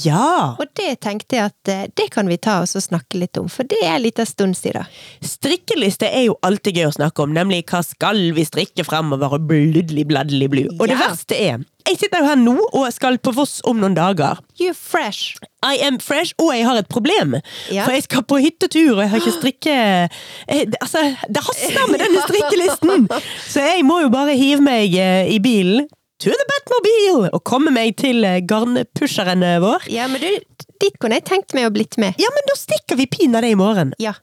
Ja! 0.03 0.55
Og 0.59 0.65
det 0.77 0.97
tenkte 1.05 1.37
jeg 1.37 1.51
at 1.51 1.71
eh, 1.71 1.85
det 1.93 2.09
kan 2.13 2.29
vi 2.29 2.39
ta 2.41 2.59
oss 2.63 2.75
og 2.79 2.85
snakke 2.87 3.21
litt 3.21 3.37
om, 3.37 3.49
for 3.51 3.67
det 3.69 3.79
er 3.83 3.95
en 3.95 4.05
liten 4.07 4.27
stund 4.27 4.57
siden. 4.57 4.89
Strikkeliste 5.21 6.09
er 6.09 6.27
jo 6.27 6.37
alltid 6.45 6.81
gøy 6.81 6.89
å 6.89 6.95
snakke 6.97 7.23
om, 7.23 7.33
nemlig 7.37 7.63
hva 7.69 7.83
skal 7.85 8.31
vi 8.35 8.45
strikke 8.47 8.85
fremover 8.87 9.37
og 9.37 9.47
bludli 9.49 10.05
bladli 10.07 10.49
blu. 10.51 10.65
Og 10.77 10.87
det 10.89 10.97
verste 10.99 11.37
er, 11.37 11.61
jeg 11.87 11.99
sitter 12.01 12.23
jo 12.23 12.29
her 12.29 12.39
nå 12.39 12.55
og 12.67 12.87
skal 12.93 13.19
på 13.23 13.33
Voss 13.35 13.59
om 13.67 13.79
noen 13.81 13.95
dager. 13.97 14.39
You're 14.59 14.75
fresh! 14.77 15.37
I 15.65 15.79
am 15.87 15.97
fresh, 16.03 16.35
og 16.41 16.51
jeg 16.53 16.65
har 16.67 16.77
et 16.79 16.89
problem. 16.91 17.37
Ja. 17.73 17.85
For 17.87 17.95
jeg 17.95 18.05
skal 18.05 18.23
på 18.29 18.39
hyttetur, 18.43 18.97
og 18.97 19.03
jeg 19.05 19.11
har 19.13 19.23
ikke 19.23 19.35
strikke... 19.41 19.75
Jeg, 19.75 20.67
Altså, 20.81 21.03
det 21.29 21.43
haster 21.47 21.91
med 21.91 22.03
denne 22.03 22.23
strikkelisten! 22.27 23.07
Så 23.47 23.65
jeg 23.65 23.85
må 23.87 24.01
jo 24.05 24.11
bare 24.13 24.35
hive 24.37 24.63
meg 24.65 24.93
eh, 24.97 25.31
i 25.33 25.39
bilen, 25.43 25.87
to 26.21 26.33
the 26.33 26.47
Batmobile, 26.51 27.31
og 27.33 27.43
komme 27.45 27.73
meg 27.73 27.97
til 28.01 28.23
eh, 28.25 28.39
garnpusheren 28.49 29.45
vår. 29.63 29.89
Ja, 29.93 30.07
men 30.11 30.23
du, 30.23 30.65
dit 30.81 30.95
kunne 31.01 31.19
jeg 31.19 31.27
tenkt 31.29 31.57
meg 31.57 31.69
å 31.69 31.73
blitt 31.73 31.97
med. 32.01 32.17
Ja, 32.21 32.31
men 32.33 32.49
da 32.49 32.57
stikker 32.59 32.99
vi 32.99 33.09
pinadø 33.11 33.51
i 33.53 33.59
morgen. 33.59 33.93
Ja. 34.01 34.15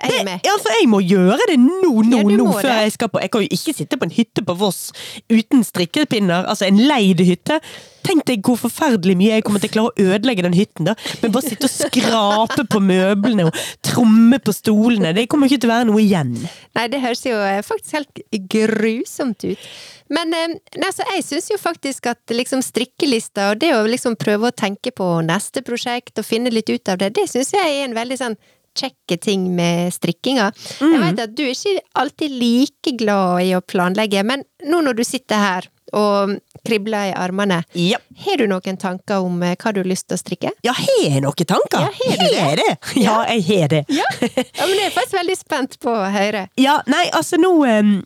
Jeg 0.00 0.24
det, 0.24 0.36
altså, 0.48 0.72
jeg 0.80 0.88
må 0.88 1.00
gjøre 1.04 1.38
det 1.50 1.58
nå, 1.60 1.90
nå, 2.08 2.18
Ja, 2.20 2.36
nå, 2.40 2.46
før 2.56 2.68
det. 2.68 2.76
jeg 2.86 2.92
skal 2.94 3.10
på 3.12 3.20
Jeg 3.20 3.30
kan 3.34 3.42
jo 3.44 3.48
ikke 3.52 3.74
sitte 3.76 3.98
på 4.00 4.06
en 4.08 4.14
hytte 4.16 4.44
på 4.46 4.54
Voss 4.56 4.80
uten 5.28 5.64
strikkepinner, 5.66 6.46
altså 6.48 6.64
en 6.68 6.80
leid 6.88 7.20
hytte. 7.26 7.60
Tenk 8.06 8.24
deg 8.28 8.40
hvor 8.46 8.56
forferdelig 8.56 9.12
mye 9.20 9.36
jeg 9.36 9.44
kommer 9.44 9.60
til 9.60 9.68
å 9.68 9.74
klare 9.74 9.92
å 9.92 10.06
ødelegge 10.14 10.44
den 10.46 10.56
hytten, 10.56 10.88
da. 10.88 10.94
Men 11.20 11.34
bare 11.34 11.50
sitte 11.50 11.68
og 11.68 11.74
skrape 11.74 12.64
på 12.72 12.80
møblene 12.80 13.48
og 13.50 13.58
tromme 13.84 14.38
på 14.40 14.54
stolene. 14.56 15.12
Det 15.16 15.26
kommer 15.28 15.50
ikke 15.50 15.60
til 15.66 15.70
å 15.70 15.74
være 15.74 15.88
noe 15.90 16.00
igjen. 16.00 16.32
Nei, 16.78 16.86
det 16.88 17.02
høres 17.04 17.24
jo 17.26 17.36
eh, 17.44 17.60
faktisk 17.66 17.98
helt 17.98 18.22
grusomt 18.54 19.44
ut. 19.44 19.66
Men 20.10 20.32
eh, 20.34 20.54
nei, 20.80 20.88
altså, 20.88 21.04
jeg 21.12 21.26
syns 21.28 21.50
jo 21.52 21.58
faktisk 21.60 22.08
at 22.10 22.34
liksom 22.34 22.64
strikkelista 22.66 23.50
og 23.52 23.60
det 23.62 23.74
å 23.76 23.84
liksom 23.86 24.16
prøve 24.20 24.48
å 24.48 24.56
tenke 24.56 24.94
på 24.96 25.10
neste 25.26 25.62
prosjekt 25.66 26.18
og 26.18 26.26
finne 26.26 26.50
litt 26.54 26.72
ut 26.72 26.88
av 26.90 26.98
det, 27.02 27.12
det 27.20 27.28
syns 27.30 27.52
jeg 27.54 27.76
er 27.76 27.84
en 27.84 27.94
veldig 27.98 28.18
sånn 28.18 28.40
kjekke 28.78 29.16
ting 29.20 29.48
med 29.56 29.90
strikkinga. 29.94 30.50
Jeg 30.80 31.00
vet 31.02 31.22
at 31.26 31.34
du 31.36 31.42
er 31.44 31.52
ikke 31.54 31.80
alltid 31.98 32.30
like 32.40 32.92
glad 33.00 33.42
i 33.48 33.52
å 33.56 33.60
planlegge, 33.64 34.22
men 34.24 34.44
nå 34.68 34.80
når 34.86 35.00
du 35.00 35.04
sitter 35.04 35.40
her 35.42 35.68
og 35.96 36.36
kribler 36.62 37.08
i 37.10 37.14
armene, 37.18 37.64
Ja. 37.74 37.98
har 38.24 38.36
du 38.38 38.44
noen 38.46 38.76
tanker 38.78 39.24
om 39.26 39.40
eh, 39.42 39.56
hva 39.58 39.72
du 39.74 39.80
har 39.80 39.88
lyst 39.90 40.06
til 40.06 40.14
å 40.14 40.20
strikke? 40.20 40.52
Ja, 40.62 40.70
har 40.76 41.00
jeg 41.02 41.22
noen 41.24 41.48
tanker? 41.50 41.80
Ja, 41.82 41.90
har 41.90 42.20
det? 42.20 42.38
Har 42.38 42.56
det? 42.60 42.76
Ja, 43.02 43.16
jeg 43.34 43.42
har 43.48 43.68
det. 43.72 43.80
Ja, 43.90 44.06
ja 44.22 44.66
men 44.68 44.76
jeg 44.78 44.86
er 44.86 44.94
faktisk 44.94 45.16
veldig 45.18 45.36
spent 45.40 45.78
på 45.82 45.90
å 45.90 46.06
høre. 46.14 46.44
Ja, 46.66 46.76
nei, 46.86 47.08
altså 47.10 47.40
nå 47.42 47.50
um, 47.66 47.96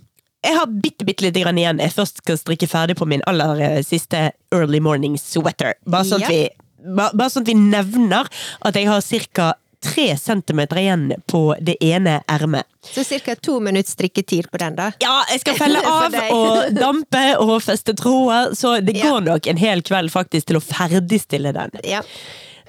Jeg 0.45 0.57
har 0.57 0.67
bitte, 0.81 1.05
bitte 1.05 1.27
lite 1.27 1.41
grann 1.45 1.61
igjen. 1.61 1.79
Jeg 1.85 1.93
først 1.93 2.23
skal 2.25 2.41
strikke 2.41 2.67
ferdig 2.73 2.97
på 2.97 3.05
min 3.11 3.23
aller 3.29 3.61
eh, 3.61 3.83
siste 3.85 4.31
early 4.53 4.81
morning 4.81 5.19
sweater. 5.21 5.77
Bare 5.85 6.09
sånn, 6.09 6.25
at, 6.25 6.33
vi, 6.33 6.49
ba- 6.97 7.13
bare 7.13 7.33
sånn 7.33 7.45
at 7.45 7.53
vi 7.53 7.59
nevner 7.61 8.29
at 8.65 8.77
jeg 8.81 8.89
har 8.89 9.05
ca. 9.37 9.51
tre 9.85 10.07
centimeter 10.21 10.81
igjen 10.81 11.05
på 11.31 11.43
det 11.61 11.77
ene 11.85 12.19
ermet. 12.33 12.65
Så 12.85 13.05
ca. 13.05 13.35
to 13.37 13.59
minutts 13.61 13.93
strikketid 13.97 14.49
på 14.53 14.59
den, 14.61 14.77
da. 14.79 14.91
Ja, 15.05 15.19
jeg 15.31 15.41
skal 15.45 15.59
felle 15.63 15.83
av 15.85 16.17
og 16.33 16.73
dampe 16.77 17.23
og 17.41 17.55
feste 17.65 17.95
tråder, 17.97 18.55
så 18.57 18.79
det 18.85 18.97
Ja. 18.97 19.11
går 19.13 19.27
nok 19.29 19.47
en 19.53 19.61
hel 19.61 19.83
kveld 19.85 20.13
faktisk 20.13 20.49
til 20.51 20.59
å 20.61 20.65
ferdigstille 20.65 21.53
den. 21.57 21.71
Ja. 21.85 22.01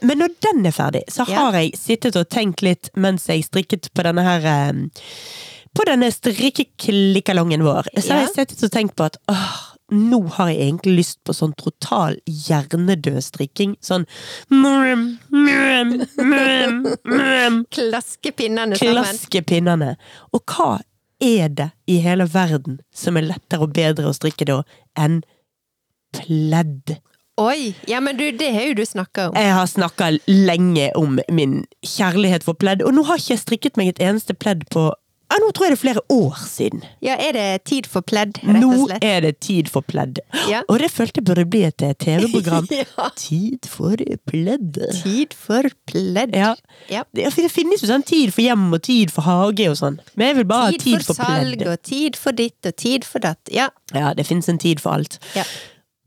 Men 0.04 0.20
når 0.20 0.34
den 0.44 0.66
er 0.68 0.76
ferdig, 0.76 1.06
så 1.10 1.24
Ja. 1.28 1.46
har 1.48 1.54
jeg 1.62 1.72
sittet 1.80 2.16
og 2.20 2.28
tenkt 2.30 2.62
litt 2.62 2.90
mens 3.00 3.28
jeg 3.32 3.46
strikket 3.48 3.88
på 3.96 4.04
denne 4.04 4.24
her 4.28 4.44
eh, 4.46 4.74
På 5.76 5.84
denne 5.88 6.08
strikkeklikkalongen 6.12 7.64
vår. 7.64 7.88
Så 8.00 8.14
har 8.14 8.22
jeg 8.26 8.36
sittet 8.36 8.64
og 8.64 8.72
tenkt 8.72 8.96
på 8.96 9.08
at 9.10 9.18
åh, 9.32 9.65
nå 9.94 10.20
har 10.38 10.50
jeg 10.50 10.62
egentlig 10.64 10.96
lyst 11.00 11.20
på 11.28 11.34
sånn 11.36 11.54
total 11.60 12.18
hjernedød 12.26 13.22
strikking. 13.24 13.76
Sånn 13.86 14.08
mrm, 14.50 15.06
mrm, 15.30 15.94
mrm, 16.18 16.82
mrm, 17.06 17.62
Klaske 17.76 18.34
pinnene 18.34 18.80
sammen. 18.80 18.98
Klaske 18.98 19.44
pinnene. 19.46 19.94
Og 20.34 20.42
hva 20.56 20.80
er 21.22 21.54
det 21.54 21.70
i 21.92 22.00
hele 22.04 22.28
verden 22.32 22.80
som 22.96 23.18
er 23.18 23.30
lettere 23.30 23.68
og 23.68 23.76
bedre 23.78 24.10
å 24.10 24.18
strikke 24.18 24.50
da 24.50 24.62
enn 24.98 25.22
pledd? 26.18 26.98
Oi! 27.42 27.76
Ja, 27.92 28.00
men 28.00 28.18
du, 28.18 28.30
det 28.32 28.54
har 28.56 28.70
jo 28.70 28.78
du 28.80 28.86
snakka 28.88 29.30
om. 29.30 29.38
Jeg 29.38 29.52
har 29.52 29.68
snakka 29.68 30.14
lenge 30.28 30.90
om 30.96 31.20
min 31.30 31.66
kjærlighet 31.84 32.46
for 32.48 32.56
pledd, 32.58 32.82
og 32.82 32.96
nå 32.96 33.04
har 33.10 33.20
ikke 33.20 33.36
jeg 33.36 33.44
strikket 33.44 33.80
meg 33.80 33.92
et 33.92 34.06
eneste 34.08 34.34
pledd 34.34 34.64
på 34.72 34.88
ja, 35.36 35.42
Nå 35.44 35.50
tror 35.52 35.66
jeg 35.68 35.74
det 35.74 35.78
er 35.78 35.82
flere 35.82 36.02
år 36.16 36.38
siden. 36.48 36.84
Ja, 37.04 37.16
er 37.20 37.36
det 37.36 37.46
tid 37.68 37.88
for 37.92 38.06
pledd, 38.08 38.38
rett 38.40 38.62
Nå 38.62 38.70
og 38.72 38.86
slett? 38.88 39.04
er 39.04 39.26
det 39.26 39.32
tid 39.44 39.68
for 39.72 39.84
pledd. 39.84 40.22
Ja. 40.48 40.62
Og 40.72 40.80
det 40.80 40.88
følte 40.94 41.20
jeg 41.20 41.28
burde 41.28 41.46
bli 41.52 41.64
et 41.68 41.84
eh, 41.84 41.92
TV-program. 42.00 42.70
Ja. 42.76 43.10
Tid 43.20 43.68
for 43.68 44.00
pledd. 44.30 44.80
Tid 45.02 45.36
for 45.36 45.68
pledd. 45.92 46.36
Ja. 46.40 46.54
Ja. 46.92 47.04
Det, 47.12 47.28
det 47.36 47.52
finnes 47.52 47.84
jo 47.84 47.90
sånn 47.92 48.06
tid 48.08 48.32
for 48.36 48.46
hjem 48.46 48.66
og 48.78 48.82
tid 48.88 49.12
for 49.12 49.28
hage 49.28 49.68
og 49.72 49.76
sånn. 49.80 50.00
Men 50.16 50.32
jeg 50.32 50.40
vil 50.40 50.48
bare 50.50 50.70
ha 50.70 50.80
Tid 50.80 51.04
for, 51.04 51.12
for 51.12 51.20
for 51.20 51.36
salg 51.36 51.66
og 51.68 51.82
tid 51.86 52.16
for 52.20 52.38
ditt 52.40 52.70
og 52.72 52.76
tid 52.80 53.06
for 53.08 53.24
datt. 53.28 53.52
Ja. 53.52 53.68
Ja, 53.94 54.14
det 54.16 54.26
finnes 54.30 54.48
en 54.52 54.62
tid 54.62 54.80
for 54.84 54.96
alt. 54.98 55.20
Ja. 55.36 55.44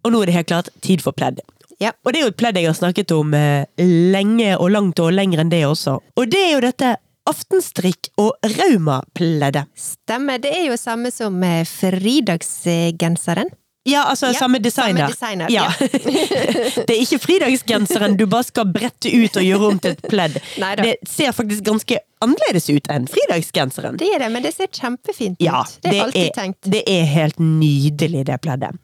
Og 0.07 0.15
nå 0.15 0.23
er 0.23 0.31
det 0.31 0.37
helt 0.39 0.51
klart 0.51 0.73
tid 0.85 1.05
for 1.05 1.13
pledd. 1.17 1.41
Ja. 1.83 1.93
Og 2.03 2.11
det 2.15 2.21
er 2.21 2.25
jo 2.27 2.33
et 2.33 2.39
pledd 2.41 2.57
jeg 2.59 2.67
har 2.67 2.75
snakket 2.75 3.13
om 3.15 3.35
eh, 3.39 3.67
lenge 3.79 4.57
og 4.59 4.73
langt 4.75 4.99
og 5.03 5.13
lenger 5.15 5.45
enn 5.45 5.53
det 5.53 5.61
også. 5.69 5.99
Og 6.19 6.31
det 6.33 6.41
er 6.49 6.53
jo 6.57 6.63
dette 6.65 6.97
aftenstrikk 7.29 8.11
og 8.21 8.35
raumapleddet. 8.57 9.69
Stemmer. 9.79 10.41
Det 10.43 10.53
er 10.57 10.69
jo 10.71 10.77
samme 10.81 11.13
som 11.15 11.37
eh, 11.47 11.65
fridagsgenseren. 11.69 13.51
Ja, 13.89 14.03
altså 14.11 14.27
Ja, 14.27 14.33
samme 14.43 14.59
designer. 14.61 15.09
samme 15.09 15.47
designer, 15.47 15.49
ja. 15.51 15.71
det 16.87 16.93
er 16.93 17.01
ikke 17.01 17.19
fridagsgenseren 17.23 18.19
du 18.21 18.27
bare 18.29 18.45
skal 18.45 18.69
brette 18.69 19.09
ut 19.09 19.39
og 19.41 19.47
gjøre 19.47 19.71
om 19.71 19.79
til 19.81 19.95
et 19.97 20.03
pledd. 20.11 20.37
Det 20.83 20.97
ser 21.09 21.33
faktisk 21.33 21.65
ganske 21.65 21.97
annerledes 22.25 22.69
ut 22.71 22.89
enn 22.93 23.09
fridagsgenseren. 23.11 23.99
Det 24.01 24.09
er 24.15 24.23
det, 24.25 24.31
men 24.35 24.45
det 24.45 24.55
ser 24.57 24.71
kjempefint 24.73 25.39
ut. 25.39 25.45
Ja, 25.45 25.63
det 25.85 25.93
det, 25.95 26.05
er, 26.07 26.31
tenkt. 26.37 26.61
Mm. 26.65 26.73
det 26.75 26.83
er 26.93 27.05
helt 27.13 27.41
nydelig, 27.43 28.25
det 28.29 28.39
pleddet. 28.45 28.79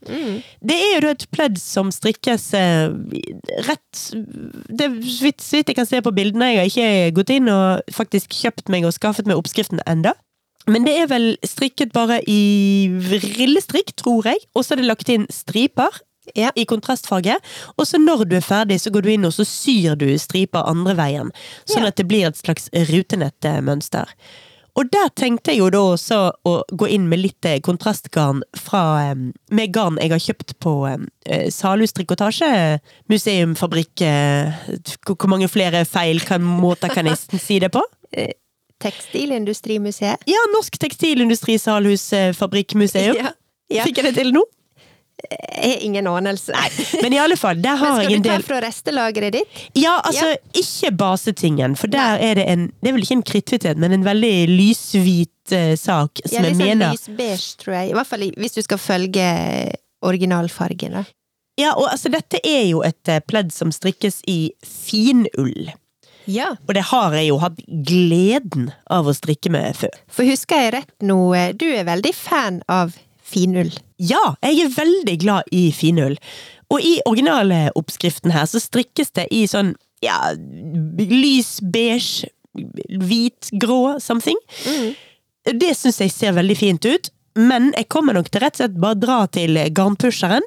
Det 0.64 0.78
er 0.78 0.94
jo 0.96 1.02
da 1.06 1.14
et 1.14 1.26
pledd 1.34 1.58
som 1.60 1.92
strikkes 1.94 2.46
eh, 2.58 2.94
rett 3.68 3.82
det, 4.68 4.86
er 4.86 4.94
Så 5.02 5.24
vidt 5.26 5.42
så 5.44 5.58
vidt 5.58 5.70
jeg 5.72 5.78
kan 5.78 5.88
se 5.88 6.00
på 6.04 6.12
bildene, 6.14 6.52
jeg 6.54 6.62
har 6.62 6.70
ikke 6.70 7.16
gått 7.18 7.34
inn 7.34 7.50
og 7.52 7.94
faktisk 7.94 8.34
kjøpt 8.36 8.70
meg 8.72 8.86
og 8.86 8.94
skaffet 8.96 9.28
meg 9.30 9.38
oppskriften 9.40 9.82
enda. 9.88 10.14
Men 10.70 10.86
det 10.86 10.94
er 10.96 11.08
vel 11.10 11.26
strikket 11.44 11.92
bare 11.92 12.22
i 12.30 12.88
rillestrikk, 13.36 13.92
tror 14.00 14.30
jeg, 14.30 14.40
og 14.56 14.64
så 14.64 14.74
er 14.74 14.80
det 14.80 14.88
lagt 14.88 15.10
inn 15.12 15.26
striper 15.32 16.00
Ja. 16.34 16.50
i 16.56 16.64
kontrastfarge. 16.64 17.36
Og 17.78 17.86
så 17.86 17.98
når 18.00 18.24
du 18.28 18.36
er 18.36 18.40
ferdig, 18.44 18.80
så 18.80 18.90
går 18.90 19.02
du 19.02 19.10
inn 19.12 19.24
og 19.28 19.32
så 19.36 19.44
syr 19.44 19.94
du 20.00 20.06
striper 20.18 20.64
andre 20.66 20.94
veien. 20.98 21.30
Sånn 21.66 21.82
Ja. 21.84 21.88
at 21.92 21.96
det 21.96 22.08
blir 22.08 22.26
et 22.26 22.36
slags 22.40 22.68
rutenettmønster. 22.72 24.08
Og 24.76 24.88
der 24.90 25.08
tenkte 25.14 25.52
jeg 25.52 25.60
jo 25.60 25.68
da 25.70 25.78
også 25.94 26.16
å 26.50 26.52
gå 26.74 26.88
inn 26.90 27.04
med 27.08 27.20
litt 27.22 27.44
eh, 27.46 27.60
kontrastgarn 27.62 28.40
fra 28.58 28.80
eh, 29.12 29.20
Med 29.54 29.70
garn 29.72 30.00
jeg 30.02 30.10
har 30.10 30.18
kjøpt 30.18 30.56
på 30.58 30.72
eh, 30.90 31.44
Salhus 31.54 31.92
Trikotasje 31.94 32.80
museumfabrikk 33.08 34.02
eh, 34.02 34.50
Hvor 35.06 35.30
mange 35.30 35.46
flere 35.48 35.84
feil 35.86 36.18
kan 36.26 36.42
måter 36.42 36.90
kan 36.90 37.06
jeg 37.06 37.38
si 37.38 37.60
det 37.62 37.70
på? 37.70 37.84
Tekstilindustrimuseet. 38.84 40.26
Ja, 40.26 40.42
Norsk 40.52 40.74
Tekstilindustri 40.82 41.58
Salhus 41.58 42.12
eh, 42.12 42.32
Fabrikkmuseum. 42.34 43.16
Ja. 43.24 43.30
Ja. 43.72 43.84
Fikk 43.86 43.96
jeg 44.02 44.10
det 44.10 44.18
til 44.18 44.28
nå? 44.34 44.42
Jeg 45.24 45.70
har 45.70 45.84
ingen 45.86 46.06
anelse. 46.10 46.52
Men 47.02 47.14
i 47.14 47.18
alle 47.18 47.36
fall, 47.38 47.60
der 47.62 47.76
har 47.80 47.96
skal 47.96 48.10
jeg 48.10 48.18
en 48.18 48.24
du 48.24 48.28
ta 48.28 48.38
fra 48.44 48.60
restelageret 48.64 49.36
ditt? 49.38 49.60
Ja, 49.78 49.96
altså, 50.04 50.34
ikke 50.58 50.92
basetingen, 51.00 51.76
for 51.80 51.92
der 51.92 52.18
er 52.20 52.40
det 52.40 52.46
en 52.50 52.66
Det 52.82 52.90
er 52.90 52.96
vel 52.96 53.06
ikke 53.06 53.18
en 53.20 53.26
kritthvithet, 53.30 53.80
men 53.80 53.94
en 53.96 54.04
veldig 54.04 54.34
lyshvit 54.50 55.54
eh, 55.54 55.74
sak 55.80 56.20
som 56.24 56.40
Ja, 56.40 56.48
jeg 56.48 56.58
sånn 56.58 56.64
mener 56.66 56.96
lysbeige, 56.96 57.38
tror 57.62 57.78
jeg. 57.78 57.92
I 57.92 57.98
hvert 57.98 58.10
fall 58.10 58.26
hvis 58.44 58.58
du 58.58 58.62
skal 58.66 58.82
følge 58.82 59.28
originalfargen, 60.04 60.98
da. 61.00 61.04
Ja, 61.60 61.72
og 61.78 61.86
altså, 61.92 62.10
dette 62.10 62.40
er 62.42 62.66
jo 62.72 62.82
et 62.84 63.08
eh, 63.08 63.22
pledd 63.22 63.54
som 63.54 63.70
strikkes 63.72 64.20
i 64.30 64.52
finull. 64.66 65.70
Ja. 66.26 66.54
Og 66.66 66.74
det 66.74 66.86
har 66.88 67.14
jeg 67.14 67.28
jo 67.28 67.38
hatt 67.42 67.60
gleden 67.86 68.70
av 68.90 69.08
å 69.08 69.14
strikke 69.14 69.52
med 69.52 69.76
før. 69.78 69.94
For 70.10 70.26
husker 70.26 70.64
jeg 70.64 70.74
rett 70.78 70.94
nå, 71.04 71.18
eh, 71.36 71.52
du 71.54 71.68
er 71.70 71.86
veldig 71.86 72.14
fan 72.16 72.62
av 72.68 72.96
finull. 73.34 73.72
Ja, 73.98 74.34
jeg 74.44 74.64
er 74.64 74.76
veldig 74.76 75.16
glad 75.22 75.54
i 75.54 75.66
finull. 75.74 76.16
Og 76.72 76.82
i 76.82 76.96
originale 77.06 77.68
oppskriften 77.78 78.32
her 78.34 78.46
så 78.50 78.62
strikkes 78.62 79.12
det 79.18 79.28
i 79.34 79.44
sånn 79.50 79.74
ja, 80.04 80.18
lys 80.98 81.58
beige, 81.72 82.28
hvit, 82.54 83.50
grå 83.60 83.96
something. 84.02 84.38
Det 85.44 85.72
syns 85.76 86.00
jeg 86.00 86.12
ser 86.14 86.36
veldig 86.36 86.56
fint 86.58 86.88
ut. 86.88 87.10
Men 87.34 87.72
jeg 87.74 87.88
kommer 87.90 88.14
nok 88.14 88.30
til 88.30 88.44
rett 88.44 88.54
og 88.54 88.62
slett 88.62 88.80
bare 88.80 88.98
dra 88.98 89.18
til 89.34 89.58
garnpusheren 89.74 90.44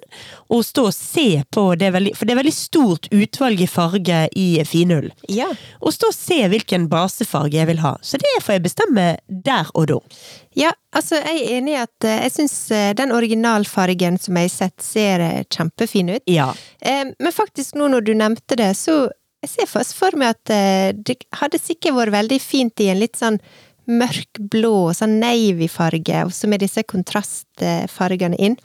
og 0.53 0.63
stå 0.63 0.85
og 0.87 0.95
se 0.95 1.41
på 1.51 1.63
det 1.79 1.89
veldig 1.91 2.13
For 2.15 2.27
det 2.27 2.33
er 2.33 2.39
veldig 2.39 2.55
stort 2.55 3.09
utvalg 3.11 3.61
i 3.63 3.67
farge 3.67 4.21
i 4.39 4.47
finull. 4.67 5.09
Ja. 5.27 5.49
Og 5.81 5.95
stå 5.95 6.11
og 6.13 6.15
se 6.15 6.39
hvilken 6.47 6.87
basefarge 6.91 7.59
jeg 7.59 7.67
vil 7.71 7.83
ha. 7.83 7.97
Så 8.01 8.19
det 8.21 8.37
får 8.43 8.57
jeg 8.57 8.67
bestemme 8.69 9.07
der 9.27 9.71
og 9.75 9.89
da. 9.91 9.99
Ja, 10.57 10.71
altså 10.95 11.19
jeg 11.19 11.43
er 11.43 11.59
enig 11.59 11.75
i 11.75 11.81
at 11.83 12.07
eh, 12.07 12.23
jeg 12.25 12.33
syns 12.33 12.55
eh, 12.73 12.89
den 12.97 13.13
originalfargen 13.13 14.17
som 14.21 14.39
jeg 14.39 14.49
har 14.49 14.55
sett, 14.55 14.81
ser 14.81 15.23
eh, 15.23 15.43
kjempefin 15.53 16.15
ut. 16.15 16.23
Ja. 16.31 16.49
Men 16.81 17.33
faktisk 17.35 17.75
nå 17.77 17.91
når 17.91 18.07
du 18.07 18.13
nevnte 18.17 18.57
det, 18.57 18.71
så 18.79 19.09
jeg 19.43 19.51
ser 19.51 19.69
faktisk 19.69 19.99
for 19.99 20.17
meg 20.17 20.33
at 20.33 20.95
det 21.05 21.17
hadde 21.37 21.59
sikkert 21.61 21.97
vært 21.97 22.15
veldig 22.15 22.39
fint 22.41 22.81
i 22.81 22.87
en 22.89 22.99
litt 23.01 23.19
sånn 23.19 23.37
mørk 23.87 24.39
blå, 24.51 24.91
sånn 24.95 25.17
navy-farge, 25.21 26.25
og 26.27 26.33
så 26.35 26.47
med 26.51 26.59
disse 26.63 26.83
kontrastfargene 26.83 28.37
inn. 28.39 28.57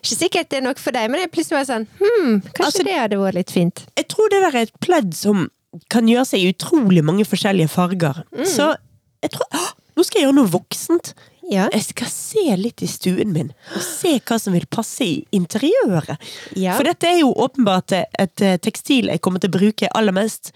Ikke 0.00 0.16
sikkert 0.18 0.50
det 0.52 0.60
er 0.60 0.66
nok 0.68 0.78
for 0.82 0.94
deg, 0.94 1.10
men 1.10 1.24
jeg 1.24 1.32
plutselig 1.34 1.58
var 1.58 1.68
sånn 1.68 1.86
hm, 1.98 2.34
kanskje 2.52 2.66
Altså- 2.68 2.84
det 2.86 2.98
hadde 2.98 3.18
vært 3.18 3.34
litt 3.40 3.50
fint. 3.54 3.86
Jeg 3.96 4.08
tror 4.08 4.30
det 4.30 4.42
der 4.44 4.56
er 4.58 4.62
et 4.68 4.80
pledd 4.80 5.14
som 5.14 5.48
kan 5.90 6.06
gjøre 6.08 6.26
seg 6.26 6.40
i 6.40 6.52
utrolig 6.52 7.02
mange 7.04 7.26
forskjellige 7.28 7.68
farger. 7.68 8.22
Så 8.46 8.76
jeg 9.22 9.30
tror 9.34 9.46
å, 9.52 9.66
Nå 9.98 10.04
skal 10.06 10.20
jeg 10.20 10.28
gjøre 10.28 10.36
noe 10.36 10.46
voksent. 10.52 11.08
Ja. 11.50 11.64
Jeg 11.72 11.82
skal 11.88 12.06
se 12.06 12.56
litt 12.56 12.82
i 12.82 12.86
stuen 12.86 13.32
min, 13.32 13.48
og 13.74 13.82
se 13.82 14.12
hva 14.20 14.36
som 14.38 14.52
vil 14.54 14.66
passe 14.70 15.02
i 15.02 15.26
interiøret. 15.34 16.20
Ja. 16.54 16.76
For 16.76 16.84
dette 16.86 17.08
er 17.08 17.16
jo 17.18 17.32
åpenbart 17.34 17.96
et 17.98 18.40
eh, 18.46 18.58
tekstil 18.62 19.08
jeg 19.10 19.20
kommer 19.24 19.40
til 19.42 19.50
å 19.50 19.56
bruke 19.58 19.88
aller 19.96 20.14
mest 20.14 20.52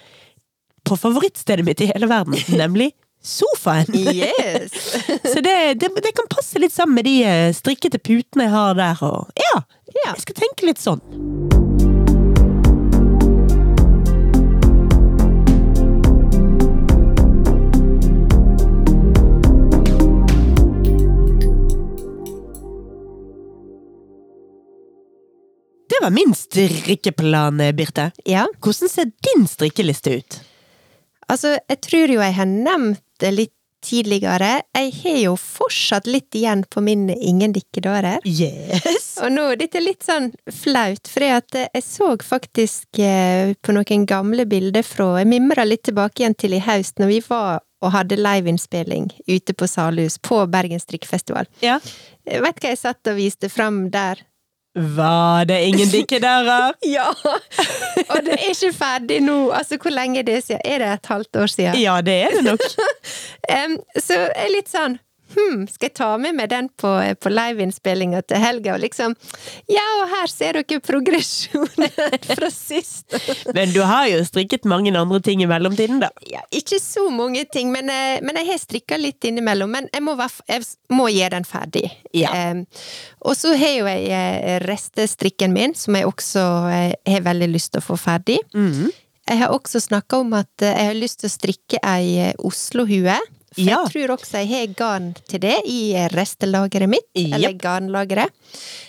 på 0.87 0.95
favorittstedet 0.95 1.65
mitt 1.67 1.81
i 1.83 1.89
hele 1.91 2.07
verden, 2.07 2.37
nemlig 2.63 2.93
sofaen. 3.23 3.87
Yes! 3.95 4.73
Så 5.33 5.41
det, 5.41 5.75
det, 5.81 5.89
det 6.03 6.13
kan 6.19 6.29
passe 6.31 6.59
litt 6.59 6.73
sammen 6.75 6.95
med 7.01 7.05
de 7.09 7.17
eh, 7.25 7.53
strikkete 7.55 7.99
putene 8.03 8.49
jeg 8.49 8.55
har 8.57 8.75
der. 8.79 9.03
Og 9.07 9.31
ja, 9.39 9.63
Ja. 9.93 10.13
jeg 10.15 10.23
skal 10.27 10.39
tenke 10.43 10.67
litt 10.71 10.81
sånn. 10.83 11.03
Det 25.89 25.99
var 26.03 26.11
min 26.11 26.35
strikkeplan, 26.35 27.63
Birte. 27.77 28.11
Ja. 28.25 28.47
Hvordan 28.61 28.89
ser 28.89 29.05
din 29.05 29.47
strikkeliste 29.49 30.11
ut? 30.19 30.41
Altså, 31.29 31.57
jeg 31.69 31.81
tror 31.85 32.13
jo 32.13 32.21
jeg 32.21 32.35
har 32.37 32.49
nevnt 32.49 33.03
litt 33.31 33.55
tidligere. 33.83 34.63
Jeg 34.75 34.93
har 35.03 35.19
jo 35.19 35.33
fortsatt 35.39 36.07
litt 36.07 36.35
igjen 36.39 36.65
på 36.71 36.83
min 36.85 37.09
Ingen 37.11 37.53
dikkedårer. 37.53 38.23
Yes! 38.25 39.17
Og 39.23 39.33
nå, 39.35 39.49
dette 39.59 39.81
er 39.81 39.87
litt 39.87 40.07
sånn 40.07 40.31
flaut, 40.51 41.11
for 41.11 41.27
jeg 41.27 41.85
så 41.85 42.13
faktisk 42.23 43.03
eh, 43.03 43.53
på 43.61 43.75
noen 43.75 44.07
gamle 44.09 44.47
bilder 44.47 44.87
fra 44.87 45.19
Jeg 45.21 45.31
mimra 45.31 45.67
litt 45.67 45.85
tilbake 45.89 46.23
igjen 46.23 46.39
til 46.39 46.57
i 46.57 46.63
høst, 46.63 46.99
når 47.03 47.13
vi 47.13 47.21
var 47.29 47.63
og 47.83 47.91
hadde 47.91 48.19
liveinnspilling 48.21 49.09
ute 49.27 49.55
på 49.59 49.67
Salhus 49.67 50.19
på 50.23 50.45
Bergen 50.51 50.79
strikkefestival. 50.79 51.49
Ja. 51.65 51.81
Vet 52.23 52.61
du 52.61 52.67
hva 52.67 52.71
jeg 52.71 52.79
satt 52.79 53.11
og 53.11 53.19
viste 53.19 53.51
fram 53.51 53.89
der? 53.91 54.23
Var 54.75 55.45
det 55.45 55.61
ingen 55.69 55.89
dikkedører? 55.97 56.73
Ja! 56.87 57.09
Og 58.09 58.19
det 58.25 58.39
er 58.39 58.49
ikke 58.49 58.73
ferdig 58.73 59.21
nå! 59.21 59.51
Altså, 59.51 59.77
hvor 59.77 59.93
lenge 59.93 60.19
er 60.23 60.29
det 60.29 60.45
siden? 60.45 60.61
Er 60.65 60.79
det 60.79 60.93
et 60.93 61.07
halvt 61.07 61.37
år 61.37 61.47
siden? 61.47 61.81
Ja, 61.81 62.01
det 62.01 62.15
er 62.23 62.37
det 62.37 62.45
nok. 62.45 62.69
um, 63.57 63.77
så 64.01 64.21
er 64.33 64.53
litt 64.55 64.73
sånn 64.73 64.97
Hm, 65.33 65.67
skal 65.71 65.89
jeg 65.89 65.97
ta 65.99 66.11
med 66.21 66.37
meg 66.39 66.51
den 66.53 66.69
på, 66.79 66.91
på 67.21 67.33
liveinnspillinga 67.33 68.23
til 68.29 68.43
helga? 68.43 68.77
Og 68.77 68.83
liksom 68.85 69.17
Ja, 69.71 69.85
og 70.03 70.11
her 70.13 70.31
ser 70.31 70.59
dere 70.61 70.81
progresjonen 70.85 71.91
fra 72.37 72.51
sist! 72.53 73.17
Men 73.55 73.73
du 73.75 73.81
har 73.87 74.09
jo 74.11 74.23
strikket 74.27 74.69
mange 74.69 74.93
andre 74.97 75.21
ting 75.25 75.43
i 75.43 75.49
mellomtiden, 75.51 76.03
da. 76.03 76.11
Ja, 76.29 76.43
ikke 76.55 76.81
så 76.83 77.09
mange 77.13 77.45
ting, 77.53 77.73
men, 77.75 77.91
eh, 77.91 78.21
men 78.23 78.39
jeg 78.41 78.51
har 78.53 78.61
strikka 78.63 78.99
litt 79.01 79.25
innimellom. 79.25 79.73
Men 79.73 79.89
jeg 79.93 80.05
må, 80.05 80.17
jeg 80.49 80.67
må 80.93 81.09
gjøre 81.13 81.37
den 81.37 81.49
ferdig. 81.49 81.87
Ja. 82.17 82.33
Eh, 82.37 82.89
og 83.27 83.37
så 83.39 83.55
har 83.59 83.77
jo 83.77 83.87
jeg 83.89 84.09
eh, 84.13 84.59
restestrikken 84.67 85.55
min, 85.55 85.77
som 85.79 85.97
jeg 85.99 86.09
også 86.09 86.45
eh, 86.73 86.91
har 87.09 87.25
veldig 87.27 87.53
lyst 87.53 87.75
til 87.75 87.83
å 87.83 87.89
få 87.93 87.99
ferdig. 88.01 88.39
Mm. 88.55 88.91
Jeg 89.31 89.39
har 89.39 89.55
også 89.55 89.81
snakka 89.81 90.19
om 90.25 90.35
at 90.35 90.65
jeg 90.65 90.89
har 90.91 90.99
lyst 90.99 91.23
til 91.23 91.31
å 91.31 91.37
strikke 91.37 91.81
ei 91.87 92.33
Oslo-hue. 92.43 93.17
For 93.55 93.63
Ja. 93.63 93.83
jeg 93.85 93.93
tror 93.93 94.15
også 94.17 94.39
jeg 94.43 94.49
har 94.53 94.75
garn 94.79 95.15
til 95.29 95.41
det 95.41 95.59
i 95.69 95.81
restelageret 96.13 96.89
mitt, 96.89 97.09
eller 97.17 97.51
Japp. 97.51 97.61
garnlageret. 97.63 98.31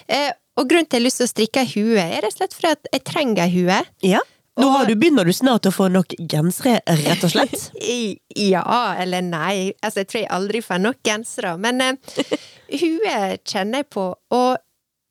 Eh, 0.08 0.32
og 0.58 0.70
grunnen 0.70 0.86
til 0.88 0.98
at 0.98 1.00
jeg 1.00 1.02
har 1.02 1.08
lyst 1.08 1.18
til 1.18 1.28
å 1.28 1.34
strikke 1.34 1.64
ei 1.64 1.72
hue, 1.74 1.98
er 2.00 2.22
rett 2.22 2.34
og 2.34 2.38
slett 2.38 2.54
fordi 2.54 2.72
at 2.72 2.88
jeg 2.94 3.04
trenger 3.04 3.44
ei 3.44 3.50
hue. 3.58 3.80
Ja. 4.04 4.20
Nå 4.56 4.68
Og- 4.68 4.72
har 4.78 4.86
du, 4.86 4.94
begynner 4.96 5.26
du 5.26 5.32
snart 5.34 5.66
å 5.66 5.72
få 5.74 5.88
nok 5.92 6.14
gensere, 6.30 6.80
rett 6.86 7.24
og 7.24 7.32
slett. 7.32 7.72
Ja 8.36 8.96
eller 9.00 9.22
nei. 9.22 9.74
Altså, 9.84 10.02
jeg 10.04 10.08
tror 10.08 10.22
jeg 10.22 10.30
aldri 10.30 10.62
får 10.62 10.80
nok 10.82 10.98
gensere. 11.04 11.58
Men 11.58 11.82
eh, 11.82 11.94
hue 12.80 13.38
kjenner 13.46 13.82
jeg 13.84 13.90
på, 13.90 14.06
og 14.32 14.58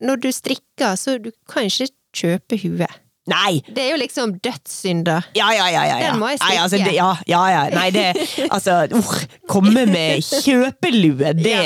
når 0.03 0.17
du 0.23 0.29
strikker, 0.33 0.97
så 0.99 1.19
du 1.23 1.31
kan 1.49 1.65
ikke 1.69 1.91
kjøpe 2.15 2.59
hue. 2.63 2.87
Nei! 3.31 3.61
Det 3.69 3.85
er 3.85 3.93
jo 3.93 4.01
liksom 4.01 4.35
dødssynder. 4.43 5.29
Ja, 5.39 5.53
ja, 5.55 5.69
ja. 5.71 5.85
ja. 5.87 5.99
Den 6.09 6.19
må 6.19 6.33
jeg 6.33 6.41
Nei, 6.43 6.57
altså, 6.59 6.81
det, 6.83 6.95
ja, 6.97 7.13
ja, 7.31 7.43
ja. 7.53 7.63
Nei, 7.71 7.87
det 7.95 8.09
Altså, 8.55 8.83
uh, 8.91 9.15
komme 9.51 9.87
med 9.87 10.27
kjøpelue, 10.43 11.33
det 11.39 11.57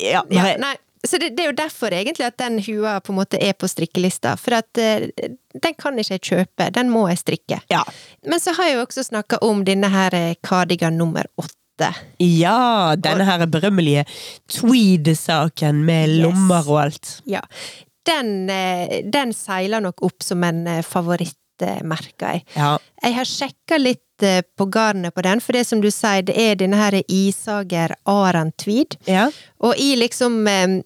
Ja. 0.00 0.24
Ja, 0.32 0.48
nei. 0.60 0.74
Så 1.06 1.20
det, 1.22 1.36
det 1.36 1.44
er 1.44 1.52
jo 1.52 1.58
derfor 1.60 1.94
egentlig 1.94 2.24
at 2.26 2.38
den 2.40 2.56
hua 2.66 2.96
på 3.04 3.12
en 3.12 3.18
måte 3.20 3.38
er 3.38 3.52
på 3.54 3.68
strikkelista, 3.70 4.32
for 4.40 4.56
at 4.58 4.80
uh, 4.80 5.04
den 5.54 5.76
kan 5.78 6.00
ikke 6.00 6.16
jeg 6.16 6.24
kjøpe, 6.24 6.70
den 6.74 6.90
må 6.90 7.04
jeg 7.12 7.20
strikke. 7.20 7.60
Ja. 7.70 7.84
Men 8.26 8.42
så 8.42 8.56
har 8.56 8.72
jeg 8.72 8.80
jo 8.80 8.86
også 8.88 9.04
snakka 9.06 9.38
om 9.46 9.62
denne 9.68 9.92
her 9.92 10.10
kardigan 10.42 10.66
cardigan 10.66 10.98
nummer 10.98 11.26
åtte. 11.36 11.92
ja, 12.18 12.96
denne 12.96 13.24
her 13.28 13.46
berømmelige 13.46 14.06
tweed-saken 14.48 15.84
med 15.84 16.16
lommer 16.24 16.64
og 16.64 16.80
alt. 16.86 17.20
Ja. 17.28 17.44
Den, 18.06 18.50
eh, 18.50 19.02
den 19.04 19.34
seiler 19.34 19.82
nok 19.82 20.02
opp 20.06 20.22
som 20.22 20.44
en 20.46 20.66
eh, 20.70 20.82
favoritt, 20.86 21.62
eh, 21.62 21.82
merker 21.82 22.36
jeg. 22.36 22.44
Ja. 22.54 22.76
Jeg 23.02 23.16
har 23.18 23.30
sjekka 23.30 23.78
litt 23.80 24.26
eh, 24.26 24.42
på 24.56 24.68
garnet 24.72 25.14
på 25.14 25.24
den, 25.26 25.42
for 25.42 25.56
det 25.56 25.66
som 25.66 25.82
du 25.82 25.90
sier, 25.90 26.22
det 26.26 26.36
er 26.38 26.58
denne 26.60 26.78
her 26.80 27.00
Isager 27.06 27.96
Aran 28.06 28.52
ja. 29.06 29.30
Og 29.58 29.74
i 29.78 29.96
liksom 29.96 30.46
eh, 30.46 30.82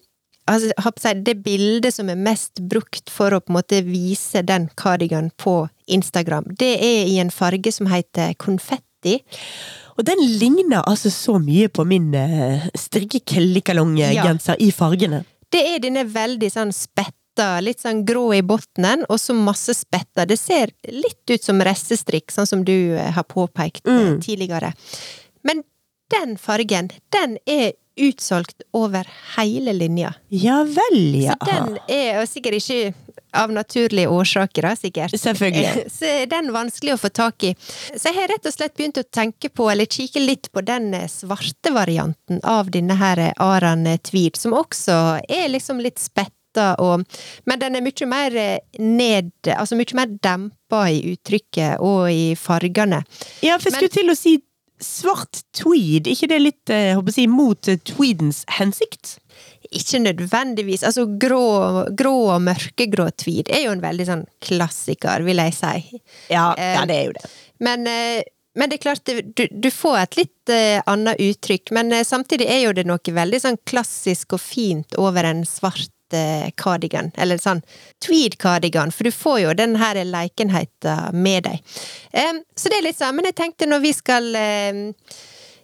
altså, 0.47 1.13
Det 1.13 1.43
bildet 1.43 1.93
som 1.93 2.09
er 2.09 2.15
mest 2.15 2.61
brukt 2.61 3.09
for 3.09 3.33
å 3.33 3.41
på 3.41 3.51
en 3.51 3.59
måte 3.59 3.81
vise 3.85 4.41
den 4.41 4.69
cardigan 4.75 5.31
på 5.37 5.69
Instagram, 5.87 6.55
det 6.57 6.75
er 6.79 7.05
i 7.07 7.19
en 7.19 7.31
farge 7.31 7.71
som 7.71 7.87
heter 7.87 8.33
konfetti. 8.37 9.21
Og 9.97 10.05
den 10.07 10.21
ligner 10.39 10.81
altså 10.87 11.11
så 11.11 11.37
mye 11.41 11.67
på 11.69 11.83
min 11.85 12.13
uh, 12.15 12.63
strikkeklikkalong-genser 12.77 14.61
i 14.63 14.71
fargene. 14.71 15.23
Det 15.51 15.61
er 15.75 15.81
denne 15.83 16.05
veldig 16.07 16.47
sånn 16.53 16.71
spetta, 16.75 17.59
litt 17.63 17.81
sånn 17.83 18.05
grå 18.07 18.29
i 18.37 18.41
bunnen, 18.45 19.03
og 19.09 19.19
så 19.19 19.33
masse 19.35 19.73
spetter. 19.75 20.25
Det 20.29 20.37
ser 20.39 20.71
litt 20.91 21.27
ut 21.31 21.43
som 21.43 21.59
restestrikk, 21.63 22.31
sånn 22.31 22.47
som 22.47 22.63
du 22.67 22.95
eh, 22.95 23.11
har 23.15 23.23
påpekt 23.27 23.87
eh, 23.87 23.91
Mm. 24.13 24.21
tidligere. 24.23 24.73
Men 25.43 25.63
den 26.11 26.37
fargen, 26.37 26.91
den 27.11 27.37
er 27.47 27.73
utsolgt 28.01 28.63
over 28.73 29.05
hele 29.37 29.73
linja. 29.75 30.13
Ja 30.29 30.61
vel, 30.63 30.99
ja. 31.21 31.35
Så 31.35 31.51
den 31.51 31.77
er 31.91 32.25
sikkert 32.25 32.59
ikke 32.61 32.93
av 33.33 33.51
naturlige 33.51 34.07
årsaker, 34.07 34.61
da, 34.67 34.75
sikkert. 34.75 35.15
Selvfølgelig. 35.19 35.85
Så 35.97 36.09
er 36.09 36.29
den 36.31 36.51
vanskelig 36.55 36.95
å 36.95 37.01
få 37.01 37.11
tak 37.13 37.43
i. 37.47 37.53
Så 37.95 38.09
jeg 38.09 38.17
har 38.19 38.31
rett 38.33 38.49
og 38.49 38.55
slett 38.55 38.75
begynt 38.77 38.99
å 39.01 39.07
tenke 39.07 39.49
på, 39.49 39.69
eller 39.71 39.89
kikke 39.89 40.23
litt 40.23 40.51
på 40.51 40.63
den 40.65 40.93
eh, 40.97 41.07
svarte 41.11 41.73
varianten 41.75 42.41
av 42.47 42.71
denne 42.73 42.97
her 42.99 43.21
eh, 43.29 43.33
Aran 43.41 43.87
tweed, 44.03 44.39
som 44.39 44.55
også 44.57 44.97
er 45.29 45.49
liksom 45.51 45.81
litt 45.83 45.99
spetta 46.01 46.37
og 46.83 47.05
Men 47.47 47.61
den 47.61 47.77
er 47.79 47.83
mye 47.85 48.05
mer 48.11 48.33
eh, 48.35 48.57
ned 48.83 49.31
Altså 49.55 49.77
mye 49.79 49.95
mer 49.95 50.09
dempa 50.19 50.81
i 50.91 51.13
uttrykket 51.13 51.79
og 51.79 52.11
i 52.11 52.33
fargene. 52.35 52.99
Ja, 53.39 53.55
for 53.55 53.71
jeg 53.71 53.77
skulle 53.77 53.95
til 53.95 54.11
å 54.11 54.17
si 54.19 54.33
svart 54.81 55.43
tweed, 55.55 56.09
ikke 56.09 56.29
det 56.31 56.39
litt, 56.41 56.69
eh, 56.69 56.91
jeg 56.91 56.99
håper 56.99 57.13
å 57.13 57.15
si, 57.15 57.27
mot 57.29 57.71
eh, 57.71 57.79
tweedens 57.87 58.43
hensikt? 58.57 59.19
Ikke 59.71 60.01
nødvendigvis. 60.03 60.83
Altså 60.83 61.05
grå, 61.19 61.85
grå 61.95 62.15
og 62.33 62.41
mørkegrå 62.43 63.05
tweed 63.15 63.47
er 63.53 63.65
jo 63.67 63.71
en 63.71 63.83
veldig 63.83 64.07
sånn 64.09 64.25
klassiker, 64.43 65.23
vil 65.23 65.39
jeg 65.39 65.55
si. 65.55 66.01
Ja, 66.33 66.49
Eh, 66.57 66.73
ja 66.75 66.83
det 66.89 66.97
er 66.97 67.05
jo 67.07 67.13
det. 67.15 67.29
Men, 67.63 67.87
eh, 67.87 68.23
men 68.59 68.69
det 68.69 68.81
er 68.81 68.83
klart, 68.83 69.07
du, 69.07 69.47
du 69.47 69.69
får 69.71 69.97
et 70.01 70.17
litt 70.19 70.51
eh, 70.51 70.81
annet 70.91 71.23
uttrykk. 71.23 71.71
Men 71.71 71.93
eh, 71.95 72.03
samtidig 72.03 72.49
er 72.51 72.65
jo 72.65 72.75
det 72.75 72.83
noe 72.89 73.15
veldig 73.15 73.39
sånn 73.39 73.61
klassisk 73.63 74.35
og 74.35 74.43
fint 74.43 74.99
over 74.99 75.23
en 75.29 75.45
svart 75.47 76.17
eh, 76.19 76.51
cardigan. 76.59 77.13
Eller 77.15 77.39
sånn 77.39 77.63
tweed-cardigan, 78.03 78.91
for 78.91 79.07
du 79.07 79.15
får 79.15 79.39
jo 79.45 79.53
den 79.55 79.79
her 79.79 80.01
leikenheten 80.03 81.15
med 81.15 81.47
deg. 81.47 81.63
Em, 82.11 82.43
så 82.59 82.67
det 82.67 82.81
er 82.81 82.89
litt 82.89 82.99
sånn. 82.99 83.15
Men 83.15 83.31
jeg 83.31 83.39
tenkte 83.39 83.71
når 83.71 83.85
vi 83.87 83.95
skal 83.95 84.33
em, 84.35 84.89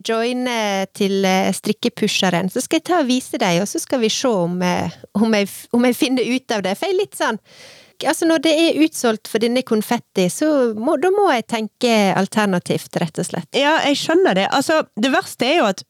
joine 0.05 0.85
til 0.93 1.25
eh, 1.25 1.49
strikkepusheren, 1.53 2.49
så 2.53 2.61
skal 2.61 2.79
jeg 2.81 2.87
ta 2.89 2.99
og 3.01 3.07
vise 3.09 3.37
deg, 3.41 3.61
og 3.63 3.67
så 3.67 3.79
skal 3.79 3.99
vi 4.03 4.09
se 4.13 4.27
om, 4.29 4.61
eh, 4.61 4.91
om, 5.17 5.33
jeg, 5.33 5.49
om 5.73 5.85
jeg 5.89 5.95
finner 5.95 6.23
ut 6.35 6.51
av 6.51 6.63
det. 6.65 6.75
For 6.77 6.87
jeg 6.89 6.97
er 6.97 7.01
litt 7.05 7.15
sånn 7.19 7.39
Altså, 8.05 8.27
når 8.29 8.43
det 8.45 8.51
er 8.53 8.75
utsolgt 8.85 9.25
for 9.25 9.41
denne 9.41 9.63
konfetti, 9.65 10.27
så 10.29 10.45
må, 10.77 10.99
da 11.01 11.09
må 11.09 11.31
jeg 11.33 11.47
tenke 11.49 11.89
alternativt, 12.13 12.93
rett 13.01 13.17
og 13.17 13.25
slett. 13.25 13.47
Ja, 13.57 13.79
jeg 13.89 13.97
skjønner 13.97 14.37
det. 14.37 14.43
Altså, 14.53 14.83
det 15.01 15.09
verste 15.15 15.47
er 15.49 15.55
jo 15.63 15.65
at 15.71 15.81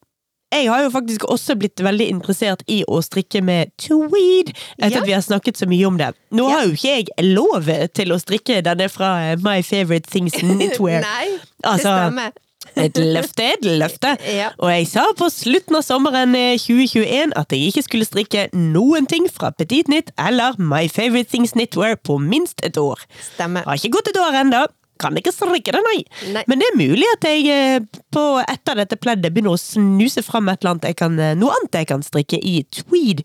jeg 0.55 0.69
har 0.71 0.85
jo 0.85 0.93
faktisk 0.93 1.25
også 1.27 1.57
blitt 1.59 1.83
veldig 1.83 2.07
interessert 2.07 2.63
i 2.71 2.77
å 2.87 3.01
strikke 3.03 3.41
med 3.43 3.73
tweed, 3.83 4.53
etter 4.79 4.95
Ja. 4.95 5.01
at 5.01 5.09
vi 5.09 5.17
har 5.17 5.25
snakket 5.25 5.59
så 5.59 5.67
mye 5.67 5.83
om 5.89 5.97
det. 5.99 6.13
Nå 6.31 6.47
Ja. 6.47 6.55
har 6.61 6.63
jo 6.69 6.77
ikke 6.79 6.95
jeg 6.95 7.27
lov 7.35 7.67
til 7.99 8.15
å 8.15 8.21
strikke 8.23 8.61
denne 8.63 8.87
fra 8.87 9.11
eh, 9.33 9.35
My 9.43 9.59
Favorite 9.61 10.07
Things 10.07 10.31
Knitwear. 10.39 11.03
Nei, 11.11 11.27
det 11.35 11.67
Altså, 11.67 11.91
stemmer. 11.91 12.31
Et 12.75 12.97
løfte 13.01 13.45
er 13.45 13.57
et 13.57 13.67
løfte. 13.83 14.15
Ja. 14.37 14.51
Og 14.61 14.69
jeg 14.69 14.87
sa 14.89 15.05
på 15.17 15.29
slutten 15.33 15.77
av 15.79 15.85
sommeren 15.85 16.35
eh, 16.37 16.57
2021 16.61 17.33
at 17.39 17.53
jeg 17.53 17.71
ikke 17.71 17.85
skulle 17.85 18.07
strikke 18.07 18.47
noen 18.53 19.07
ting 19.09 19.25
fra 19.33 19.53
Petit 19.55 19.89
Nytt 19.91 20.11
eller 20.19 20.57
My 20.59 20.85
Favorite 20.91 21.31
Things 21.31 21.55
Knitwear 21.55 21.95
på 21.97 22.19
minst 22.21 22.61
et 22.67 22.77
år. 22.77 23.01
Stemmer. 23.33 23.65
Har 23.65 23.79
ikke 23.79 23.95
gått 23.97 24.11
et 24.11 24.19
år 24.21 24.41
ennå. 24.43 24.65
Kan 25.01 25.17
ikke 25.17 25.33
strikke 25.33 25.73
det, 25.75 25.81
nei. 25.85 25.99
Nei. 26.33 26.43
Men 26.49 26.61
det 26.61 26.69
er 26.71 26.79
mulig 26.79 27.07
at 27.15 27.27
jeg 27.29 27.45
eh, 27.53 28.01
på 28.13 28.23
etter 28.41 28.81
dette 28.81 28.97
pleddet 28.99 29.33
begynner 29.33 29.53
å 29.55 29.61
snuse 29.61 30.23
fram 30.25 30.49
et 30.49 30.61
eller 30.61 30.75
annet 30.75 30.89
jeg 30.91 30.99
kan, 31.03 31.19
eh, 31.21 31.35
noe 31.37 31.53
annet 31.59 31.81
jeg 31.81 31.89
kan 31.91 32.05
strikke 32.05 32.39
i 32.41 32.59
tweed. 32.79 33.23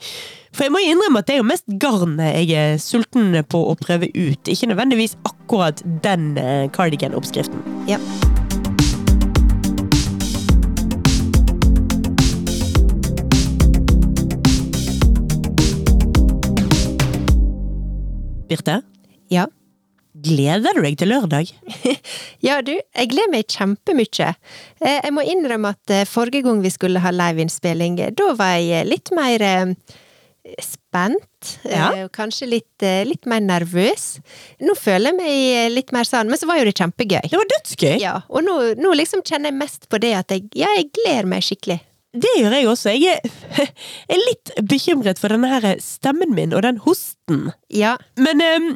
For 0.52 0.66
jeg 0.66 0.74
må 0.74 0.82
innrømme 0.84 1.22
at 1.22 1.30
det 1.30 1.38
er 1.38 1.40
jo 1.40 1.48
mest 1.48 1.64
garn 1.80 2.18
jeg 2.20 2.52
er 2.52 2.76
sulten 2.82 3.38
på 3.48 3.64
å 3.70 3.76
prøve 3.80 4.10
ut. 4.12 4.52
Ikke 4.52 4.68
nødvendigvis 4.68 5.16
akkurat 5.28 5.80
den 6.04 6.34
eh, 6.40 6.68
cardigan-oppskriften. 6.76 7.64
Ja. 7.88 8.00
Birte, 18.52 18.78
Ja. 19.32 19.46
gleder 20.12 20.76
du 20.76 20.82
deg 20.84 20.98
til 21.00 21.08
lørdag? 21.14 21.48
Ja, 22.44 22.60
du, 22.60 22.72
jeg 22.76 23.08
gleder 23.12 23.30
meg 23.32 23.46
kjempemye. 23.48 24.32
Eh, 24.82 24.98
Jeg 25.06 25.12
må 25.16 25.22
innrømme 25.24 25.70
at 25.72 25.92
eh, 25.94 26.04
forrige 26.10 26.42
gang 26.44 26.60
vi 26.64 26.72
skulle 26.74 27.00
ha 27.00 27.12
liveinnspilling, 27.14 27.96
eh, 28.02 28.10
da 28.18 28.32
var 28.36 28.58
jeg 28.60 28.88
litt 28.90 29.12
mer 29.16 29.46
spent. 30.60 31.52
Ja. 31.70 31.86
Kanskje 32.12 32.48
litt, 32.50 32.84
litt 33.06 33.28
mer 33.30 33.40
nervøs. 33.44 34.18
Nå 34.60 34.74
føler 34.78 35.12
jeg 35.12 35.18
meg 35.20 35.72
litt 35.76 35.92
mer 35.94 36.04
sånn, 36.08 36.28
men 36.28 36.40
så 36.40 36.48
var 36.50 36.58
jo 36.60 36.66
det 36.68 36.74
kjempegøy. 36.80 37.22
Det 37.30 37.38
var 37.38 37.48
dødsgøy! 37.54 37.94
Ja, 38.02 38.16
og 38.28 38.42
nå, 38.46 38.56
nå 38.82 38.92
liksom 38.98 39.22
kjenner 39.24 39.52
jeg 39.52 39.60
mest 39.62 39.88
på 39.92 40.00
det 40.02 40.12
at 40.18 40.34
jeg, 40.34 40.48
ja, 40.58 40.68
jeg 40.76 40.90
gleder 40.98 41.30
meg 41.30 41.46
skikkelig. 41.46 41.78
Det 42.12 42.32
gjør 42.36 42.52
jeg 42.58 42.68
også. 42.68 42.92
Jeg 42.92 43.20
er, 43.24 43.68
er 44.12 44.24
litt 44.28 44.52
bekymret 44.68 45.20
for 45.20 45.32
denne 45.32 45.48
her 45.48 45.68
stemmen 45.80 46.34
min 46.36 46.52
og 46.52 46.64
den 46.66 46.80
hosten. 46.84 47.50
Ja, 47.72 47.96
Men 48.20 48.42
um, 48.44 48.72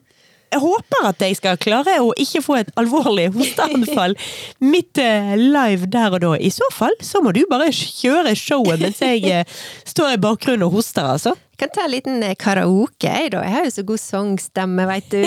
jeg 0.52 0.62
håper 0.62 1.08
at 1.08 1.20
jeg 1.20 1.36
skal 1.36 1.58
klare 1.60 1.98
å 2.00 2.12
ikke 2.16 2.40
få 2.44 2.56
et 2.60 2.70
alvorlig 2.80 3.26
hosteanfall 3.34 4.14
midt 4.72 5.00
uh, 5.02 5.34
live 5.36 5.90
der 5.92 6.16
og 6.16 6.22
da. 6.24 6.32
I 6.38 6.52
så 6.54 6.68
fall 6.72 6.96
så 7.04 7.20
må 7.24 7.34
du 7.36 7.42
bare 7.50 7.68
kjøre 7.74 8.36
showet 8.38 8.80
mens 8.80 9.02
jeg 9.04 9.26
uh, 9.28 9.58
står 9.84 10.14
i 10.14 10.22
bakgrunnen 10.22 10.64
og 10.68 10.78
hoster, 10.78 11.04
altså. 11.16 11.34
Kan 11.60 11.72
ta 11.74 11.86
en 11.86 11.92
liten 11.94 12.22
eh, 12.22 12.36
karaoke, 12.38 13.08
jeg 13.08 13.32
da. 13.34 13.42
Jeg 13.46 13.54
har 13.56 13.66
jo 13.66 13.74
så 13.74 13.86
god 13.88 14.02
sangstemme, 14.02 14.86
veit 14.88 15.10
du. 15.12 15.22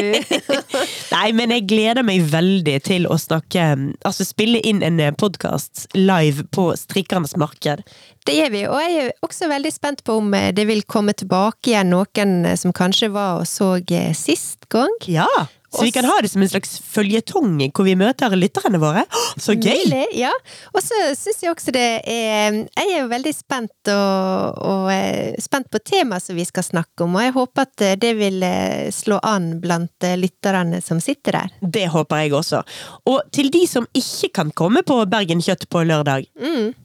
Nei, 1.16 1.28
men 1.38 1.54
jeg 1.56 1.68
gleder 1.70 2.06
meg 2.06 2.28
veldig 2.32 2.78
til 2.86 3.08
å 3.10 3.18
snakke 3.20 3.68
Altså 4.06 4.26
spille 4.28 4.62
inn 4.66 4.82
en 4.86 5.00
podkast 5.20 5.88
live 5.98 6.46
på 6.56 6.70
Strikkernes 6.78 7.36
marked. 7.40 7.84
Det 8.28 8.36
gjør 8.36 8.52
vi, 8.54 8.64
og 8.70 8.82
jeg 8.84 8.98
er 9.06 9.14
også 9.26 9.48
veldig 9.50 9.72
spent 9.74 10.04
på 10.06 10.20
om 10.20 10.34
eh, 10.38 10.52
det 10.56 10.68
vil 10.70 10.84
komme 10.90 11.16
tilbake 11.18 11.72
igjen 11.72 11.94
noen 11.94 12.44
eh, 12.46 12.58
som 12.60 12.76
kanskje 12.76 13.12
var 13.14 13.42
og 13.42 13.48
så 13.50 13.78
eh, 13.82 14.12
sist 14.18 14.70
gang. 14.70 14.94
Ja! 15.10 15.30
Så 15.70 15.84
vi 15.86 15.92
kan 15.94 16.06
ha 16.06 16.16
det 16.22 16.32
som 16.32 16.42
en 16.42 16.50
slags 16.50 16.80
føljetong 16.82 17.60
hvor 17.76 17.86
vi 17.86 17.96
møter 18.00 18.34
lytterne 18.38 18.80
våre. 18.82 19.04
Så 19.38 19.54
gøy! 19.54 19.84
Mulig, 19.86 20.06
ja. 20.18 20.32
Og 20.74 20.82
så 20.84 20.98
syns 21.18 21.44
jeg 21.44 21.54
også 21.54 21.74
det 21.76 21.88
er 22.10 22.56
Jeg 22.58 22.88
er 22.88 23.04
jo 23.04 23.10
veldig 23.12 23.34
spent, 23.36 23.92
og, 23.94 24.58
og 24.66 24.90
eh, 24.94 25.38
spent 25.42 25.70
på 25.72 25.82
temaet 25.86 26.26
som 26.26 26.38
vi 26.38 26.46
skal 26.48 26.66
snakke 26.66 27.06
om, 27.06 27.18
og 27.18 27.26
jeg 27.26 27.36
håper 27.38 27.68
at 27.68 27.86
eh, 27.86 27.98
det 28.02 28.14
vil 28.18 28.44
eh, 28.46 28.90
slå 28.94 29.20
an 29.26 29.52
blant 29.62 30.08
lytterne 30.20 30.82
som 30.84 31.02
sitter 31.04 31.38
der. 31.38 31.54
Det 31.62 31.86
håper 31.94 32.24
jeg 32.24 32.34
også. 32.40 32.64
Og 33.12 33.22
til 33.36 33.52
de 33.54 33.64
som 33.70 33.88
ikke 33.94 34.32
kan 34.42 34.54
komme 34.56 34.84
på 34.88 34.98
Bergen 35.12 35.44
Kjøtt 35.44 35.68
på 35.70 35.84
lørdag, 35.86 36.28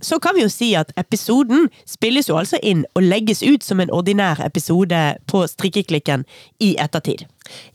så 0.05 0.19
kan 0.23 0.37
vi 0.37 0.45
jo 0.45 0.53
si 0.53 0.73
at 0.79 0.93
episoden 1.01 1.69
spilles 1.89 2.29
jo 2.29 2.39
altså 2.39 2.61
inn 2.63 2.85
og 2.95 3.07
legges 3.07 3.43
ut 3.43 3.65
som 3.65 3.81
en 3.81 3.93
ordinær 3.95 4.43
episode 4.45 5.01
på 5.31 5.45
Strikkeklikken 5.51 6.27
i 6.63 6.75
ettertid. 6.81 7.25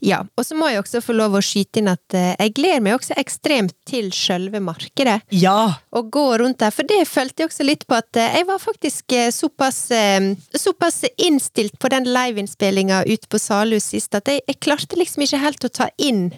Ja, 0.04 0.22
og 0.36 0.46
så 0.46 0.56
må 0.58 0.70
jeg 0.70 0.82
også 0.82 1.02
få 1.04 1.14
lov 1.16 1.36
å 1.38 1.42
skyte 1.44 1.80
inn 1.80 1.90
at 1.92 2.16
eh, 2.16 2.32
jeg 2.34 2.54
gleder 2.56 2.82
meg 2.84 2.96
også 2.96 3.16
ekstremt 3.20 3.76
til 3.88 4.10
sjølve 4.14 4.62
markedet. 4.64 5.20
Ja! 5.34 5.76
Å 5.90 6.02
gå 6.02 6.26
rundt 6.40 6.60
der, 6.62 6.74
for 6.74 6.88
det 6.88 7.02
følte 7.10 7.44
jeg 7.44 7.52
også 7.52 7.66
litt 7.66 7.86
på 7.90 7.98
at 7.98 8.20
eh, 8.20 8.38
jeg 8.40 8.48
var 8.50 8.62
faktisk 8.62 9.16
eh, 9.16 9.30
såpass, 9.34 9.80
såpass 10.58 11.04
innstilt 11.16 11.78
på 11.80 11.90
den 11.92 12.08
liveinnspillinga 12.10 13.04
ute 13.08 13.30
på 13.30 13.40
Salhus 13.40 13.90
sist 13.92 14.14
at 14.18 14.28
jeg, 14.30 14.42
jeg 14.48 14.60
klarte 14.62 14.98
liksom 14.98 15.24
ikke 15.26 15.44
helt 15.44 15.66
å 15.66 15.74
ta 15.80 15.90
inn 16.00 16.28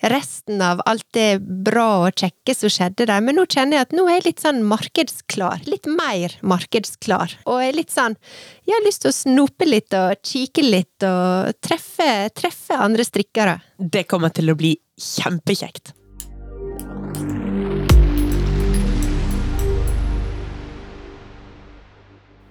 resten 0.00 0.62
av 0.62 0.80
alt 0.86 1.06
det 1.16 1.40
bra 1.40 2.06
og 2.06 2.20
kjekke 2.20 2.54
som 2.56 2.72
skjedde 2.72 3.08
der, 3.08 3.22
men 3.24 3.38
nå 3.38 3.46
kjenner 3.48 3.78
jeg 3.78 3.88
at 3.88 3.96
nå 3.96 4.06
er 4.08 4.18
jeg 4.18 4.26
litt 4.28 4.44
sånn 4.44 4.62
markedsklar. 4.68 5.66
Litt 5.70 5.88
mer 5.90 6.36
markedsklar. 6.46 7.36
Og 7.46 7.62
jeg 7.62 7.72
er 7.72 7.78
litt 7.80 7.94
sånn 7.94 8.16
Jeg 8.66 8.74
har 8.76 8.84
lyst 8.86 9.04
til 9.04 9.12
å 9.12 9.16
snope 9.16 9.68
litt 9.68 9.94
og 9.96 10.18
kikke 10.26 10.64
litt 10.64 11.06
og 11.06 11.54
treffe, 11.64 12.28
treffe 12.34 12.78
andre 12.80 13.06
strikkere. 13.06 13.60
Det 13.78 14.06
kommer 14.10 14.34
til 14.34 14.50
å 14.50 14.58
bli 14.58 14.74
kjempekjekt. 14.96 15.94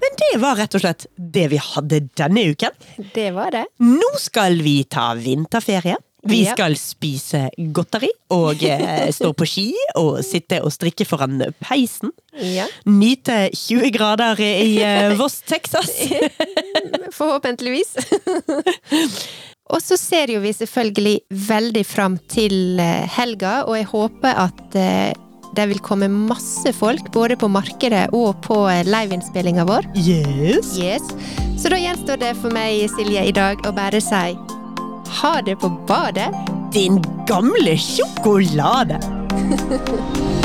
Men 0.05 0.17
det 0.21 0.33
var 0.39 0.59
rett 0.59 0.75
og 0.77 0.83
slett 0.83 1.07
det 1.17 1.47
vi 1.51 1.59
hadde 1.61 2.01
denne 2.15 2.47
uken. 2.53 2.75
Det 3.15 3.31
var 3.35 3.55
det. 3.55 3.65
Nå 3.83 4.11
skal 4.21 4.61
vi 4.63 4.83
ta 4.87 5.11
vinterferie. 5.17 5.97
Vi 6.25 6.41
skal 6.47 6.75
spise 6.79 7.45
godteri 7.75 8.09
og 8.33 8.63
eh, 8.65 9.09
stå 9.13 9.31
på 9.37 9.47
ski 9.49 9.67
og 9.99 10.19
sitte 10.25 10.61
og 10.65 10.73
strikke 10.73 11.05
foran 11.07 11.37
peisen. 11.61 12.13
Ja. 12.35 12.65
Nyte 12.89 13.49
20 13.53 13.91
grader 13.95 14.41
i 14.41 14.79
eh, 14.83 15.13
Voss, 15.19 15.41
Texas. 15.45 15.91
Forhåpentligvis. 17.19 17.93
og 19.73 19.83
så 19.83 19.99
ser 20.01 20.33
jo 20.33 20.41
vi 20.43 20.55
selvfølgelig 20.55 21.19
veldig 21.45 21.85
fram 21.85 22.17
til 22.31 22.81
eh, 22.81 23.05
helga, 23.19 23.61
og 23.69 23.77
jeg 23.77 23.91
håper 23.93 24.41
at 24.47 24.79
det 25.55 25.69
vil 25.69 25.79
komme 25.79 26.09
masse 26.11 26.73
folk 26.75 27.13
både 27.15 27.37
på 27.39 27.47
markedet 27.47 28.09
og 28.17 28.41
på 28.43 28.57
liveinnspillinga 28.89 29.63
vår. 29.69 29.87
Yes. 30.01 30.73
Yes. 30.81 31.05
Så 31.61 31.71
da 31.71 31.79
gjenstår 31.79 32.19
det 32.19 32.33
for 32.41 32.51
meg, 32.51 32.89
Silje, 32.97 33.29
i 33.29 33.35
dag 33.35 33.61
å 33.63 33.71
bare 33.77 34.03
si 34.03 34.35
ha 35.07 35.41
det 35.41 35.55
på 35.55 35.69
badet. 35.87 36.29
Din 36.73 37.03
gamle 37.27 37.77
sjokolade. 37.77 38.99